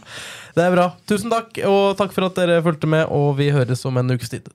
det 0.56 0.64
er 0.64 0.74
bra. 0.74 0.88
Tusen 1.08 1.32
takk, 1.32 1.62
og 1.68 1.94
takk 2.00 2.12
for 2.16 2.28
at 2.28 2.36
dere 2.38 2.62
fulgte 2.64 2.90
med, 2.90 3.06
og 3.12 3.36
vi 3.38 3.52
høres 3.54 3.84
om 3.88 4.00
en 4.00 4.14
ukes 4.14 4.32
tid. 4.32 4.50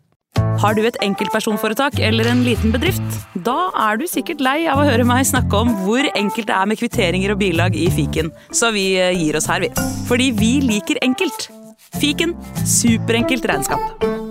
Har 0.61 0.73
du 0.77 0.83
et 0.85 0.97
enkeltpersonforetak 1.05 1.99
eller 2.01 2.29
en 2.31 2.43
liten 2.45 2.73
bedrift? 2.73 3.19
Da 3.45 3.69
er 3.87 3.99
du 4.01 4.05
sikkert 4.09 4.41
lei 4.43 4.59
av 4.69 4.81
å 4.81 4.87
høre 4.87 5.05
meg 5.07 5.25
snakke 5.29 5.61
om 5.63 5.73
hvor 5.85 6.05
enkelt 6.13 6.49
det 6.49 6.57
er 6.57 6.69
med 6.69 6.81
kvitteringer 6.81 7.33
og 7.33 7.41
bilag 7.41 7.77
i 7.77 7.87
fiken, 7.93 8.33
så 8.49 8.73
vi 8.75 8.89
eh, 8.97 9.13
gir 9.17 9.37
oss 9.37 9.49
her, 9.49 9.65
vi. 9.65 9.71
Fordi 10.09 10.31
vi 10.37 10.53
liker 10.65 11.01
enkelt. 11.05 11.49
Fiken 11.97 12.35
superenkelt 12.65 13.45
regnskap. 13.49 14.26